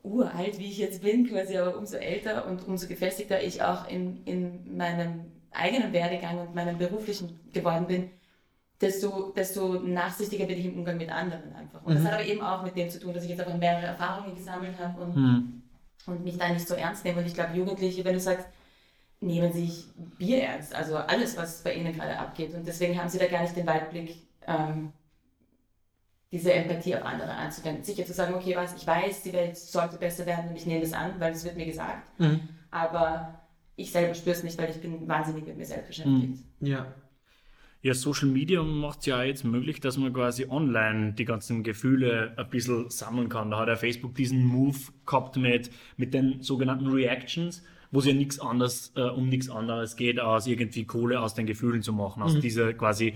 uralt, 0.03 0.59
wie 0.59 0.67
ich 0.67 0.79
jetzt 0.79 1.03
bin, 1.03 1.29
quasi, 1.29 1.57
aber 1.57 1.77
umso 1.77 1.97
älter 1.97 2.47
und 2.47 2.67
umso 2.67 2.89
gefestigter 2.89 3.43
ich 3.43 3.63
auch 3.63 3.89
in, 3.89 4.25
in 4.25 4.77
meinem 4.77 5.27
eigenen 5.51 5.93
Werdegang 5.93 6.41
und 6.41 6.55
meinem 6.55 6.79
beruflichen 6.79 7.39
geworden 7.53 7.87
bin, 7.87 8.11
desto, 8.81 9.33
desto 9.37 9.75
nachsichtiger 9.75 10.47
bin 10.47 10.59
ich 10.59 10.67
im 10.67 10.79
Umgang 10.79 10.97
mit 10.97 11.11
anderen 11.11 11.55
einfach. 11.55 11.83
Und 11.85 11.93
mhm. 11.93 11.97
das 11.97 12.05
hat 12.07 12.15
aber 12.15 12.25
eben 12.25 12.41
auch 12.41 12.65
mit 12.65 12.77
dem 12.77 12.91
zu 12.91 12.99
tun, 12.99 13.15
dass 13.15 13.23
ich 13.23 13.31
jetzt 13.31 13.41
einfach 13.41 13.59
mehrere 13.59 13.87
Erfahrungen 13.87 14.35
gesammelt 14.35 14.79
habe 14.79 15.03
und 15.03 15.17
mhm 15.17 15.63
und 16.07 16.25
mich 16.25 16.39
da 16.39 16.49
nicht 16.49 16.67
so 16.67 16.75
ernst 16.75 17.05
nehmen. 17.05 17.19
Und 17.19 17.27
ich 17.27 17.35
glaube, 17.35 17.57
Jugendliche, 17.57 18.05
wenn 18.05 18.15
du 18.15 18.21
sagst, 18.21 18.47
nehmen 19.21 19.53
sich 19.53 19.87
Bier 20.19 20.43
ernst, 20.43 20.75
also 20.75 20.97
alles, 20.97 21.37
was 21.37 21.63
bei 21.63 21.75
ihnen 21.75 21.93
gerade 21.93 22.19
abgeht. 22.19 22.55
Und 22.55 22.67
deswegen 22.67 22.99
haben 22.99 23.09
sie 23.09 23.19
da 23.19 23.29
gar 23.29 23.43
nicht 23.43 23.57
den 23.57 23.67
Weitblick, 23.67 24.17
ähm, 24.47 24.93
diese 26.33 26.53
Empathie 26.53 26.97
auf 26.97 27.05
andere 27.05 27.31
anzuwenden. 27.31 27.85
Sicher 27.85 28.07
zu 28.07 28.15
sagen, 28.15 28.35
okay, 28.35 28.57
was, 28.57 28.75
ich 28.75 28.87
weiß, 28.87 29.23
die 29.23 29.35
Welt 29.35 29.57
sollte 29.57 29.99
besser 29.99 30.25
werden 30.25 30.49
und 30.49 30.57
ich 30.57 30.67
nehme 30.67 30.81
das 30.81 30.95
an, 30.95 31.13
weil 31.19 31.33
es 31.33 31.45
wird 31.45 31.57
mir 31.57 31.67
gesagt. 31.67 32.19
Mhm. 32.19 32.41
Aber 32.71 33.43
ich 33.77 33.93
selber 33.93 34.15
spüre 34.15 34.35
es 34.35 34.43
nicht, 34.43 34.59
weil 34.59 34.71
ich 34.71 34.81
bin 34.81 35.07
wahnsinnig 35.07 35.47
mit 35.47 35.59
mir 35.59 35.67
selbst 35.67 35.89
beschäftigt. 35.89 36.43
Mhm. 36.61 36.67
Ja. 36.67 36.95
Ja, 37.85 37.95
Social 37.95 38.29
Media 38.29 38.63
macht 38.63 39.01
es 39.01 39.07
ja 39.07 39.25
jetzt 39.25 39.45
möglich, 39.45 39.81
dass 39.81 39.97
man 39.97 40.13
quasi 40.13 40.47
online 40.49 41.15
die 41.15 41.25
ganzen 41.25 41.65
Gefühle 41.65 42.33
ein 42.37 42.49
bisschen 42.49 42.89
sammeln 42.91 43.29
kann. 43.29 43.51
Da 43.51 43.59
hat 43.59 43.69
ja 43.69 43.75
Facebook 43.75 44.15
diesen 44.15 44.45
Move 44.45 44.79
gehabt 45.05 45.37
mit, 45.37 45.71
mit 45.97 46.15
den 46.15 46.43
sogenannten 46.43 46.87
Reactions, 46.87 47.65
wo 47.93 48.01
es 48.01 48.07
ja 48.07 48.15
nichts 48.15 48.41
anderes, 48.41 48.93
äh, 48.97 49.03
um 49.03 49.29
nichts 49.29 49.49
anderes 49.51 49.97
geht, 49.97 50.19
als 50.19 50.47
irgendwie 50.47 50.85
Kohle 50.85 51.21
aus 51.21 51.35
den 51.35 51.47
Gefühlen 51.47 51.83
zu 51.83 51.93
machen, 51.93 52.23
aus 52.23 52.35
mhm. 52.35 52.41
diese 52.41 52.75
quasi 52.75 53.15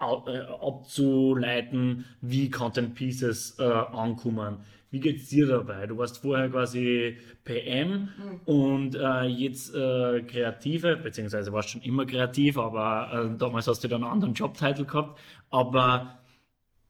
äh, 0.00 0.38
abzuleiten, 0.60 2.04
wie 2.20 2.50
Content 2.50 2.94
Pieces 2.94 3.56
äh, 3.58 3.62
ankommen. 3.62 4.58
Wie 4.90 5.00
geht's 5.00 5.28
dir 5.28 5.46
dabei? 5.46 5.86
Du 5.86 5.98
warst 5.98 6.18
vorher 6.18 6.48
quasi 6.48 7.16
PM 7.44 8.08
mhm. 8.16 8.40
und 8.46 8.94
äh, 8.96 9.24
jetzt 9.24 9.74
äh, 9.74 10.22
Kreative, 10.22 10.96
beziehungsweise 10.96 11.52
warst 11.52 11.70
schon 11.70 11.82
immer 11.82 12.04
kreativ, 12.04 12.58
aber 12.58 13.30
äh, 13.32 13.38
damals 13.38 13.68
hast 13.68 13.84
du 13.84 13.88
dann 13.88 14.02
einen 14.02 14.12
anderen 14.12 14.34
Jobtitel 14.34 14.84
gehabt. 14.84 15.20
Aber 15.50 16.18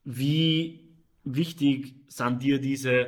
wie 0.03 0.87
wichtig 1.23 1.95
sind 2.07 2.41
dir 2.41 2.59
diese 2.59 3.07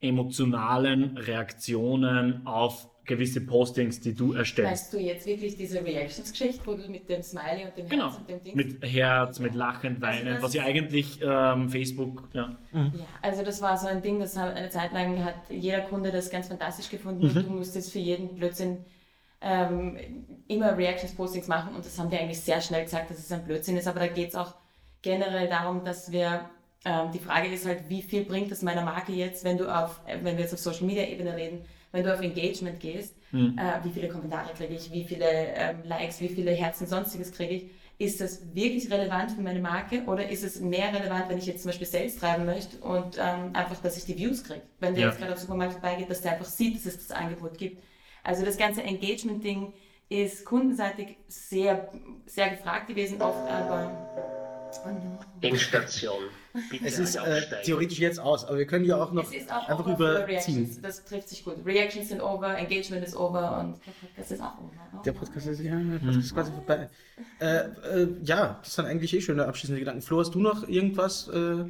emotionalen 0.00 1.16
Reaktionen 1.16 2.44
auf 2.46 2.88
gewisse 3.04 3.40
Postings, 3.40 4.00
die 4.00 4.14
du 4.14 4.32
erstellst. 4.32 4.72
Weißt 4.72 4.92
du 4.92 4.98
jetzt 4.98 5.26
wirklich 5.26 5.56
diese 5.56 5.84
Reactions-Geschichte, 5.84 6.60
wo 6.64 6.74
du 6.74 6.88
mit 6.88 7.08
dem 7.08 7.22
Smiley 7.22 7.64
und 7.64 7.76
dem 7.76 7.88
genau. 7.88 8.10
Herz 8.10 8.16
und 8.18 8.30
dem 8.30 8.42
Ding... 8.42 8.56
mit 8.56 8.82
Herz, 8.82 9.38
mit 9.40 9.54
Lachen, 9.54 10.02
also 10.02 10.02
Weinen, 10.02 10.42
was 10.42 10.54
ja 10.54 10.62
eigentlich 10.64 11.20
ähm, 11.22 11.68
Facebook... 11.68 12.28
Ja. 12.32 12.56
Mhm. 12.72 12.92
ja, 12.94 13.04
also 13.20 13.42
das 13.42 13.60
war 13.60 13.76
so 13.76 13.88
ein 13.88 14.02
Ding, 14.02 14.20
das 14.20 14.36
eine 14.36 14.70
Zeit 14.70 14.92
lang 14.92 15.24
hat 15.24 15.34
jeder 15.50 15.80
Kunde 15.80 16.12
das 16.12 16.30
ganz 16.30 16.48
fantastisch 16.48 16.90
gefunden 16.90 17.28
mhm. 17.28 17.36
und 17.36 17.46
du 17.46 17.50
musstest 17.50 17.92
für 17.92 17.98
jeden 17.98 18.34
Blödsinn 18.36 18.84
ähm, 19.40 19.98
immer 20.48 20.76
Reactions-Postings 20.76 21.48
machen 21.48 21.74
und 21.74 21.84
das 21.84 21.98
haben 21.98 22.10
die 22.10 22.16
eigentlich 22.16 22.40
sehr 22.40 22.60
schnell 22.60 22.84
gesagt, 22.84 23.10
dass 23.10 23.18
es 23.18 23.32
ein 23.32 23.44
Blödsinn 23.44 23.76
ist, 23.76 23.88
aber 23.88 24.00
da 24.00 24.06
geht 24.06 24.28
es 24.28 24.34
auch 24.36 24.54
generell 25.02 25.48
darum, 25.48 25.84
dass 25.84 26.12
wir 26.12 26.48
Ähm, 26.84 27.12
die 27.12 27.20
Frage 27.20 27.46
ist 27.46 27.64
halt, 27.64 27.88
wie 27.88 28.02
viel 28.02 28.24
bringt 28.24 28.50
es 28.50 28.60
meiner 28.62 28.84
Marke 28.84 29.12
jetzt, 29.12 29.44
wenn 29.44 29.56
du 29.56 29.72
auf, 29.72 30.00
wenn 30.06 30.36
wir 30.36 30.42
jetzt 30.42 30.52
auf 30.52 30.58
Social 30.58 30.84
Media 30.84 31.04
Ebene 31.04 31.36
reden, 31.36 31.64
wenn 31.92 32.04
du 32.04 32.12
auf 32.12 32.20
Engagement 32.20 32.80
gehst, 32.80 33.14
Mhm. 33.32 33.56
äh, 33.58 33.84
wie 33.84 33.90
viele 33.90 34.08
Kommentare 34.08 34.52
kriege 34.54 34.74
ich, 34.74 34.90
wie 34.92 35.04
viele 35.04 35.24
ähm, 35.26 35.76
Likes, 35.84 36.20
wie 36.20 36.28
viele 36.28 36.50
Herzen, 36.52 36.86
sonstiges 36.86 37.32
kriege 37.32 37.54
ich. 37.54 37.70
Ist 37.98 38.20
das 38.20 38.54
wirklich 38.54 38.90
relevant 38.90 39.30
für 39.32 39.40
meine 39.42 39.60
Marke 39.60 40.02
oder 40.06 40.28
ist 40.28 40.42
es 40.42 40.60
mehr 40.60 40.92
relevant, 40.92 41.28
wenn 41.28 41.38
ich 41.38 41.46
jetzt 41.46 41.62
zum 41.62 41.68
Beispiel 41.70 41.86
Sales 41.86 42.16
treiben 42.16 42.44
möchte 42.46 42.78
und 42.78 43.16
ähm, 43.18 43.50
einfach, 43.54 43.80
dass 43.80 43.96
ich 43.96 44.04
die 44.04 44.18
Views 44.18 44.42
kriege? 44.42 44.62
Wenn 44.80 44.94
der 44.94 45.04
Ja. 45.04 45.08
jetzt 45.10 45.18
gerade 45.18 45.32
am 45.32 45.38
Supermarkt 45.38 45.74
vorbeigeht, 45.74 46.10
dass 46.10 46.20
der 46.22 46.32
einfach 46.32 46.46
sieht, 46.46 46.76
dass 46.76 46.86
es 46.86 47.06
das 47.06 47.16
Angebot 47.16 47.56
gibt. 47.58 47.82
Also 48.24 48.44
das 48.44 48.56
ganze 48.56 48.82
Engagement-Ding 48.82 49.72
ist 50.08 50.44
kundenseitig 50.44 51.16
sehr, 51.28 51.90
sehr 52.26 52.50
gefragt 52.50 52.88
gewesen 52.88 53.22
oft, 53.22 53.48
aber 53.48 54.41
oh 54.84 54.88
no. 54.88 55.18
Endstation. 55.40 56.22
Bitte 56.70 56.86
Es 56.86 56.98
ist 56.98 57.16
äh, 57.16 57.42
theoretisch 57.64 57.98
jetzt 57.98 58.18
aus, 58.18 58.44
aber 58.44 58.58
wir 58.58 58.66
können 58.66 58.84
ja 58.84 59.02
auch 59.02 59.12
noch 59.12 59.24
Es 59.24 59.34
ist 59.34 59.52
auch 59.52 59.68
einfach 59.68 59.86
überziehen. 59.86 60.26
Reactions. 60.26 60.80
Das 60.82 61.04
trifft 61.04 61.28
sich 61.28 61.44
gut. 61.44 61.56
Reactions 61.64 62.08
sind 62.08 62.20
over, 62.20 62.56
Engagement 62.56 63.04
ist 63.04 63.16
over 63.16 63.58
und 63.60 63.80
der 63.86 63.92
Podcast 63.92 64.32
ist 64.32 64.40
auch 64.42 64.58
over. 64.58 65.02
Der 65.04 65.12
Podcast 65.12 65.46
ist, 65.46 65.60
ja, 65.60 65.76
der 65.76 65.98
Podcast 65.98 66.18
ist 66.18 66.34
quasi 66.34 66.52
vorbei. 66.52 66.90
Äh, 67.40 67.46
äh, 67.46 68.08
ja, 68.22 68.58
das 68.62 68.74
sind 68.74 68.86
eigentlich 68.86 69.14
eh 69.14 69.20
schöne 69.20 69.46
abschließende 69.46 69.80
Gedanken. 69.80 70.02
Flo, 70.02 70.20
hast 70.20 70.34
du 70.34 70.40
noch 70.40 70.68
irgendwas? 70.68 71.28
Äh, 71.28 71.64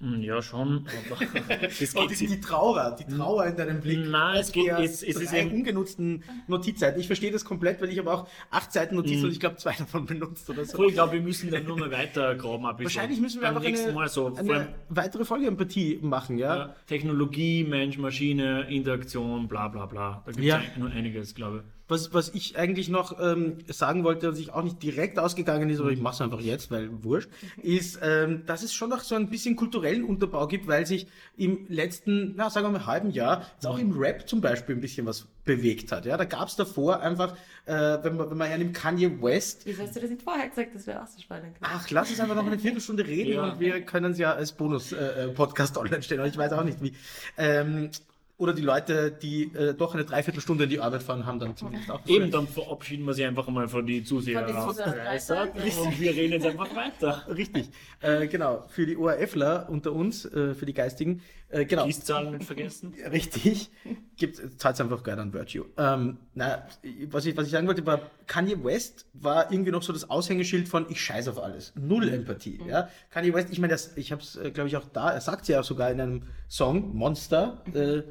Ja, 0.00 0.42
schon. 0.42 0.86
Aber 1.08 1.24
das 1.78 1.96
oh, 1.96 2.06
geht 2.06 2.20
die, 2.20 2.26
die 2.26 2.40
Trauer, 2.40 2.96
die 2.98 3.04
Trauer 3.06 3.46
in 3.46 3.56
deinem 3.56 3.80
Blick. 3.80 4.06
Nein, 4.08 4.36
es 4.40 4.52
geht- 4.52 4.68
es- 4.78 5.02
es 5.02 5.16
ist 5.20 5.32
eben- 5.32 5.52
ungenutzten 5.52 6.22
Notizseiten. 6.48 7.00
Ich 7.00 7.06
verstehe 7.06 7.30
das 7.32 7.44
komplett, 7.44 7.80
weil 7.80 7.88
ich 7.88 7.98
habe 7.98 8.12
auch 8.12 8.28
acht 8.50 8.72
Seiten 8.72 8.94
Notizen 8.96 9.24
und 9.24 9.30
ich 9.32 9.40
glaube 9.40 9.56
zwei 9.56 9.72
davon 9.72 10.04
benutzt 10.04 10.48
oder 10.50 10.64
so. 10.64 10.76
So, 10.76 10.84
ich 10.88 10.94
glaube, 10.94 11.14
wir 11.14 11.22
müssen 11.22 11.50
dann 11.50 11.64
nur 11.64 11.78
mal 11.78 11.90
weiter 11.90 12.34
graben. 12.34 12.66
Ein 12.66 12.76
bisschen. 12.76 12.84
Wahrscheinlich 12.96 13.20
müssen 13.20 13.40
wir 13.40 13.48
Beim 13.48 13.56
einfach 13.56 13.68
nächsten 13.68 13.86
eine, 13.88 13.94
Mal 13.94 14.08
so. 14.08 14.28
Vor 14.30 14.38
allem, 14.38 14.50
eine 14.50 14.68
weitere 14.90 15.24
Folge 15.24 15.46
Empathie 15.46 15.98
machen, 16.02 16.36
ja? 16.38 16.56
ja, 16.56 16.74
Technologie, 16.86 17.64
Mensch, 17.64 17.96
Maschine, 17.98 18.66
Interaktion, 18.68 19.48
bla 19.48 19.68
bla 19.68 19.86
bla. 19.86 20.22
Da 20.26 20.32
gibt 20.32 20.40
es 20.40 20.44
Ja. 20.46 20.56
ja. 20.58 20.78
nur 20.78 20.90
einiges, 20.90 21.34
glaube 21.34 21.64
ich. 21.66 21.75
Was, 21.88 22.12
was 22.12 22.30
ich 22.34 22.58
eigentlich 22.58 22.88
noch 22.88 23.20
ähm, 23.20 23.58
sagen 23.68 24.02
wollte, 24.02 24.32
was 24.32 24.38
ich 24.40 24.52
auch 24.52 24.64
nicht 24.64 24.82
direkt 24.82 25.20
ausgegangen 25.20 25.70
ist, 25.70 25.78
aber 25.78 25.90
ich 25.90 26.00
mache 26.00 26.14
es 26.14 26.20
einfach 26.20 26.40
jetzt, 26.40 26.70
weil 26.72 26.90
wurscht, 27.04 27.28
ist, 27.62 28.00
ähm, 28.02 28.42
dass 28.46 28.64
es 28.64 28.74
schon 28.74 28.90
noch 28.90 29.00
so 29.02 29.14
ein 29.14 29.30
bisschen 29.30 29.54
kulturellen 29.54 30.02
Unterbau 30.02 30.48
gibt, 30.48 30.66
weil 30.66 30.84
sich 30.84 31.06
im 31.36 31.66
letzten, 31.68 32.34
na, 32.36 32.50
sagen 32.50 32.66
wir 32.66 32.72
mal, 32.72 32.86
halben 32.86 33.10
Jahr 33.10 33.46
jetzt 33.54 33.66
auch 33.66 33.78
im 33.78 33.96
Rap 33.96 34.28
zum 34.28 34.40
Beispiel 34.40 34.74
ein 34.74 34.80
bisschen 34.80 35.06
was 35.06 35.26
bewegt 35.44 35.92
hat. 35.92 36.06
Ja, 36.06 36.16
da 36.16 36.24
gab 36.24 36.48
es 36.48 36.56
davor 36.56 37.00
einfach, 37.00 37.36
äh, 37.66 37.72
wenn 38.02 38.16
man, 38.16 38.30
wenn 38.30 38.36
man 38.36 38.48
hernimmt, 38.48 38.74
Kanye 38.74 39.22
West. 39.22 39.62
Wieso 39.64 39.84
hast 39.84 39.94
du 39.94 40.00
das 40.00 40.10
nicht 40.10 40.22
vorher 40.22 40.48
gesagt? 40.48 40.74
Das 40.74 40.88
wäre 40.88 41.00
auch 41.02 41.06
so 41.06 41.20
spannend. 41.20 41.56
Ach, 41.60 41.88
lass 41.90 42.10
uns 42.10 42.18
einfach 42.18 42.34
noch 42.34 42.46
eine 42.46 42.58
Viertelstunde 42.58 43.06
reden 43.06 43.34
Ja. 43.34 43.52
und 43.52 43.60
wir 43.60 43.80
können 43.82 44.10
es 44.10 44.18
ja 44.18 44.32
als 44.32 44.50
Bonus-Podcast 44.52 45.78
online 45.78 46.02
stellen. 46.02 46.20
Aber 46.20 46.28
ich 46.28 46.36
weiß 46.36 46.52
auch 46.52 46.64
nicht 46.64 46.82
wie. 46.82 46.94
Ähm, 47.38 47.90
oder 48.38 48.52
die 48.52 48.62
Leute, 48.62 49.10
die 49.10 49.44
äh, 49.54 49.72
doch 49.72 49.94
eine 49.94 50.04
Dreiviertelstunde 50.04 50.64
in 50.64 50.70
die 50.70 50.80
Arbeit 50.80 51.02
fahren, 51.02 51.24
haben 51.24 51.38
dann 51.38 51.56
zumindest 51.56 51.90
auch. 51.90 52.00
Eben, 52.06 52.30
dann 52.30 52.46
verabschieden 52.46 53.06
wir 53.06 53.14
sie 53.14 53.24
einfach 53.24 53.48
mal 53.48 53.66
von 53.66 53.86
den 53.86 54.04
Zuseher. 54.04 54.46
Und 54.46 56.00
wir 56.00 56.10
reden 56.14 56.32
jetzt 56.34 56.46
einfach 56.46 56.74
weiter. 56.76 57.24
Richtig. 57.34 57.70
Äh, 58.00 58.26
genau. 58.26 58.64
Für 58.68 58.84
die 58.84 58.96
ORFler 58.96 59.68
unter 59.70 59.92
uns, 59.92 60.26
äh, 60.26 60.54
für 60.54 60.66
die 60.66 60.74
Geistigen. 60.74 61.22
Äh, 61.48 61.64
genau. 61.64 61.86
Gießzahlen 61.86 62.32
nicht 62.32 62.44
vergessen. 62.44 62.92
Richtig. 63.10 63.70
Gibt, 64.16 64.60
zahlt 64.60 64.80
einfach 64.82 65.02
Geld 65.02 65.18
an 65.18 65.32
Virtue. 65.32 65.64
Ähm, 65.78 66.18
na, 66.34 66.66
was 67.10 67.24
ich, 67.24 67.36
was 67.38 67.46
ich 67.46 67.52
sagen 67.52 67.66
wollte, 67.66 67.86
war, 67.86 68.02
Kanye 68.26 68.62
West 68.62 69.06
war 69.14 69.50
irgendwie 69.50 69.70
noch 69.70 69.82
so 69.82 69.94
das 69.94 70.10
Aushängeschild 70.10 70.68
von 70.68 70.86
ich 70.90 71.00
scheiß 71.00 71.28
auf 71.28 71.42
alles. 71.42 71.72
Null 71.74 72.08
Empathie. 72.10 72.60
Ja? 72.68 72.90
Kanye 73.10 73.32
West, 73.32 73.48
ich 73.50 73.60
meine, 73.60 73.72
das, 73.72 73.96
ich 73.96 74.12
habe 74.12 74.20
es, 74.20 74.36
äh, 74.36 74.50
glaube 74.50 74.68
ich, 74.68 74.76
auch 74.76 74.84
da, 74.92 75.10
er 75.10 75.20
sagt 75.22 75.48
ja 75.48 75.62
sogar 75.62 75.90
in 75.90 76.00
einem 76.00 76.22
Song, 76.48 76.94
Monster, 76.94 77.62
äh, 77.72 78.02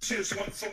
Cheers, 0.00 0.36
one 0.36 0.50
for 0.50 0.68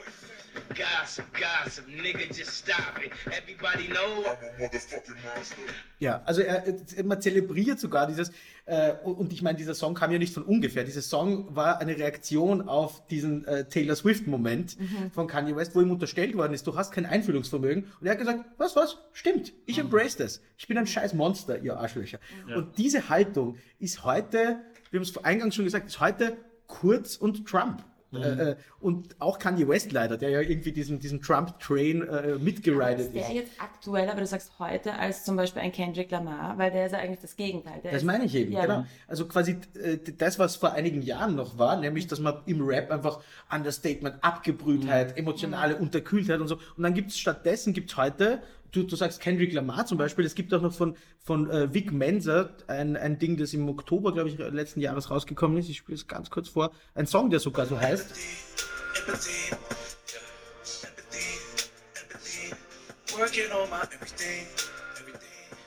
Gossip, 0.69 1.25
gossip, 1.33 1.85
nigga, 1.87 2.27
just 2.33 2.51
stop 2.51 2.99
it. 3.03 3.11
Everybody 3.27 3.87
know. 3.87 4.23
I'm 4.23 4.37
a 4.43 4.63
motherfucking 4.63 5.15
monster. 5.23 5.57
Ja, 5.99 6.21
also 6.25 6.41
er, 6.41 6.63
man 7.03 7.21
zelebriert 7.21 7.79
sogar 7.79 8.07
dieses, 8.07 8.31
äh, 8.65 8.93
und 9.03 9.33
ich 9.33 9.41
meine, 9.41 9.57
dieser 9.57 9.75
Song 9.75 9.95
kam 9.95 10.11
ja 10.11 10.17
nicht 10.17 10.33
von 10.33 10.43
ungefähr. 10.43 10.83
Dieser 10.83 11.01
Song 11.01 11.55
war 11.55 11.79
eine 11.79 11.97
Reaktion 11.97 12.67
auf 12.67 13.05
diesen 13.07 13.45
äh, 13.45 13.67
Taylor 13.67 13.95
Swift-Moment 13.95 14.77
von 15.13 15.27
Kanye 15.27 15.55
West, 15.55 15.75
wo 15.75 15.81
ihm 15.81 15.91
unterstellt 15.91 16.35
worden 16.35 16.53
ist, 16.53 16.65
du 16.67 16.75
hast 16.75 16.91
kein 16.91 17.05
Einfühlungsvermögen. 17.05 17.91
Und 17.99 18.07
er 18.07 18.11
hat 18.13 18.19
gesagt, 18.19 18.45
was, 18.57 18.75
was, 18.75 18.97
stimmt, 19.13 19.53
ich 19.65 19.77
embrace 19.77 20.17
das. 20.17 20.41
Ich 20.57 20.67
bin 20.67 20.77
ein 20.77 20.87
scheiß 20.87 21.13
Monster, 21.13 21.59
ihr 21.59 21.77
Arschlöcher. 21.77 22.19
Und 22.55 22.77
diese 22.77 23.09
Haltung 23.09 23.57
ist 23.79 24.03
heute, 24.03 24.61
wir 24.91 24.99
haben 24.99 25.05
es 25.05 25.17
eingangs 25.17 25.55
schon 25.55 25.65
gesagt, 25.65 25.87
ist 25.87 25.99
heute 25.99 26.37
Kurz 26.67 27.17
und 27.17 27.47
Trump. 27.47 27.83
Äh, 28.23 28.51
äh, 28.51 28.55
und 28.79 29.15
auch 29.19 29.39
Kanye 29.39 29.67
West 29.67 29.91
leider, 29.91 30.17
der 30.17 30.29
ja 30.29 30.41
irgendwie 30.41 30.71
diesen, 30.71 30.99
diesen 30.99 31.21
Trump-Train 31.21 32.07
äh, 32.07 32.35
mitgeridet 32.35 32.99
Ist 32.99 33.15
der 33.15 33.21
ist. 33.23 33.33
jetzt 33.33 33.51
aktuell, 33.59 34.09
aber 34.09 34.21
du 34.21 34.27
sagst 34.27 34.53
heute, 34.59 34.93
als 34.93 35.23
zum 35.23 35.35
Beispiel 35.35 35.61
ein 35.61 35.71
Kendrick 35.71 36.11
Lamar, 36.11 36.57
weil 36.57 36.71
der 36.71 36.85
ist 36.85 36.91
ja 36.91 36.99
eigentlich 36.99 37.21
das 37.21 37.35
Gegenteil. 37.35 37.79
Der 37.83 37.91
Das 37.91 38.01
ist, 38.01 38.05
meine 38.05 38.25
ich 38.25 38.35
eben, 38.35 38.51
ja, 38.51 38.61
genau. 38.61 38.85
Also 39.07 39.27
quasi 39.27 39.57
äh, 39.81 39.97
das, 40.17 40.39
was 40.39 40.55
vor 40.55 40.73
einigen 40.73 41.01
Jahren 41.01 41.35
noch 41.35 41.57
war, 41.57 41.79
nämlich, 41.79 42.07
dass 42.07 42.19
man 42.19 42.35
im 42.45 42.65
Rap 42.65 42.91
einfach 42.91 43.19
Understatement, 43.51 44.15
Abgebrühtheit, 44.21 45.17
emotionale 45.17 45.75
Unterkühltheit 45.77 46.39
und 46.39 46.47
so. 46.47 46.55
Und 46.77 46.83
dann 46.83 46.93
gibt 46.93 47.11
es 47.11 47.17
stattdessen, 47.17 47.73
gibt 47.73 47.91
es 47.91 47.97
heute, 47.97 48.41
du, 48.71 48.83
du 48.83 48.95
sagst 48.95 49.21
Kendrick 49.21 49.53
Lamar 49.53 49.85
zum 49.85 49.97
Beispiel, 49.97 50.25
es 50.25 50.35
gibt 50.35 50.53
auch 50.53 50.61
noch 50.61 50.73
von, 50.73 50.95
von 51.19 51.49
äh, 51.49 51.73
Vic 51.73 51.91
Mensa 51.91 52.49
ein, 52.67 52.97
ein 52.97 53.19
Ding, 53.19 53.37
das 53.37 53.53
im 53.53 53.67
Oktober, 53.69 54.13
glaube 54.13 54.29
ich, 54.29 54.37
letzten 54.37 54.81
Jahres 54.81 55.09
rausgekommen 55.09 55.57
ist. 55.57 55.69
Ich 55.69 55.77
spiele 55.77 55.95
es 55.95 56.07
ganz 56.07 56.29
kurz 56.29 56.49
vor. 56.49 56.71
Ein 56.93 57.07
Song, 57.07 57.29
der 57.29 57.39
sogar 57.39 57.65
so 57.65 57.79
heißt. 57.79 58.13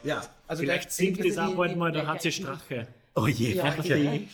Ja, 0.05 0.23
also 0.47 0.63
Vielleicht 0.63 0.93
singt 0.93 1.25
das 1.25 1.39
auch 1.39 1.55
bald 1.55 1.77
mal 1.77 1.93
der 1.93 2.07
HC 2.07 2.31
Strache. 2.31 2.87
Oh 3.19 3.27
je, 3.27 3.55
Ja, 3.55 3.75
okay. 3.79 4.29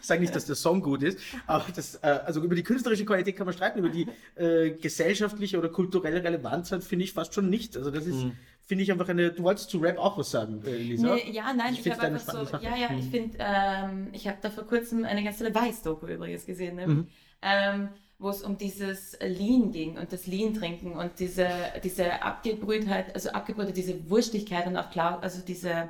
Ich 0.00 0.06
sage 0.06 0.20
nicht, 0.20 0.34
dass 0.34 0.46
der 0.46 0.54
Song 0.54 0.80
gut 0.82 1.02
ist, 1.02 1.18
aber 1.46 1.64
das, 1.74 1.96
äh, 1.96 2.06
also 2.06 2.42
über 2.42 2.54
die 2.54 2.62
künstlerische 2.62 3.04
Qualität 3.04 3.36
kann 3.36 3.46
man 3.46 3.54
streiten, 3.54 3.78
über 3.80 3.88
die 3.88 4.06
äh, 4.36 4.70
gesellschaftliche 4.70 5.58
oder 5.58 5.68
kulturelle 5.68 6.22
Relevanz 6.22 6.70
halt 6.70 6.84
finde 6.84 7.04
ich 7.04 7.12
fast 7.12 7.34
schon 7.34 7.50
nicht. 7.50 7.76
Also 7.76 7.90
das 7.90 8.06
ist, 8.06 8.26
finde 8.66 8.84
ich 8.84 8.92
einfach 8.92 9.08
eine. 9.08 9.32
Du 9.32 9.42
wolltest 9.42 9.70
zu 9.70 9.78
Rap 9.78 9.98
auch 9.98 10.16
was 10.18 10.30
sagen, 10.30 10.62
äh, 10.64 10.76
Lisa? 10.76 11.14
Nee, 11.14 11.30
ja, 11.32 11.52
nein, 11.52 11.74
Ich 11.74 11.84
ich, 11.84 11.92
habe 11.92 12.02
einfach 12.02 12.32
so, 12.32 12.44
Sache. 12.44 12.64
ja, 12.64 12.76
ja, 12.76 12.90
ich 12.96 13.06
finde, 13.06 13.36
ähm, 13.40 14.08
ich 14.12 14.28
habe 14.28 14.38
da 14.40 14.50
vor 14.50 14.64
kurzem 14.64 15.04
eine 15.04 15.24
ganz 15.24 15.38
tolle 15.38 15.54
Weiß-Doku 15.54 16.06
übrigens 16.06 16.46
gesehen, 16.46 16.76
ne? 16.76 16.86
Mhm. 16.86 17.06
ähm, 17.42 17.88
wo 18.20 18.30
es 18.30 18.42
um 18.42 18.58
dieses 18.58 19.16
Lean 19.20 19.70
ging 19.70 19.96
und 19.96 20.12
das 20.12 20.26
Lean-Trinken 20.26 20.92
und 20.92 21.12
diese, 21.20 21.48
diese 21.84 22.20
Abgebrühtheit, 22.22 23.14
also 23.14 23.30
Abgebrühtheit, 23.30 23.76
diese 23.76 24.10
Wurstigkeit 24.10 24.66
und 24.66 24.76
auch 24.76 24.90
klar, 24.90 25.20
also 25.22 25.40
diese, 25.46 25.88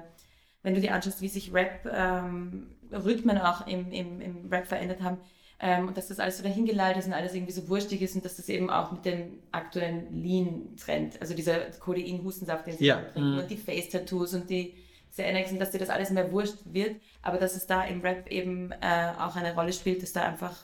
wenn 0.62 0.74
du 0.74 0.80
dir 0.80 0.94
anschaust, 0.94 1.20
wie 1.20 1.28
sich 1.28 1.52
Rap, 1.52 1.86
ähm, 1.92 2.68
auch 2.92 3.66
im, 3.66 3.92
im, 3.92 4.20
im 4.20 4.48
Rap 4.50 4.66
verändert 4.66 5.02
haben, 5.02 5.18
ähm, 5.60 5.88
und 5.88 5.96
dass 5.96 6.08
das 6.08 6.20
alles 6.20 6.36
so 6.38 6.44
dahingeleitet 6.44 7.00
ist 7.00 7.06
und 7.08 7.14
alles 7.14 7.34
irgendwie 7.34 7.52
so 7.52 7.68
wurstig 7.68 8.00
ist 8.02 8.14
und 8.14 8.24
dass 8.24 8.36
das 8.36 8.48
eben 8.48 8.70
auch 8.70 8.92
mit 8.92 9.04
dem 9.04 9.40
aktuellen 9.50 10.12
Lean-Trend, 10.22 11.20
also 11.20 11.34
dieser 11.34 11.58
Codein-Hustensaft, 11.80 12.66
den 12.66 12.76
sie 12.76 12.86
Ja. 12.86 13.02
trinken 13.12 13.38
und 13.40 13.50
die 13.50 13.56
Face-Tattoos 13.56 14.34
und 14.34 14.48
die 14.50 14.74
diese 15.10 15.24
Erinnerungen, 15.24 15.58
dass 15.58 15.70
dir 15.70 15.78
das 15.78 15.88
alles 15.88 16.10
mehr 16.10 16.30
wurscht 16.30 16.58
wird, 16.66 17.00
aber 17.22 17.38
dass 17.38 17.56
es 17.56 17.66
da 17.66 17.82
im 17.84 18.02
Rap 18.02 18.30
eben 18.30 18.70
äh, 18.72 19.12
auch 19.18 19.36
eine 19.36 19.54
Rolle 19.54 19.72
spielt, 19.72 20.02
dass 20.02 20.12
da 20.12 20.22
einfach, 20.22 20.54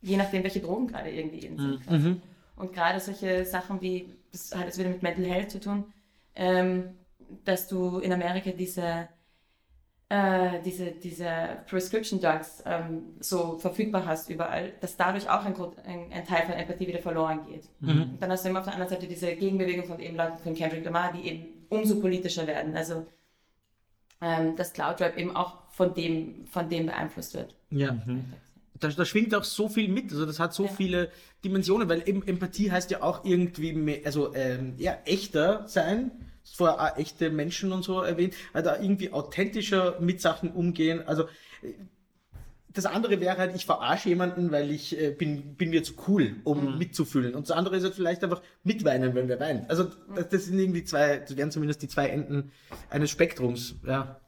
je 0.00 0.16
nachdem, 0.16 0.42
welche 0.42 0.60
Drogen 0.60 0.86
gerade 0.88 1.10
irgendwie 1.10 1.46
in 1.46 1.58
sind. 1.58 1.86
quasi. 1.86 2.16
Und 2.56 2.72
gerade 2.72 3.00
solche 3.00 3.44
Sachen 3.44 3.80
wie, 3.80 4.08
das 4.32 4.54
hat 4.54 4.64
jetzt 4.64 4.78
wieder 4.78 4.88
mit 4.88 5.02
Mental 5.02 5.24
Health 5.24 5.50
zu 5.50 5.60
tun, 5.60 5.84
ähm, 6.34 6.96
dass 7.44 7.68
du 7.68 7.98
in 7.98 8.12
Amerika 8.12 8.50
diese 8.50 9.08
äh, 10.12 10.60
diese, 10.62 10.90
diese 10.90 11.26
Prescription 11.66 12.20
Drugs 12.20 12.62
ähm, 12.66 13.14
so 13.20 13.56
verfügbar 13.58 14.04
hast 14.04 14.28
überall, 14.28 14.72
dass 14.80 14.96
dadurch 14.98 15.26
auch 15.30 15.44
ein, 15.44 15.54
ein, 15.86 16.12
ein 16.12 16.24
Teil 16.26 16.44
von 16.44 16.54
Empathie 16.54 16.86
wieder 16.86 16.98
verloren 16.98 17.40
geht. 17.48 17.64
Und 17.80 18.18
dann 18.20 18.30
hast 18.30 18.44
du 18.44 18.50
immer 18.50 18.58
auf 18.58 18.66
der 18.66 18.74
anderen 18.74 18.90
Seite 18.92 19.06
diese 19.06 19.34
Gegenbewegung 19.34 19.86
von 19.86 19.98
eben 20.00 20.16
Leuten 20.16 20.36
von 20.36 20.54
Kendrick 20.54 20.84
Lamar, 20.84 21.12
die 21.14 21.26
eben 21.28 21.46
umso 21.70 21.98
politischer 21.98 22.46
werden. 22.46 22.76
Also 22.76 23.06
ähm, 24.20 24.54
dass 24.56 24.72
Cloud 24.74 25.00
Rap 25.00 25.16
eben 25.16 25.34
auch 25.34 25.58
von 25.70 25.94
dem, 25.94 26.46
von 26.46 26.68
dem 26.68 26.86
beeinflusst 26.86 27.34
wird. 27.34 27.56
Ja. 27.70 27.96
Da, 28.78 28.88
da 28.88 29.04
schwingt 29.04 29.34
auch 29.34 29.44
so 29.44 29.68
viel 29.68 29.88
mit. 29.88 30.12
Also 30.12 30.26
das 30.26 30.38
hat 30.38 30.52
so 30.52 30.64
Ja. 30.66 30.70
viele 30.70 31.10
Dimensionen, 31.44 31.88
weil 31.88 32.06
eben 32.08 32.22
Empathie 32.26 32.70
heißt 32.70 32.90
ja 32.90 33.02
auch 33.02 33.24
irgendwie 33.24 33.72
mehr, 33.72 34.00
also 34.04 34.34
ähm, 34.34 34.74
ja, 34.76 34.98
echter 35.06 35.66
sein. 35.66 36.10
Vorher 36.44 36.80
auch 36.80 36.98
echte 36.98 37.30
Menschen 37.30 37.72
und 37.72 37.82
so 37.82 38.00
erwähnt, 38.00 38.34
also 38.52 38.70
da 38.70 38.80
irgendwie 38.80 39.12
authentischer 39.12 40.00
mit 40.00 40.20
Sachen 40.20 40.50
umgehen. 40.52 41.06
Also 41.06 41.24
äh, 41.62 41.72
das 42.72 42.86
andere 42.86 43.20
wäre 43.20 43.36
halt, 43.36 43.54
ich 43.54 43.66
verarsche 43.66 44.08
jemanden, 44.08 44.50
weil 44.50 44.70
ich 44.70 44.98
äh, 44.98 45.10
bin, 45.10 45.54
bin 45.56 45.70
mir 45.70 45.82
zu 45.82 45.94
cool, 46.08 46.36
um 46.44 46.78
mitzufühlen. 46.78 47.34
Und 47.34 47.48
das 47.48 47.56
andere 47.56 47.76
ist 47.76 47.84
halt 47.84 47.94
vielleicht 47.94 48.24
einfach 48.24 48.42
mitweinen, 48.64 49.14
wenn 49.14 49.28
wir 49.28 49.38
weinen. 49.40 49.66
Also 49.68 49.90
das, 50.14 50.28
das 50.28 50.44
sind 50.46 50.58
irgendwie 50.58 50.84
zwei, 50.84 51.18
das 51.18 51.36
wären 51.36 51.50
zumindest 51.50 51.82
die 51.82 51.88
zwei 51.88 52.08
Enden 52.08 52.50
eines 52.90 53.10
Spektrums. 53.10 53.76
Ja. 53.86 54.20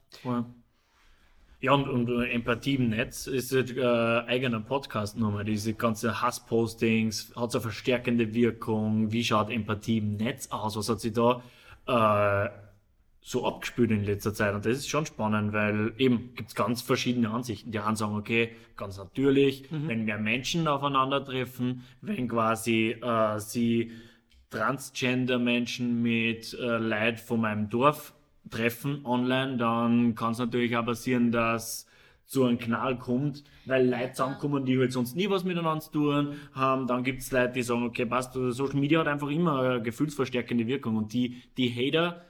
Ja, 1.60 1.72
und, 1.72 1.88
und 1.88 2.10
äh, 2.10 2.30
Empathie 2.30 2.74
im 2.74 2.90
Netz 2.90 3.26
ist 3.26 3.50
ein 3.54 3.78
äh, 3.78 3.82
eigener 4.26 4.60
Podcast 4.60 5.16
nochmal. 5.16 5.46
Diese 5.46 5.72
ganze 5.72 6.20
Hasspostings, 6.20 7.32
hat 7.34 7.52
so 7.52 7.58
eine 7.58 7.62
verstärkende 7.62 8.34
Wirkung. 8.34 9.12
Wie 9.12 9.24
schaut 9.24 9.50
Empathie 9.50 9.96
im 9.96 10.16
Netz 10.16 10.48
aus? 10.50 10.76
Was 10.76 10.90
hat 10.90 11.00
sie 11.00 11.12
da 11.12 11.42
äh, 11.86 12.48
so 13.20 13.46
abgespült 13.46 13.90
in 13.90 14.04
letzter 14.04 14.34
Zeit? 14.34 14.54
Und 14.54 14.66
das 14.66 14.78
ist 14.78 14.88
schon 14.88 15.06
spannend, 15.06 15.52
weil 15.52 15.92
eben 15.98 16.34
gibt's 16.34 16.54
ganz 16.54 16.82
verschiedene 16.82 17.30
Ansichten. 17.30 17.72
Die 17.72 17.78
einen 17.78 17.96
sagen, 17.96 18.16
okay, 18.16 18.54
ganz 18.76 18.98
natürlich, 18.98 19.64
wenn 19.70 20.04
mehr 20.04 20.18
Menschen 20.18 20.68
aufeinandertreffen, 20.68 21.84
wenn 22.00 22.28
quasi 22.28 22.96
äh, 23.00 23.38
sie 23.38 23.92
Transgender-Menschen 24.50 26.00
mit 26.02 26.54
äh, 26.54 26.78
Leid 26.78 27.18
von 27.18 27.40
meinem 27.40 27.70
Dorf 27.70 28.14
treffen 28.50 29.04
online, 29.04 29.56
dann 29.56 30.14
kann 30.14 30.32
es 30.32 30.38
natürlich 30.38 30.76
auch 30.76 30.84
passieren, 30.84 31.32
dass 31.32 31.86
zu 32.34 32.44
einem 32.44 32.58
Knall 32.58 32.98
kommt, 32.98 33.44
weil 33.64 33.88
Leute 33.88 34.12
zusammenkommen, 34.12 34.64
die 34.66 34.78
halt 34.78 34.92
sonst 34.92 35.16
nie 35.16 35.30
was 35.30 35.44
miteinander 35.44 35.80
zu 35.80 35.92
tun 35.92 36.36
haben. 36.52 36.86
Dann 36.86 37.04
gibt 37.04 37.22
es 37.22 37.30
Leute, 37.32 37.52
die 37.54 37.62
sagen, 37.62 37.84
okay, 37.84 38.04
passt, 38.04 38.34
Social 38.34 38.78
Media 38.78 39.00
hat 39.00 39.06
einfach 39.06 39.30
immer 39.30 39.60
eine 39.60 39.82
gefühlsverstärkende 39.82 40.66
Wirkung 40.66 40.96
und 40.96 41.12
die, 41.12 41.42
die 41.56 41.70
Hater 41.70 42.22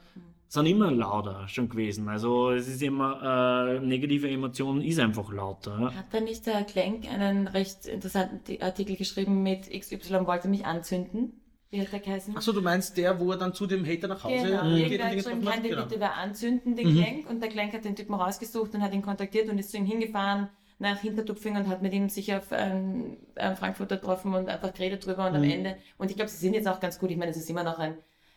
sind 0.48 0.66
immer 0.66 0.90
lauter 0.90 1.48
schon 1.48 1.68
gewesen. 1.68 2.08
Also 2.08 2.50
es 2.50 2.68
ist 2.68 2.82
immer, 2.82 3.76
äh, 3.76 3.80
negative 3.80 4.30
Emotionen 4.30 4.82
ist 4.82 5.00
einfach 5.00 5.32
lauter. 5.32 5.92
Hat 5.94 6.12
da 6.12 6.20
nicht 6.20 6.46
der 6.46 6.62
Klenk 6.64 7.10
einen 7.10 7.48
recht 7.48 7.86
interessanten 7.86 8.62
Artikel 8.62 8.96
geschrieben 8.96 9.42
mit 9.42 9.70
XY 9.70 10.26
wollte 10.26 10.48
mich 10.48 10.64
anzünden? 10.64 11.32
Wie 11.74 11.80
hat 11.80 11.92
der 11.92 11.98
geheißen? 11.98 12.36
Achso, 12.36 12.52
du 12.52 12.62
meinst 12.62 12.96
der, 12.96 13.18
wo 13.18 13.32
er 13.32 13.36
dann 13.36 13.52
zu 13.52 13.66
dem 13.66 13.84
Hater 13.84 14.06
nach 14.06 14.22
Hause 14.22 14.46
Genau, 14.46 14.62
geht 14.62 14.78
irgendwer 14.78 15.04
hat 15.06 15.10
Dinge 15.12 15.22
geschrieben, 15.22 15.44
kann 15.44 15.62
Genau. 15.64 15.82
bitte 15.86 16.00
wer 16.00 16.14
anzünden, 16.14 16.76
den 16.76 16.88
Klenk. 16.88 17.28
Und 17.28 17.42
der 17.42 17.48
Klenk 17.50 17.72
hat 17.72 17.84
den 17.84 17.96
Typen 17.96 18.14
rausgesucht 18.14 18.74
und 18.74 18.80
hat 18.82 18.94
ihn 18.94 19.02
kontaktiert 19.02 19.48
und 19.48 19.58
ist 19.58 19.72
zu 19.72 19.76
ihm 19.78 19.84
hingefahren 19.84 20.48
nach 20.78 21.00
Hintertupfing 21.00 21.56
und 21.56 21.66
hat 21.68 21.82
mit 21.82 21.92
ihm 21.92 22.08
sich 22.08 22.32
auf 22.32 22.44
ähm, 22.52 23.16
Frankfurter 23.56 23.96
getroffen 23.96 24.34
und 24.34 24.48
einfach 24.48 24.72
geredet 24.72 25.04
drüber 25.04 25.26
und 25.28 25.34
am 25.34 25.42
Ende. 25.42 25.76
Und 25.98 26.10
ich 26.10 26.16
glaube, 26.16 26.30
sie 26.30 26.36
sind 26.36 26.54
jetzt 26.54 26.68
auch 26.68 26.78
ganz 26.78 26.98
gut. 27.00 27.10
Ich 27.10 27.16
meine, 27.16 27.32
es 27.32 27.36
ist 27.36 27.50
immer 27.50 27.64
noch 27.64 27.80
ein, 27.80 27.94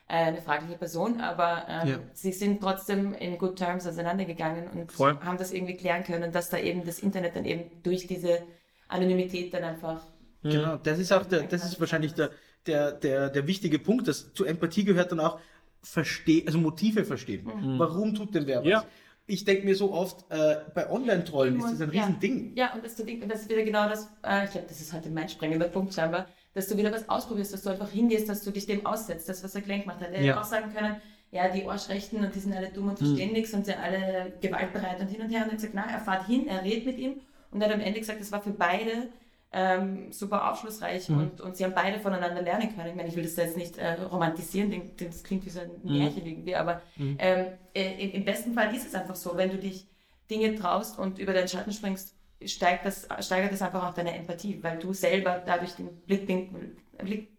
äh, 0.08 0.14
eine 0.16 0.42
fragliche 0.42 0.78
Person, 0.80 1.22
aber 1.22 1.66
ähm, 1.68 1.88
Ja. 1.90 2.00
sie 2.14 2.32
sind 2.32 2.60
trotzdem 2.62 3.14
in 3.14 3.38
good 3.38 3.56
terms 3.56 3.86
auseinandergegangen 3.86 4.68
und 4.70 4.92
Voll. 4.92 5.16
haben 5.20 5.38
das 5.38 5.52
irgendwie 5.52 5.76
klären 5.78 6.04
können, 6.04 6.32
dass 6.32 6.50
da 6.50 6.58
eben 6.58 6.84
das 6.86 7.00
Internet 7.00 7.36
dann 7.36 7.46
eben 7.46 7.70
durch 7.84 8.08
diese 8.08 8.42
Anonymität 8.88 9.54
dann 9.54 9.64
einfach 9.64 10.02
Genau, 10.44 10.78
das 10.78 11.00
ist 11.00 11.12
auch 11.12 11.26
der, 11.26 11.44
das 11.44 11.66
ist 11.66 11.80
wahrscheinlich 11.80 12.14
der, 12.14 12.30
der, 12.68 12.92
der, 12.92 13.30
der 13.30 13.48
wichtige 13.48 13.80
Punkt, 13.80 14.08
dass 14.08 14.34
zu 14.34 14.46
Empathie 14.46 14.84
gehört 14.84 15.12
dann 15.12 15.20
auch 15.20 15.40
verstehen, 15.82 16.46
also 16.48 16.58
Motive 16.60 17.06
verstehen. 17.06 17.50
Warum 17.78 18.14
tut 18.14 18.36
denn 18.36 18.46
wer 18.48 18.62
was? 18.62 18.68
Ja. 18.68 18.86
Ich 19.30 19.44
denke 19.44 19.66
mir 19.66 19.76
so 19.76 19.92
oft, 19.92 20.26
äh, 20.32 20.56
bei 20.74 20.90
Online-Trollen 20.90 21.58
ist 21.60 21.72
das 21.72 21.82
ein 21.82 21.92
Ja. 21.92 22.04
Riesending. 22.06 22.54
Ja, 22.56 22.74
und 22.74 22.84
das, 22.86 22.96
das 22.96 23.06
ist 23.42 23.50
wieder 23.50 23.64
genau 23.64 23.90
das, 23.90 24.10
äh, 24.24 24.46
ich 24.46 24.52
glaube, 24.52 24.68
das 24.70 24.80
ist 24.80 24.94
heute 24.94 25.10
mein 25.10 25.28
sprengender 25.28 25.68
Punkt 25.68 25.94
scheinbar, 25.94 26.28
dass 26.54 26.68
du 26.68 26.78
wieder 26.78 26.94
was 26.94 27.08
ausprobierst, 27.10 27.54
dass 27.54 27.62
du 27.64 27.70
einfach 27.70 27.90
hingehst, 27.90 28.30
dass 28.30 28.42
du 28.44 28.52
dich 28.52 28.66
dem 28.66 28.86
aussetzt, 28.86 29.28
das, 29.28 29.44
was 29.44 29.54
er 29.54 29.62
Klenk 29.62 29.84
gemacht 29.84 30.00
hat. 30.00 30.12
Er 30.14 30.22
Ja. 30.24 30.32
hätte 30.32 30.42
auch 30.42 30.46
sagen 30.46 30.74
können, 30.74 30.96
ja, 31.32 31.50
die 31.50 31.66
Arschrechten 31.68 32.24
und 32.24 32.34
die 32.34 32.40
sind 32.40 32.54
alle 32.56 32.70
dumm 32.70 32.88
und 32.88 32.98
verstehen 33.00 33.34
nichts 33.34 33.54
und 33.54 33.66
sind 33.66 33.78
alle 33.78 34.32
gewaltbereit 34.42 35.02
und 35.02 35.08
hin 35.10 35.22
und 35.22 35.30
her. 35.30 35.42
Und 35.42 35.48
er 35.48 35.52
hat 35.52 35.56
gesagt, 35.58 35.74
nein, 35.74 35.90
er 35.90 36.00
fährt 36.00 36.26
hin, 36.26 36.48
er 36.48 36.64
redet 36.64 36.86
mit 36.86 36.98
ihm 36.98 37.20
und 37.52 37.62
er 37.62 37.68
hat 37.68 37.76
am 37.76 37.82
Ende 37.82 38.00
gesagt, 38.00 38.22
das 38.22 38.32
war 38.32 38.42
für 38.42 38.52
beide 38.52 39.10
ähm, 39.52 40.12
super 40.12 40.52
aufschlussreich 40.52 41.10
und, 41.10 41.40
und 41.40 41.56
sie 41.56 41.64
haben 41.64 41.74
beide 41.74 42.00
voneinander 42.00 42.42
lernen 42.42 42.76
können. 42.76 42.90
Ich 42.90 42.96
meine, 42.96 43.08
ich 43.08 43.16
will 43.16 43.24
das 43.24 43.36
da 43.36 43.44
jetzt 43.44 43.58
nicht 43.58 43.78
äh, 43.78 43.94
romantisieren, 43.94 44.70
denn, 44.70 44.96
denn 44.98 45.08
das 45.08 45.24
klingt 45.24 45.46
wie 45.46 45.50
so 45.50 45.62
ein 45.62 45.72
Märchen 45.84 46.26
irgendwie, 46.26 46.56
aber 46.56 46.82
ähm, 46.98 47.48
äh, 47.74 48.10
im, 48.10 48.26
besten 48.26 48.54
Fall 48.54 48.76
ist 48.76 48.86
es 48.86 48.94
einfach 48.94 49.16
so, 49.16 49.38
wenn 49.38 49.50
du 49.50 49.58
dich 49.58 49.88
Dinge 50.30 50.56
traust 50.56 51.00
und 51.00 51.18
über 51.18 51.34
deinen 51.34 51.48
Schatten 51.48 51.72
springst, 51.72 52.14
steigt 52.46 52.86
das, 52.86 53.08
steigert 53.22 53.54
das 53.54 53.62
einfach 53.62 53.88
auch 53.88 53.94
deine 53.94 54.14
Empathie, 54.16 54.62
weil 54.62 54.78
du 54.80 54.94
selber 54.94 55.42
dadurch 55.46 55.72
den 55.72 55.96
Blickwinkel, 56.02 56.76
Blick, 57.02 57.30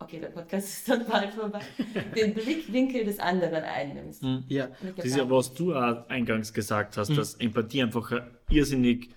okay, 0.00 0.18
der 0.18 0.28
Podcast 0.28 0.68
ist 0.68 0.88
dann 0.88 1.06
bald 1.06 1.32
vorbei, 1.32 1.60
den 2.16 2.34
Blickwinkel 2.34 3.04
des 3.04 3.20
anderen 3.20 3.62
einnimmst. 3.62 4.24
Ja. 4.48 4.66
Und 4.82 4.88
ich 4.88 4.94
Das 4.96 5.04
ist 5.04 5.16
ja, 5.16 5.30
was 5.30 5.54
du 5.54 5.74
auch 5.76 6.08
eingangs 6.08 6.52
gesagt 6.52 6.96
hast, 6.96 7.16
dass 7.16 7.34
Empathie 7.34 7.82
einfach 7.82 8.12
irrsinnig 8.50 9.10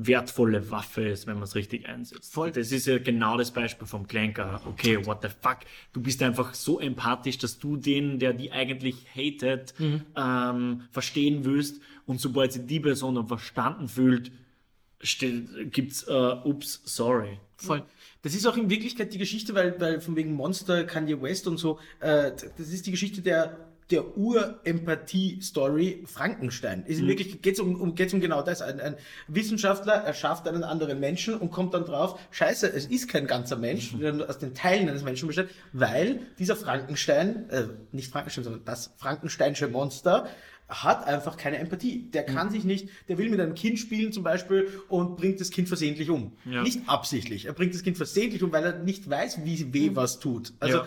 wertvolle 0.00 0.70
Waffe 0.70 1.08
ist, 1.08 1.26
wenn 1.26 1.34
man 1.34 1.42
es 1.42 1.56
richtig 1.56 1.88
einsetzt. 1.88 2.32
Voll. 2.32 2.52
Das 2.52 2.70
ist 2.70 2.86
ja 2.86 2.98
genau 2.98 3.36
das 3.36 3.50
Beispiel 3.50 3.86
vom 3.86 4.06
Klenker. 4.06 4.62
Okay, 4.64 5.04
what 5.04 5.22
the 5.22 5.28
fuck? 5.28 5.58
Du 5.92 6.00
bist 6.00 6.22
einfach 6.22 6.54
so 6.54 6.78
empathisch, 6.78 7.36
dass 7.38 7.58
du 7.58 7.76
den, 7.76 8.20
der 8.20 8.32
die 8.32 8.52
eigentlich 8.52 9.06
hatet, 9.14 9.74
ähm, 10.16 10.82
verstehen 10.92 11.44
willst. 11.44 11.82
Und 12.06 12.20
sobald 12.20 12.52
sich 12.52 12.64
die 12.66 12.78
Person 12.78 13.16
dann 13.16 13.26
verstanden 13.26 13.88
fühlt, 13.88 14.30
steht, 15.00 15.72
gibt's 15.72 16.04
äh, 16.04 16.12
ups, 16.44 16.80
sorry. 16.84 17.40
Voll. 17.56 17.82
Das 18.22 18.34
ist 18.34 18.46
auch 18.46 18.56
in 18.56 18.70
Wirklichkeit 18.70 19.12
die 19.12 19.18
Geschichte, 19.18 19.54
weil, 19.54 19.80
weil 19.80 20.00
von 20.00 20.14
wegen 20.14 20.32
Monster, 20.32 20.84
Kanye 20.84 21.20
West 21.20 21.48
und 21.48 21.56
so, 21.56 21.80
äh, 21.98 22.30
das 22.56 22.68
ist 22.68 22.86
die 22.86 22.92
Geschichte 22.92 23.20
der, 23.20 23.67
der 23.90 24.16
Ur-Empathie-Story 24.16 26.04
Frankenstein. 26.06 26.84
Ist 26.86 27.00
in 27.00 27.06
Wirklichkeit 27.06 27.42
geht 27.42 27.54
es 27.54 27.60
um, 27.60 27.80
um, 27.80 27.94
geht's 27.94 28.12
um 28.12 28.20
genau 28.20 28.42
das. 28.42 28.60
Ein, 28.60 28.80
ein 28.80 28.96
Wissenschaftler 29.28 29.94
erschafft 29.94 30.46
einen 30.46 30.64
anderen 30.64 31.00
Menschen 31.00 31.36
und 31.36 31.50
kommt 31.50 31.74
dann 31.74 31.84
drauf, 31.84 32.20
scheiße, 32.30 32.68
es 32.68 32.86
ist 32.86 33.08
kein 33.08 33.26
ganzer 33.26 33.56
Mensch, 33.56 33.96
der 33.98 34.12
nur 34.12 34.28
aus 34.28 34.38
den 34.38 34.54
Teilen 34.54 34.88
eines 34.88 35.02
Menschen 35.02 35.26
besteht, 35.26 35.48
weil 35.72 36.20
dieser 36.38 36.56
Frankenstein, 36.56 37.48
äh, 37.50 37.64
nicht 37.92 38.12
Frankenstein, 38.12 38.44
sondern 38.44 38.64
das 38.64 38.92
Frankensteinsche 38.96 39.68
Monster, 39.68 40.28
hat 40.68 41.06
einfach 41.06 41.36
keine 41.36 41.58
Empathie. 41.58 42.10
Der 42.10 42.24
kann 42.24 42.50
sich 42.50 42.64
nicht, 42.64 42.88
der 43.08 43.16
will 43.18 43.30
mit 43.30 43.40
einem 43.40 43.54
Kind 43.54 43.78
spielen 43.78 44.12
zum 44.12 44.22
Beispiel 44.22 44.68
und 44.88 45.16
bringt 45.16 45.40
das 45.40 45.50
Kind 45.50 45.66
versehentlich 45.68 46.10
um. 46.10 46.32
Ja. 46.44 46.62
Nicht 46.62 46.88
absichtlich. 46.88 47.46
Er 47.46 47.54
bringt 47.54 47.74
das 47.74 47.82
Kind 47.82 47.96
versehentlich 47.96 48.42
um, 48.42 48.52
weil 48.52 48.64
er 48.64 48.78
nicht 48.78 49.08
weiß, 49.08 49.44
wie 49.44 49.72
weh 49.72 49.90
was 49.94 50.18
tut. 50.18 50.52
Also, 50.60 50.78
Ja. 50.78 50.86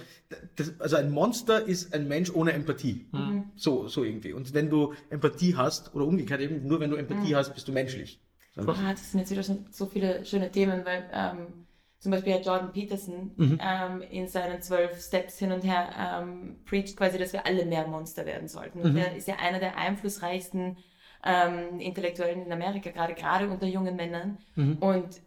das, 0.55 0.79
also 0.79 0.95
ein 0.97 1.11
Monster 1.11 1.65
ist 1.65 1.93
ein 1.93 2.07
Mensch 2.07 2.29
ohne 2.31 2.53
Empathie. 2.53 3.07
So, 3.55 3.87
so 3.87 4.03
irgendwie. 4.03 4.33
Und 4.33 4.53
wenn 4.53 4.69
du 4.69 4.93
Empathie 5.09 5.55
hast, 5.55 5.95
oder 5.95 6.05
umgekehrt 6.05 6.41
eben, 6.41 6.67
nur 6.67 6.79
wenn 6.79 6.91
du 6.91 6.95
Empathie 6.97 7.35
hast, 7.35 7.53
bist 7.53 7.67
du 7.67 7.71
menschlich. 7.71 8.19
Ah, 8.57 8.91
das 8.91 9.11
sind 9.11 9.21
jetzt 9.21 9.31
wieder 9.31 9.43
schon 9.43 9.65
so 9.71 9.85
viele 9.85 10.25
schöne 10.25 10.51
Themen, 10.51 10.85
weil 10.85 11.09
ähm, 11.13 11.47
zum 12.01 12.11
Beispiel 12.11 12.33
hat 12.33 12.45
Jordan 12.47 12.73
Peterson 12.73 13.31
ähm, 13.61 14.01
in 14.09 14.27
seinen 14.27 14.61
zwölf 14.61 14.99
Steps 14.99 15.37
hin 15.37 15.51
und 15.51 15.63
her 15.63 16.21
ähm, 16.21 16.57
preacht 16.65 16.97
quasi, 16.97 17.19
dass 17.19 17.31
wir 17.31 17.45
alle 17.45 17.63
mehr 17.65 17.87
Monster 17.87 18.25
werden 18.25 18.47
sollten. 18.47 18.81
Und 18.81 18.97
er 18.97 19.15
ist 19.15 19.27
ja 19.27 19.35
einer 19.35 19.59
der 19.59 19.77
einflussreichsten 19.77 20.77
ähm, 21.23 21.79
Intellektuellen 21.79 22.43
in 22.43 22.51
Amerika, 22.51 22.89
gerade 22.89 23.13
gerade 23.13 23.47
unter 23.47 23.67
jungen 23.67 23.95
Männern. 23.95 24.39
Und 24.79 25.21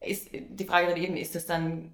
ist 0.00 0.30
die 0.32 0.64
Frage 0.64 0.88
dann 0.88 0.96
eben, 0.96 1.16
ist 1.16 1.36
das 1.36 1.46
dann 1.46 1.92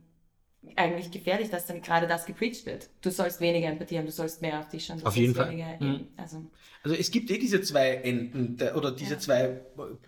eigentlich 0.76 1.10
gefährlich, 1.10 1.50
dass 1.50 1.66
dann 1.66 1.82
gerade 1.82 2.06
das 2.06 2.24
gepreacht 2.26 2.64
wird? 2.66 2.88
Du 3.00 3.10
sollst 3.10 3.40
weniger 3.40 3.68
Empathie 3.68 3.98
haben, 3.98 4.06
du 4.06 4.12
sollst 4.12 4.42
mehr 4.42 4.58
auf 4.60 4.68
dich 4.68 4.84
schauen. 4.86 5.04
Auf 5.04 5.16
jeden 5.16 5.34
Fall. 5.34 5.50
weniger 5.50 5.74
eben- 5.74 6.08
Also, 6.16 6.44
Also 6.84 6.96
es 6.96 7.10
gibt 7.10 7.30
eh 7.30 7.38
diese 7.38 7.60
zwei 7.62 7.94
Enden 7.94 8.56
der, 8.56 8.76
oder 8.76 8.90
diese 8.90 9.14
Ja. 9.14 9.18
zwei 9.20 9.60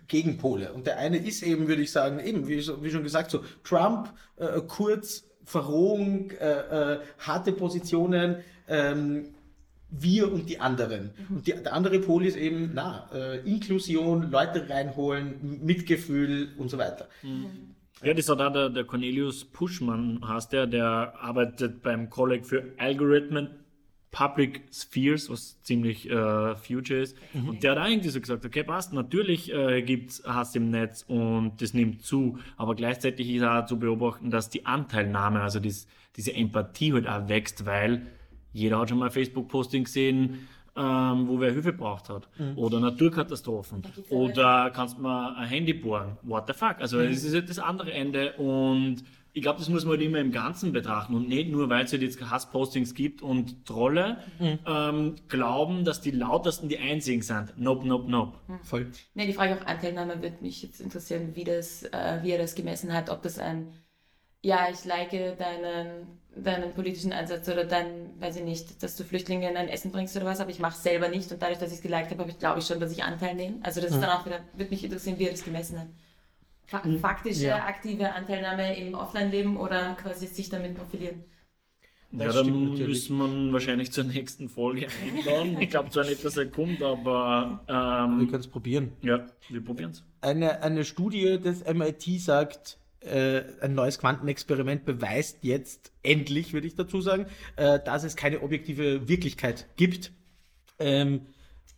Gegenpole. 0.07 0.73
Und 0.73 0.87
der 0.87 0.97
eine 0.97 1.17
ist 1.17 1.41
eben, 1.43 1.67
würde 1.67 1.81
ich 1.81 1.91
sagen, 1.91 2.19
eben, 2.19 2.47
wie, 2.47 2.57
wie 2.57 2.89
schon 2.91 3.03
gesagt, 3.03 3.31
so 3.31 3.43
Trump, 3.63 4.13
äh, 4.37 4.59
Kurz, 4.67 5.25
Verrohung, 5.45 6.31
äh, 6.31 6.93
äh, 6.95 6.99
harte 7.19 7.51
Positionen, 7.51 8.37
ähm, 8.67 9.35
wir 9.91 10.33
und 10.33 10.49
die 10.49 10.59
anderen. 10.59 11.11
Und 11.29 11.47
die, 11.47 11.53
der 11.53 11.71
andere 11.73 11.99
Pol 11.99 12.25
ist 12.25 12.35
eben, 12.35 12.71
na, 12.73 13.07
äh, 13.13 13.39
Inklusion, 13.47 14.29
Leute 14.31 14.67
reinholen, 14.69 15.61
Mitgefühl 15.63 16.49
und 16.57 16.69
so 16.69 16.77
weiter. 16.77 17.07
Ja, 18.03 18.13
das 18.13 18.29
hat 18.29 18.41
auch 18.41 18.51
der, 18.51 18.69
der 18.69 18.83
Cornelius 18.83 19.45
Puschmann, 19.45 20.21
heißt 20.27 20.51
der, 20.53 20.67
der 20.67 21.13
arbeitet 21.19 21.81
beim 21.81 22.09
Colleg 22.09 22.45
für 22.45 22.73
Algorithmen 22.77 23.49
Public 24.15 24.61
Spheres, 24.71 25.29
was 25.29 25.61
ziemlich 25.61 26.09
äh, 26.09 26.55
future 26.55 27.01
ist. 27.01 27.17
Und 27.33 27.63
der 27.63 27.75
hat 27.75 27.89
irgendwie 27.89 28.07
so 28.07 28.21
gesagt, 28.21 28.45
okay, 28.45 28.63
passt, 28.63 28.93
natürlich 28.93 29.53
äh, 29.53 29.81
gibt's 29.81 30.23
Hass 30.25 30.55
im 30.55 30.69
Netz 30.69 31.03
und 31.05 31.61
das 31.61 31.73
nimmt 31.73 32.01
zu, 32.01 32.39
aber 32.55 32.75
gleichzeitig 32.75 33.29
ist 33.29 33.43
auch 33.43 33.65
zu 33.65 33.77
beobachten, 33.77 34.31
dass 34.31 34.49
die 34.49 34.65
Anteilnahme, 34.65 35.41
also 35.41 35.59
dies, 35.59 35.87
diese 36.15 36.33
Empathie 36.33 36.93
halt 36.93 37.09
auch 37.09 37.27
wächst, 37.27 37.65
weil 37.65 38.07
jeder 38.53 38.79
hat 38.79 38.87
schon 38.87 38.99
mal 38.99 39.11
Facebook-Posting 39.11 39.83
gesehen, 39.83 40.47
ähm, 40.75 41.27
wo 41.27 41.39
wer 41.39 41.51
Hilfe 41.51 41.73
braucht 41.73 42.09
hat. 42.09 42.27
Oder 42.55 42.79
Naturkatastrophen. 42.79 43.83
Oder 44.09 44.71
kannst 44.71 44.99
mal 44.99 45.35
ein 45.35 45.47
Handy 45.47 45.73
bohren. 45.73 46.17
What 46.23 46.47
the 46.47 46.53
fuck? 46.53 46.77
Also 46.79 46.99
es 46.99 47.23
ist 47.23 47.33
halt 47.33 47.49
das 47.49 47.59
andere 47.59 47.93
Ende 47.93 48.33
und 48.33 49.03
ich 49.35 49.41
glaube, 49.41 49.59
das 49.59 49.67
muss 49.67 49.83
man 49.83 49.97
halt 49.97 50.01
immer 50.01 50.19
im 50.19 50.31
Ganzen 50.31 50.71
betrachten 50.71 51.13
und 51.13 51.27
nicht 51.27 51.51
nur, 51.51 51.69
weil 51.69 51.83
es 51.83 51.91
halt 51.91 52.01
jetzt 52.01 52.21
Hasspostings 52.21 52.93
gibt 52.93 53.21
und 53.21 53.65
Trolle 53.65 54.19
ähm, 54.39 55.15
glauben, 55.27 55.83
dass 55.83 55.99
die 55.99 56.11
lautesten 56.11 56.69
die 56.69 56.79
einzigen 56.79 57.21
sind. 57.21 57.53
Nope, 57.57 57.85
nope, 57.85 58.09
nope. 58.09 58.37
Voll. 58.63 58.87
Ne, 59.13 59.27
die 59.27 59.33
Frage 59.33 59.55
auf 59.55 59.67
Anteilnahme 59.67 60.21
würde 60.21 60.37
mich 60.39 60.63
jetzt 60.63 60.79
interessieren, 60.79 61.31
wie, 61.35 61.43
das, 61.43 61.83
äh, 61.83 62.19
wie 62.23 62.31
er 62.31 62.37
das 62.37 62.55
gemessen 62.55 62.93
hat, 62.93 63.09
ob 63.09 63.23
das 63.23 63.37
ein 63.37 63.73
ja, 64.45 64.67
ich 64.71 64.85
like 64.85 65.11
deinen, 65.39 66.07
deinen 66.35 66.73
politischen 66.73 67.11
Einsatz 67.13 67.47
oder 67.49 67.63
dein, 67.65 67.87
weiß 68.19 68.35
ich 68.37 68.43
nicht, 68.43 68.83
dass 68.83 68.95
du 68.95 69.03
Flüchtlingen 69.03 69.57
ein 69.57 69.67
Essen 69.69 69.91
bringst 69.91 70.15
oder 70.15 70.25
was, 70.25 70.39
aber 70.39 70.51
ich 70.51 70.59
mache 70.59 70.75
es 70.77 70.83
selber 70.83 71.07
nicht 71.09 71.31
und 71.31 71.41
dadurch, 71.41 71.57
dass 71.59 71.71
ich 71.71 71.77
es 71.77 71.81
geliked 71.81 72.11
habe, 72.11 72.19
habe 72.21 72.29
ich 72.31 72.37
glaube 72.39 72.59
ich 72.59 72.65
schon, 72.67 72.79
dass 72.79 72.91
ich 72.91 73.03
Anteil 73.03 73.33
nehme. 73.35 73.57
Also 73.63 73.81
das 73.81 73.91
ist 73.91 74.01
dann 74.01 74.09
auch 74.11 74.25
wieder, 74.25 74.39
würde 74.53 74.69
mich 74.69 74.83
interessieren, 74.83 75.17
wie 75.17 75.25
er 75.25 75.31
das 75.31 75.43
gemessen 75.43 75.79
hat. 75.79 75.87
Fa 76.67 76.81
faktische, 76.99 77.45
Ja. 77.47 77.65
aktive 77.65 78.13
Anteilnahme 78.13 78.75
im 78.77 78.93
Offline-Leben 78.95 79.57
oder 79.57 79.93
quasi 80.01 80.27
sich 80.27 80.49
damit 80.49 80.75
profilieren. 80.75 81.23
Ja, 82.11 82.25
Das 82.25 82.35
dann 82.35 82.45
stimmt 82.45 82.63
natürlich. 82.71 83.09
müssen 83.09 83.17
wir 83.47 83.53
wahrscheinlich 83.53 83.91
zur 83.91 84.03
nächsten 84.03 84.47
Folge 84.49 84.87
einladen. 85.03 85.59
ich 85.59 85.69
glaube 85.69 85.89
zwar 85.89 86.05
nicht, 86.05 86.23
dass 86.23 86.37
er 86.37 86.45
kommt, 86.47 86.81
aber 86.83 87.61
Wir 87.67 87.75
ähm, 88.21 88.27
können 88.29 88.39
es 88.41 88.47
probieren. 88.47 88.91
ja, 89.01 89.25
wir 89.49 89.63
probieren 89.63 89.91
es. 89.91 90.03
Eine, 90.21 90.61
eine 90.63 90.85
Studie 90.85 91.39
des 91.39 91.63
MIT 91.65 92.03
sagt, 92.21 92.77
äh, 93.05 93.43
ein 93.61 93.73
neues 93.73 93.99
Quantenexperiment 93.99 94.85
beweist 94.85 95.39
jetzt 95.41 95.91
endlich, 96.03 96.53
würde 96.53 96.67
ich 96.67 96.75
dazu 96.75 97.01
sagen, 97.01 97.27
äh, 97.55 97.79
dass 97.79 98.03
es 98.03 98.15
keine 98.15 98.41
objektive 98.41 99.07
Wirklichkeit 99.07 99.67
gibt. 99.77 100.11
Ähm, 100.79 101.27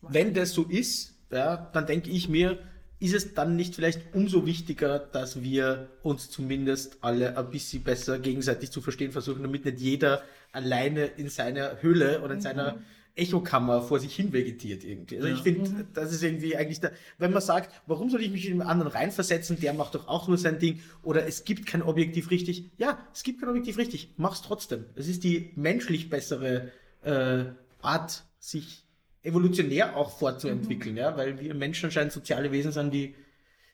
wenn 0.02 0.34
das 0.34 0.54
so 0.54 0.64
ist, 0.64 1.16
ja, 1.32 1.70
dann 1.74 1.86
denke 1.86 2.10
ich 2.10 2.30
mir, 2.30 2.60
ist 3.00 3.14
es 3.14 3.34
dann 3.34 3.56
nicht 3.56 3.76
vielleicht 3.76 4.16
umso 4.16 4.46
wichtiger, 4.46 5.00
dass 5.00 5.44
wir 5.44 5.90
uns 6.02 6.30
zumindest 6.32 6.98
alle 7.02 7.38
ein 7.38 7.50
bisschen 7.52 7.84
besser 7.84 8.18
gegenseitig 8.18 8.72
zu 8.72 8.82
verstehen 8.82 9.12
versuchen, 9.12 9.44
damit 9.44 9.66
nicht 9.66 9.80
jeder 9.80 10.24
alleine 10.52 11.06
in 11.06 11.30
seiner 11.30 11.82
Höhle 11.82 12.22
oder 12.22 12.34
in 12.34 12.42
seiner 12.42 12.78
Echokammer 13.18 13.82
vor 13.82 14.00
sich 14.00 14.16
hin 14.16 14.32
vegetiert 14.32 14.84
irgendwie. 14.84 15.18
Also 15.18 15.28
ich 15.28 15.42
finde, 15.42 15.88
das 15.94 16.14
ist 16.14 16.24
irgendwie 16.24 16.56
eigentlich 16.56 16.80
da, 16.80 16.92
wenn 17.18 17.32
man 17.32 17.42
sagt, 17.42 17.74
warum 17.88 18.10
soll 18.10 18.22
ich 18.22 18.32
mich 18.32 18.46
in 18.46 18.60
den 18.60 18.62
anderen 18.62 18.92
reinversetzen, 18.92 19.60
der 19.60 19.74
macht 19.74 19.96
doch 19.96 20.08
auch 20.08 20.28
nur 20.28 20.38
sein 20.38 20.60
Ding 20.60 20.80
oder 21.04 21.26
es 21.26 21.44
gibt 21.44 21.66
kein 21.66 21.82
Objektiv 21.82 22.30
richtig. 22.32 22.70
Ja, 22.78 23.00
es 23.14 23.24
gibt 23.24 23.40
kein 23.40 23.50
Objektiv 23.50 23.78
richtig, 23.78 24.14
mach's 24.18 24.42
trotzdem. 24.42 24.86
Es 24.96 25.08
ist 25.08 25.24
die 25.24 25.52
menschlich 25.56 26.10
bessere 26.10 26.72
äh, 27.04 27.46
Art, 27.82 28.24
sich 28.40 28.86
evolutionär 29.24 29.98
auch 29.98 30.18
fortzuentwickeln, 30.18 30.96
ja, 30.96 31.18
weil 31.18 31.40
wir 31.40 31.54
Menschen 31.54 31.86
anscheinend 31.88 32.14
soziale 32.14 32.52
Wesen 32.52 32.72
sind, 32.72 32.94
die 32.94 33.16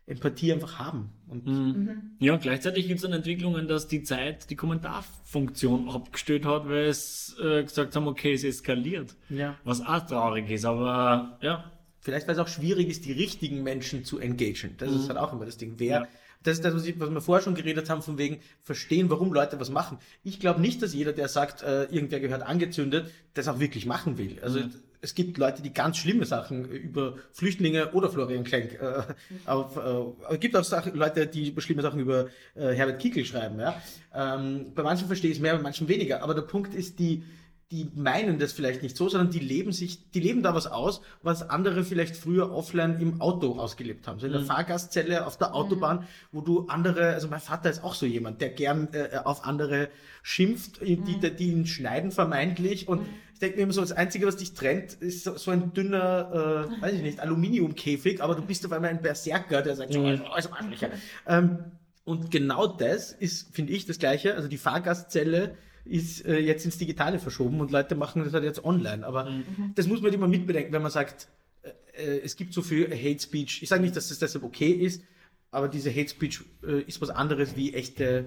Empathie 0.06 0.52
einfach 0.52 0.80
haben. 0.80 1.10
Und 1.28 2.18
Ja, 2.20 2.36
gleichzeitig 2.38 2.88
gibt 2.88 2.98
es 2.98 3.04
dann 3.04 3.14
Entwicklungen, 3.14 3.68
dass 3.68 3.88
die 3.88 4.04
Zeit 4.04 4.50
die 4.50 4.56
Kommentarfunktion 4.56 5.90
abgestellt 5.90 6.46
hat, 6.46 6.68
weil 6.68 6.86
es 6.86 7.36
äh, 7.42 7.64
gesagt 7.64 7.96
haben, 7.96 8.08
okay, 8.08 8.34
es 8.34 8.44
eskaliert. 8.44 9.16
Ja. 9.30 9.56
Was 9.64 9.82
auch 9.82 10.06
traurig 10.06 10.50
ist, 10.50 10.66
aber 10.66 11.38
ja. 11.42 11.72
Vielleicht, 12.02 12.28
weil 12.28 12.34
es 12.36 12.40
auch 12.40 12.50
schwierig 12.50 12.90
ist, 12.90 13.06
die 13.06 13.14
richtigen 13.14 13.64
Menschen 13.64 14.04
zu 14.04 14.20
engagen. 14.20 14.76
Das 14.78 14.92
ist 14.92 15.08
halt 15.08 15.18
auch 15.18 15.32
immer 15.32 15.46
das 15.46 15.56
Ding. 15.56 15.76
Wer, 15.78 16.02
Ja. 16.02 16.08
das 16.44 16.56
ist 16.58 16.66
das, 16.66 16.76
was, 16.76 16.86
ich, 16.86 17.00
was 17.00 17.10
wir 17.10 17.22
vorher 17.22 17.42
schon 17.42 17.56
geredet 17.56 17.90
haben, 17.90 18.02
von 18.02 18.18
wegen 18.18 18.40
verstehen, 18.62 19.10
warum 19.10 19.32
Leute 19.32 19.58
was 19.62 19.70
machen. 19.70 20.00
Ich 20.22 20.42
glaube 20.42 20.60
nicht, 20.60 20.82
dass 20.82 20.94
jeder, 20.94 21.14
der 21.14 21.30
sagt, 21.30 21.64
äh, 21.64 21.86
irgendwer 21.86 22.20
gehört 22.20 22.42
angezündet, 22.44 23.10
das 23.36 23.48
auch 23.48 23.60
wirklich 23.60 23.86
machen 23.86 24.18
will. 24.18 24.38
Also 24.42 24.60
es 25.04 25.16
gibt 25.16 25.38
Leute, 25.38 25.62
die 25.62 25.74
ganz 25.74 25.98
schlimme 25.98 26.26
Sachen 26.26 26.66
über 26.66 27.18
Flüchtlinge 27.34 27.92
oder 27.92 28.10
Florian 28.10 28.46
Klenk 28.46 28.80
äh, 28.82 29.04
auf, 29.46 29.76
äh, 29.76 30.34
es 30.34 30.40
gibt 30.40 30.56
auch 30.56 30.64
Sachen, 30.64 30.96
Leute, 30.96 31.28
die 31.28 31.54
schlimme 31.58 31.82
Sachen 31.82 32.00
über 32.00 32.28
äh, 32.56 32.70
Herbert 32.74 33.00
Kickl 33.00 33.26
schreiben. 33.26 33.60
Ja? 33.60 33.76
Ähm, 34.16 34.72
bei 34.74 34.82
manchen 34.82 35.08
verstehe 35.08 35.30
ich 35.30 35.38
es 35.38 35.42
mehr, 35.42 35.56
bei 35.56 35.62
manchen 35.62 35.90
weniger. 35.90 36.24
Aber 36.24 36.34
der 36.34 36.44
Punkt 36.44 36.74
ist, 36.74 37.00
die, 37.00 37.24
die 37.70 37.92
meinen 37.96 38.40
das 38.40 38.54
vielleicht 38.54 38.82
nicht 38.82 38.96
so, 38.96 39.10
sondern 39.10 39.30
die 39.30 39.40
leben 39.40 39.74
sich, 39.74 40.10
die 40.12 40.22
leben 40.22 40.42
da 40.42 40.56
was 40.56 40.68
aus, 40.68 41.02
was 41.22 41.50
andere 41.50 41.84
vielleicht 41.84 42.16
früher 42.16 42.54
offline 42.54 43.02
im 43.02 43.20
Auto 43.20 43.60
ausgelebt 43.60 44.08
haben. 44.08 44.20
So 44.20 44.28
in 44.28 44.32
der 44.32 44.42
Fahrgastzelle 44.42 45.28
auf 45.28 45.38
der 45.38 45.54
Autobahn, 45.54 46.08
wo 46.32 46.40
du 46.40 46.68
andere, 46.68 47.08
also 47.08 47.28
mein 47.28 47.42
Vater 47.42 47.70
ist 47.70 47.84
auch 47.84 47.96
so 47.96 48.06
jemand, 48.06 48.40
der 48.40 48.52
gern 48.52 48.88
äh, 48.94 49.18
auf 49.24 49.44
andere 49.44 49.90
schimpft, 50.22 50.80
die, 50.82 50.96
die, 50.96 51.36
die 51.36 51.52
ihn 51.52 51.66
schneiden 51.66 52.12
vermeintlich 52.12 52.88
und 52.88 53.02
ich 53.33 53.33
denke 53.44 53.58
mir 53.58 53.64
immer 53.64 53.74
so, 53.74 53.82
das 53.82 53.92
Einzige, 53.92 54.26
was 54.26 54.38
dich 54.38 54.54
trennt, 54.54 54.94
ist 54.94 55.26
so, 55.26 55.38
so 55.38 55.52
ein 55.52 55.74
dünner, 55.74 56.70
äh, 56.80 56.82
weiß 56.82 56.94
ich 56.94 57.02
nicht, 57.02 57.20
Aluminiumkäfig, 57.20 58.24
aber 58.24 58.36
du 58.36 58.42
bist 58.42 58.66
auf 58.66 58.72
einmal 58.72 58.90
ein 58.90 59.02
Berserker, 59.02 59.62
der 59.62 59.76
sagt, 59.76 59.94
so, 59.94 60.04
also, 60.06 60.24
also 60.26 60.50
Arschlöcher. 60.52 60.90
Ähm, 61.28 61.60
und 62.06 62.32
genau 62.32 62.68
das 62.68 63.12
ist, 63.12 63.54
finde 63.54 63.74
ich, 63.74 63.86
das 63.86 64.00
Gleiche. 64.00 64.36
Also 64.36 64.48
die 64.48 64.58
Fahrgastzelle 64.58 65.56
ist 65.86 66.26
äh, 66.26 66.40
jetzt 66.40 66.66
ins 66.66 66.78
Digitale 66.78 67.20
verschoben 67.20 67.60
und 67.60 67.72
Leute 67.72 67.96
machen 67.96 68.24
das 68.24 68.34
halt 68.34 68.44
jetzt 68.44 68.64
online. 68.64 69.06
Aber 69.06 69.30
das 69.76 69.88
muss 69.88 70.00
man 70.00 70.06
halt 70.06 70.16
immer 70.16 70.28
mitbedenken, 70.28 70.74
wenn 70.74 70.82
man 70.82 70.92
sagt, 70.92 71.28
äh, 71.62 71.70
äh, 71.94 72.22
es 72.24 72.36
gibt 72.36 72.54
so 72.54 72.62
viel 72.62 72.90
Hate 72.90 73.20
Speech. 73.20 73.62
Ich 73.62 73.70
sage 73.70 73.82
nicht, 73.82 73.96
dass 73.96 74.10
das 74.10 74.20
deshalb 74.20 74.44
okay 74.44 74.72
ist, 74.72 75.04
aber 75.52 75.68
diese 75.68 75.92
Hate 75.92 76.10
Speech 76.10 76.42
äh, 76.66 76.82
ist 76.82 77.02
was 77.02 77.10
anderes 77.10 77.56
wie 77.56 77.74
echte 77.74 78.26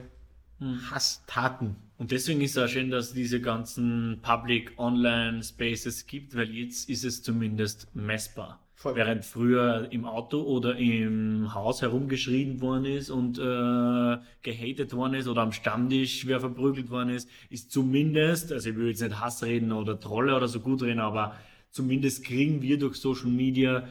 Hasstaten. 0.61 1.77
Und 1.99 2.11
deswegen 2.11 2.41
ist 2.41 2.57
es 2.57 2.63
auch 2.63 2.69
schön, 2.69 2.91
dass 2.91 3.09
es 3.09 3.15
diese 3.15 3.41
ganzen 3.41 4.21
Public 4.23 4.73
Online 4.79 5.43
Spaces 5.43 6.07
gibt, 6.07 6.37
weil 6.37 6.51
jetzt 6.51 6.89
ist 6.89 7.05
es 7.05 7.23
zumindest 7.23 7.95
messbar. 7.95 8.61
Voll. 8.75 8.95
Während 8.95 9.25
früher 9.25 9.89
im 9.91 10.05
Auto 10.05 10.43
oder 10.43 10.77
im 10.77 11.55
Haus 11.55 11.81
herumgeschrien 11.81 12.61
worden 12.61 12.85
ist 12.85 13.09
und 13.09 13.39
äh, 13.39 14.19
gehatet 14.43 14.93
worden 14.93 15.15
ist 15.15 15.29
oder 15.29 15.41
am 15.41 15.53
Stammtisch 15.53 16.27
wer 16.27 16.41
verprügelt 16.41 16.91
worden 16.91 17.09
ist, 17.09 17.31
ist 17.49 17.71
zumindest, 17.71 18.53
also 18.53 18.69
ich 18.69 18.77
will 18.77 18.89
jetzt 18.89 19.01
nicht 19.01 19.19
Hass 19.19 19.43
reden 19.43 19.73
oder 19.73 19.99
Trolle 19.99 20.37
oder 20.37 20.47
so 20.47 20.61
gut 20.61 20.83
reden, 20.83 21.01
aber 21.01 21.35
zumindest 21.71 22.23
kriegen 22.25 22.61
wir 22.61 22.79
durch 22.79 22.97
Social 22.97 23.31
Media 23.31 23.89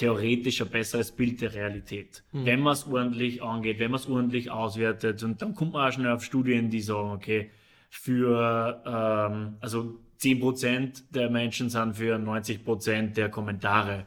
theoretisch 0.00 0.62
ein 0.62 0.70
besseres 0.70 1.12
Bild 1.12 1.42
der 1.42 1.54
Realität. 1.54 2.24
Wenn 2.32 2.60
man 2.60 2.72
es 2.72 2.86
ordentlich 2.86 3.42
angeht, 3.42 3.78
wenn 3.78 3.90
man 3.90 4.00
es 4.00 4.08
ordentlich 4.08 4.50
auswertet 4.50 5.22
und 5.22 5.42
dann 5.42 5.54
kommt 5.54 5.74
man 5.74 5.88
auch 5.88 5.92
schnell 5.92 6.10
auf 6.10 6.24
Studien, 6.24 6.70
die 6.70 6.80
sagen, 6.80 7.10
okay, 7.10 7.50
für 7.90 8.82
ähm, 8.86 9.56
also 9.60 10.00
10% 10.20 11.02
der 11.10 11.28
Menschen 11.28 11.68
sind 11.68 11.96
für 11.96 12.16
90% 12.16 13.12
der 13.14 13.28
Kommentare 13.28 14.06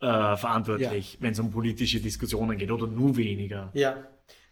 äh, 0.00 0.36
verantwortlich, 0.36 1.18
wenn 1.20 1.32
es 1.32 1.40
um 1.40 1.50
politische 1.50 2.00
Diskussionen 2.00 2.56
geht 2.56 2.70
oder 2.70 2.86
nur 2.86 3.16
weniger. 3.16 3.70
Ja. 3.74 4.02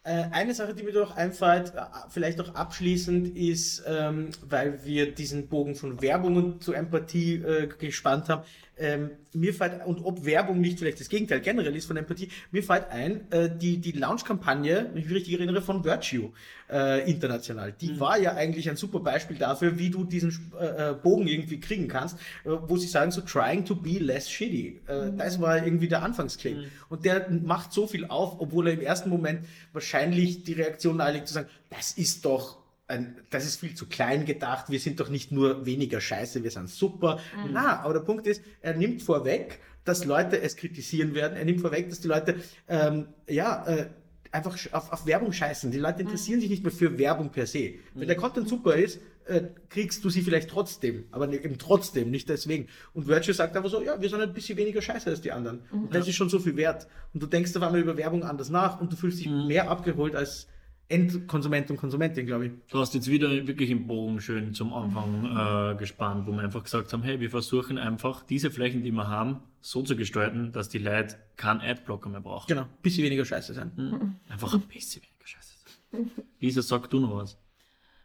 Äh, 0.04 0.24
eine 0.30 0.54
Sache, 0.54 0.74
die 0.74 0.82
mir 0.82 0.92
doch 0.92 1.16
einfällt, 1.16 1.74
äh, 1.74 1.80
vielleicht 2.08 2.40
auch 2.40 2.54
abschließend, 2.54 3.36
ist, 3.36 3.82
ähm, 3.86 4.30
weil 4.42 4.84
wir 4.84 5.14
diesen 5.14 5.48
Bogen 5.48 5.74
von 5.74 6.00
Werbung 6.00 6.36
und 6.36 6.62
zu 6.62 6.72
Empathie 6.72 7.36
äh, 7.36 7.66
gespannt 7.66 8.28
haben, 8.28 8.42
ähm, 8.78 9.10
mir 9.32 9.54
fällt, 9.54 9.84
und 9.86 10.04
ob 10.04 10.24
Werbung 10.24 10.60
nicht 10.60 10.78
vielleicht 10.78 11.00
das 11.00 11.08
Gegenteil 11.08 11.40
generell 11.40 11.74
ist 11.76 11.86
von 11.86 11.96
Empathie, 11.96 12.30
mir 12.50 12.62
fällt 12.62 12.90
ein, 12.90 13.30
äh, 13.30 13.50
die, 13.54 13.78
die 13.78 13.92
Launch-Kampagne, 13.92 14.90
wenn 14.90 14.98
ich 14.98 15.06
mich 15.06 15.14
richtig 15.14 15.34
erinnere, 15.34 15.62
von 15.62 15.84
Virtue 15.84 16.30
äh, 16.70 17.10
international. 17.10 17.72
Die 17.72 17.98
war 18.00 18.18
ja 18.18 18.34
eigentlich 18.34 18.68
ein 18.68 18.76
super 18.76 19.00
Beispiel 19.00 19.36
dafür, 19.36 19.78
wie 19.78 19.90
du 19.90 20.04
diesen 20.04 20.30
äh, 20.60 20.90
äh, 20.90 20.94
Bogen 20.94 21.26
irgendwie 21.26 21.60
kriegen 21.60 21.88
kannst, 21.88 22.18
äh, 22.44 22.50
wo 22.66 22.76
sie 22.76 22.88
sagen, 22.88 23.10
so 23.10 23.20
trying 23.20 23.64
to 23.64 23.74
be 23.74 23.98
less 23.98 24.30
shitty. 24.30 24.80
Äh, 24.86 25.12
Das 25.16 25.40
war 25.40 25.62
irgendwie 25.62 25.88
der 25.88 26.02
Anfangsclaim. 26.02 26.64
Und 26.88 27.04
der 27.04 27.28
macht 27.30 27.72
so 27.72 27.86
viel 27.86 28.06
auf, 28.06 28.40
obwohl 28.40 28.68
er 28.68 28.74
im 28.74 28.80
ersten 28.80 29.10
Moment 29.10 29.46
wahrscheinlich 29.72 30.44
die 30.44 30.54
Reaktion 30.54 30.96
nahelegt 30.96 31.28
zu 31.28 31.34
sagen, 31.34 31.48
das 31.70 31.92
ist 31.92 32.24
doch 32.24 32.58
ein, 32.88 33.16
das 33.30 33.44
ist 33.44 33.60
viel 33.60 33.74
zu 33.74 33.86
klein 33.86 34.24
gedacht, 34.24 34.70
wir 34.70 34.80
sind 34.80 34.98
doch 34.98 35.10
nicht 35.10 35.30
nur 35.30 35.66
weniger 35.66 36.00
scheiße, 36.00 36.42
wir 36.42 36.50
sind 36.50 36.68
super. 36.68 37.20
Na, 37.52 37.80
aber 37.80 37.94
der 37.94 38.00
Punkt 38.00 38.26
ist, 38.26 38.42
er 38.62 38.74
nimmt 38.74 39.02
vorweg, 39.02 39.60
dass 39.84 40.04
Leute 40.04 40.40
es 40.40 40.56
kritisieren 40.56 41.14
werden, 41.14 41.36
er 41.36 41.44
nimmt 41.44 41.60
vorweg, 41.60 41.88
dass 41.88 42.00
die 42.00 42.08
Leute 42.08 42.36
ähm, 42.66 43.08
ja 43.28 43.64
äh, 43.66 43.86
einfach 44.32 44.56
auf, 44.72 44.92
auf 44.92 45.06
Werbung 45.06 45.32
scheißen. 45.32 45.70
Die 45.70 45.78
Leute 45.78 46.02
interessieren 46.02 46.40
sich 46.40 46.50
nicht 46.50 46.62
mehr 46.62 46.72
für 46.72 46.98
Werbung 46.98 47.30
per 47.30 47.46
se. 47.46 47.74
Wenn 47.94 48.08
der 48.08 48.16
Content 48.16 48.48
super 48.48 48.74
ist, 48.74 49.00
äh, 49.26 49.42
kriegst 49.68 50.04
du 50.04 50.10
sie 50.10 50.22
vielleicht 50.22 50.48
trotzdem, 50.48 51.04
aber 51.10 51.30
eben 51.30 51.58
trotzdem, 51.58 52.10
nicht 52.10 52.28
deswegen. 52.28 52.68
Und 52.94 53.06
Virtue 53.06 53.34
sagt 53.34 53.56
einfach 53.56 53.70
so, 53.70 53.82
ja, 53.82 54.00
wir 54.00 54.08
sind 54.08 54.20
ein 54.20 54.32
bisschen 54.32 54.56
weniger 54.56 54.80
scheiße 54.80 55.10
als 55.10 55.20
die 55.20 55.32
anderen. 55.32 55.60
Und 55.70 55.94
das 55.94 56.08
ist 56.08 56.16
schon 56.16 56.30
so 56.30 56.38
viel 56.38 56.56
wert. 56.56 56.88
Und 57.12 57.22
du 57.22 57.26
denkst 57.26 57.54
auf 57.56 57.62
einmal 57.62 57.80
über 57.80 57.96
Werbung 57.96 58.24
anders 58.24 58.48
nach 58.48 58.80
und 58.80 58.92
du 58.92 58.96
fühlst 58.96 59.18
dich 59.18 59.28
mehr 59.28 59.70
abgeholt 59.70 60.16
als 60.16 60.48
Endkonsument 60.88 61.70
und 61.70 61.76
Konsumentin, 61.76 62.26
glaube 62.26 62.46
ich. 62.46 62.52
Du 62.70 62.78
hast 62.78 62.94
jetzt 62.94 63.08
wieder 63.08 63.28
wirklich 63.46 63.70
im 63.70 63.86
Bogen 63.86 64.20
schön 64.20 64.54
zum 64.54 64.72
Anfang 64.72 65.74
äh, 65.74 65.76
gespannt, 65.76 66.26
wo 66.26 66.32
wir 66.32 66.40
einfach 66.40 66.64
gesagt 66.64 66.92
haben, 66.92 67.02
hey, 67.02 67.20
wir 67.20 67.30
versuchen 67.30 67.76
einfach 67.76 68.22
diese 68.22 68.50
Flächen, 68.50 68.82
die 68.82 68.90
wir 68.92 69.06
haben, 69.06 69.40
so 69.60 69.82
zu 69.82 69.96
gestalten, 69.96 70.50
dass 70.52 70.70
die 70.70 70.78
Leute 70.78 71.16
keinen 71.36 71.60
Adblocker 71.60 72.08
mehr 72.08 72.20
brauchen. 72.20 72.46
Genau, 72.48 72.64
bisschen 72.80 73.04
weniger 73.04 73.24
scheiße 73.24 73.52
sein. 73.52 74.18
Einfach 74.28 74.54
ein 74.54 74.62
bisschen 74.62 75.02
weniger 75.02 75.26
Scheiße. 75.26 75.54
sein. 75.92 76.10
Lisa, 76.40 76.62
sag 76.62 76.88
du 76.88 77.00
noch 77.00 77.16
was. 77.16 77.38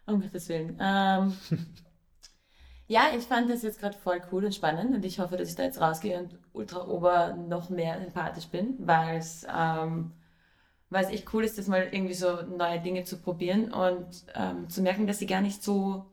Um 0.05 0.19
Gottes 0.21 0.49
Willen. 0.49 0.77
Ähm, 0.81 1.33
ja, 2.87 3.03
ich 3.17 3.23
fand 3.23 3.49
das 3.49 3.63
jetzt 3.63 3.79
gerade 3.79 3.97
voll 3.97 4.21
cool 4.31 4.43
und 4.43 4.53
spannend 4.53 4.93
und 4.93 5.05
ich 5.05 5.19
hoffe, 5.19 5.37
dass 5.37 5.49
ich 5.49 5.55
da 5.55 5.63
jetzt 5.63 5.79
rausgehe 5.79 6.19
und 6.19 6.37
ultra 6.51 6.85
ober 6.85 7.33
noch 7.33 7.69
mehr 7.69 7.95
empathisch 8.01 8.47
bin, 8.47 8.75
weil 8.79 9.19
es 9.19 9.47
ähm, 9.49 10.11
weil 10.93 11.03
es 11.05 11.11
echt 11.11 11.33
cool 11.33 11.43
ist, 11.43 11.57
das 11.57 11.67
mal 11.67 11.87
irgendwie 11.91 12.13
so 12.13 12.41
neue 12.43 12.79
Dinge 12.79 13.03
zu 13.03 13.17
probieren 13.17 13.71
und 13.73 14.05
ähm, 14.35 14.69
zu 14.69 14.81
merken, 14.81 15.07
dass 15.07 15.19
sie 15.19 15.27
gar 15.27 15.41
nicht 15.41 15.61
so 15.63 16.05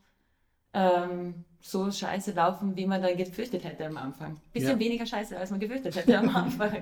ähm, 0.73 1.45
so 1.63 1.91
scheiße 1.93 2.33
laufen, 2.33 2.75
wie 2.75 2.87
man 2.87 3.03
dann 3.03 3.15
gefürchtet 3.19 3.65
hätte 3.65 3.85
am 3.85 3.99
Anfang. 3.99 4.41
Bisschen 4.55 4.71
Ja. 4.71 4.79
weniger 4.79 5.05
scheiße, 5.05 5.37
als 5.37 5.51
man 5.51 5.61
gefürchtet 5.61 5.95
hätte 5.95 6.17
am 6.19 6.29
Anfang. 6.35 6.79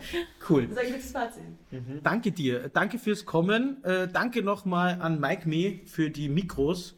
Cool. 0.48 0.68
Das 0.68 0.76
ist 0.76 0.78
eigentlich 0.78 1.02
das 1.02 1.10
Fazit. 1.10 1.42
Danke 2.04 2.30
dir. 2.30 2.68
Danke 2.72 2.98
fürs 3.00 3.24
Kommen. 3.26 3.82
Äh, 3.82 4.06
danke 4.06 4.40
nochmal 4.42 5.00
an 5.02 5.18
Mike 5.18 5.48
Me 5.48 5.80
für 5.86 6.10
die 6.10 6.28
Mikros. 6.28 6.94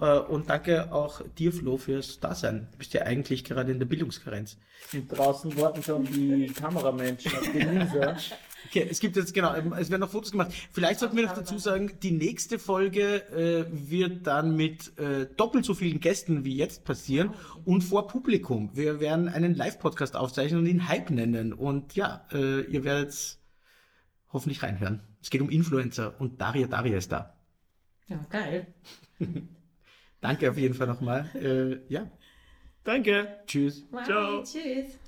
Äh, 0.00 0.18
und 0.20 0.48
danke 0.48 0.90
auch 0.90 1.20
dir, 1.36 1.52
Flo, 1.52 1.76
fürs 1.76 2.18
Dasein. 2.18 2.68
Du 2.72 2.78
bist 2.78 2.94
ja 2.94 3.02
eigentlich 3.02 3.44
gerade 3.44 3.72
in 3.72 3.78
der 3.78 3.86
Bildungskarenz. 3.86 4.56
Und 4.94 5.08
draußen 5.08 5.54
warten 5.60 5.82
schon 5.82 6.04
die 6.04 6.46
Kameramenschen 6.46 7.30
auf 7.36 7.52
die 7.52 7.58
Lisa. 7.58 8.16
Okay, 8.68 8.86
es 8.90 9.00
gibt 9.00 9.16
jetzt, 9.16 9.32
genau, 9.32 9.54
ähm, 9.54 9.72
es 9.72 9.90
werden 9.90 10.02
noch 10.02 10.10
Fotos 10.10 10.30
gemacht. 10.30 10.52
Vielleicht 10.72 11.00
sollten 11.00 11.16
wir 11.16 11.26
noch 11.26 11.34
dazu 11.34 11.58
sagen, 11.58 11.92
die 12.02 12.10
nächste 12.10 12.58
Folge 12.58 13.22
äh, 13.32 13.64
wird 13.70 14.26
dann 14.26 14.56
mit 14.56 14.98
äh, 14.98 15.26
doppelt 15.36 15.64
so 15.64 15.74
vielen 15.74 16.00
Gästen 16.00 16.44
wie 16.44 16.54
jetzt 16.54 16.84
passieren 16.84 17.30
und 17.64 17.82
vor 17.82 18.08
Publikum. 18.08 18.70
Wir 18.74 19.00
werden 19.00 19.28
einen 19.28 19.54
Live-Podcast 19.54 20.16
aufzeichnen 20.16 20.60
und 20.60 20.66
ihn 20.66 20.86
Hype 20.86 21.10
nennen. 21.10 21.54
Und 21.54 21.94
ja, 21.94 22.26
äh, 22.32 22.60
ihr 22.62 22.84
werdet 22.84 23.38
hoffentlich 24.32 24.62
reinhören. 24.62 25.00
Es 25.22 25.30
geht 25.30 25.40
um 25.40 25.48
Influencer 25.48 26.20
und 26.20 26.40
Daria 26.40 26.66
Daria 26.66 26.98
ist 26.98 27.10
da. 27.10 27.34
Ja, 28.06 28.24
geil. 28.28 28.66
Danke 30.20 30.50
auf 30.50 30.58
jeden 30.58 30.74
Fall 30.74 30.86
nochmal. 30.86 31.30
Äh, 31.34 31.92
ja, 31.92 32.10
Danke. 32.84 33.28
tschüss. 33.46 33.86
Bye, 33.90 34.04
Ciao. 34.04 34.42
Tschüss. 34.42 34.98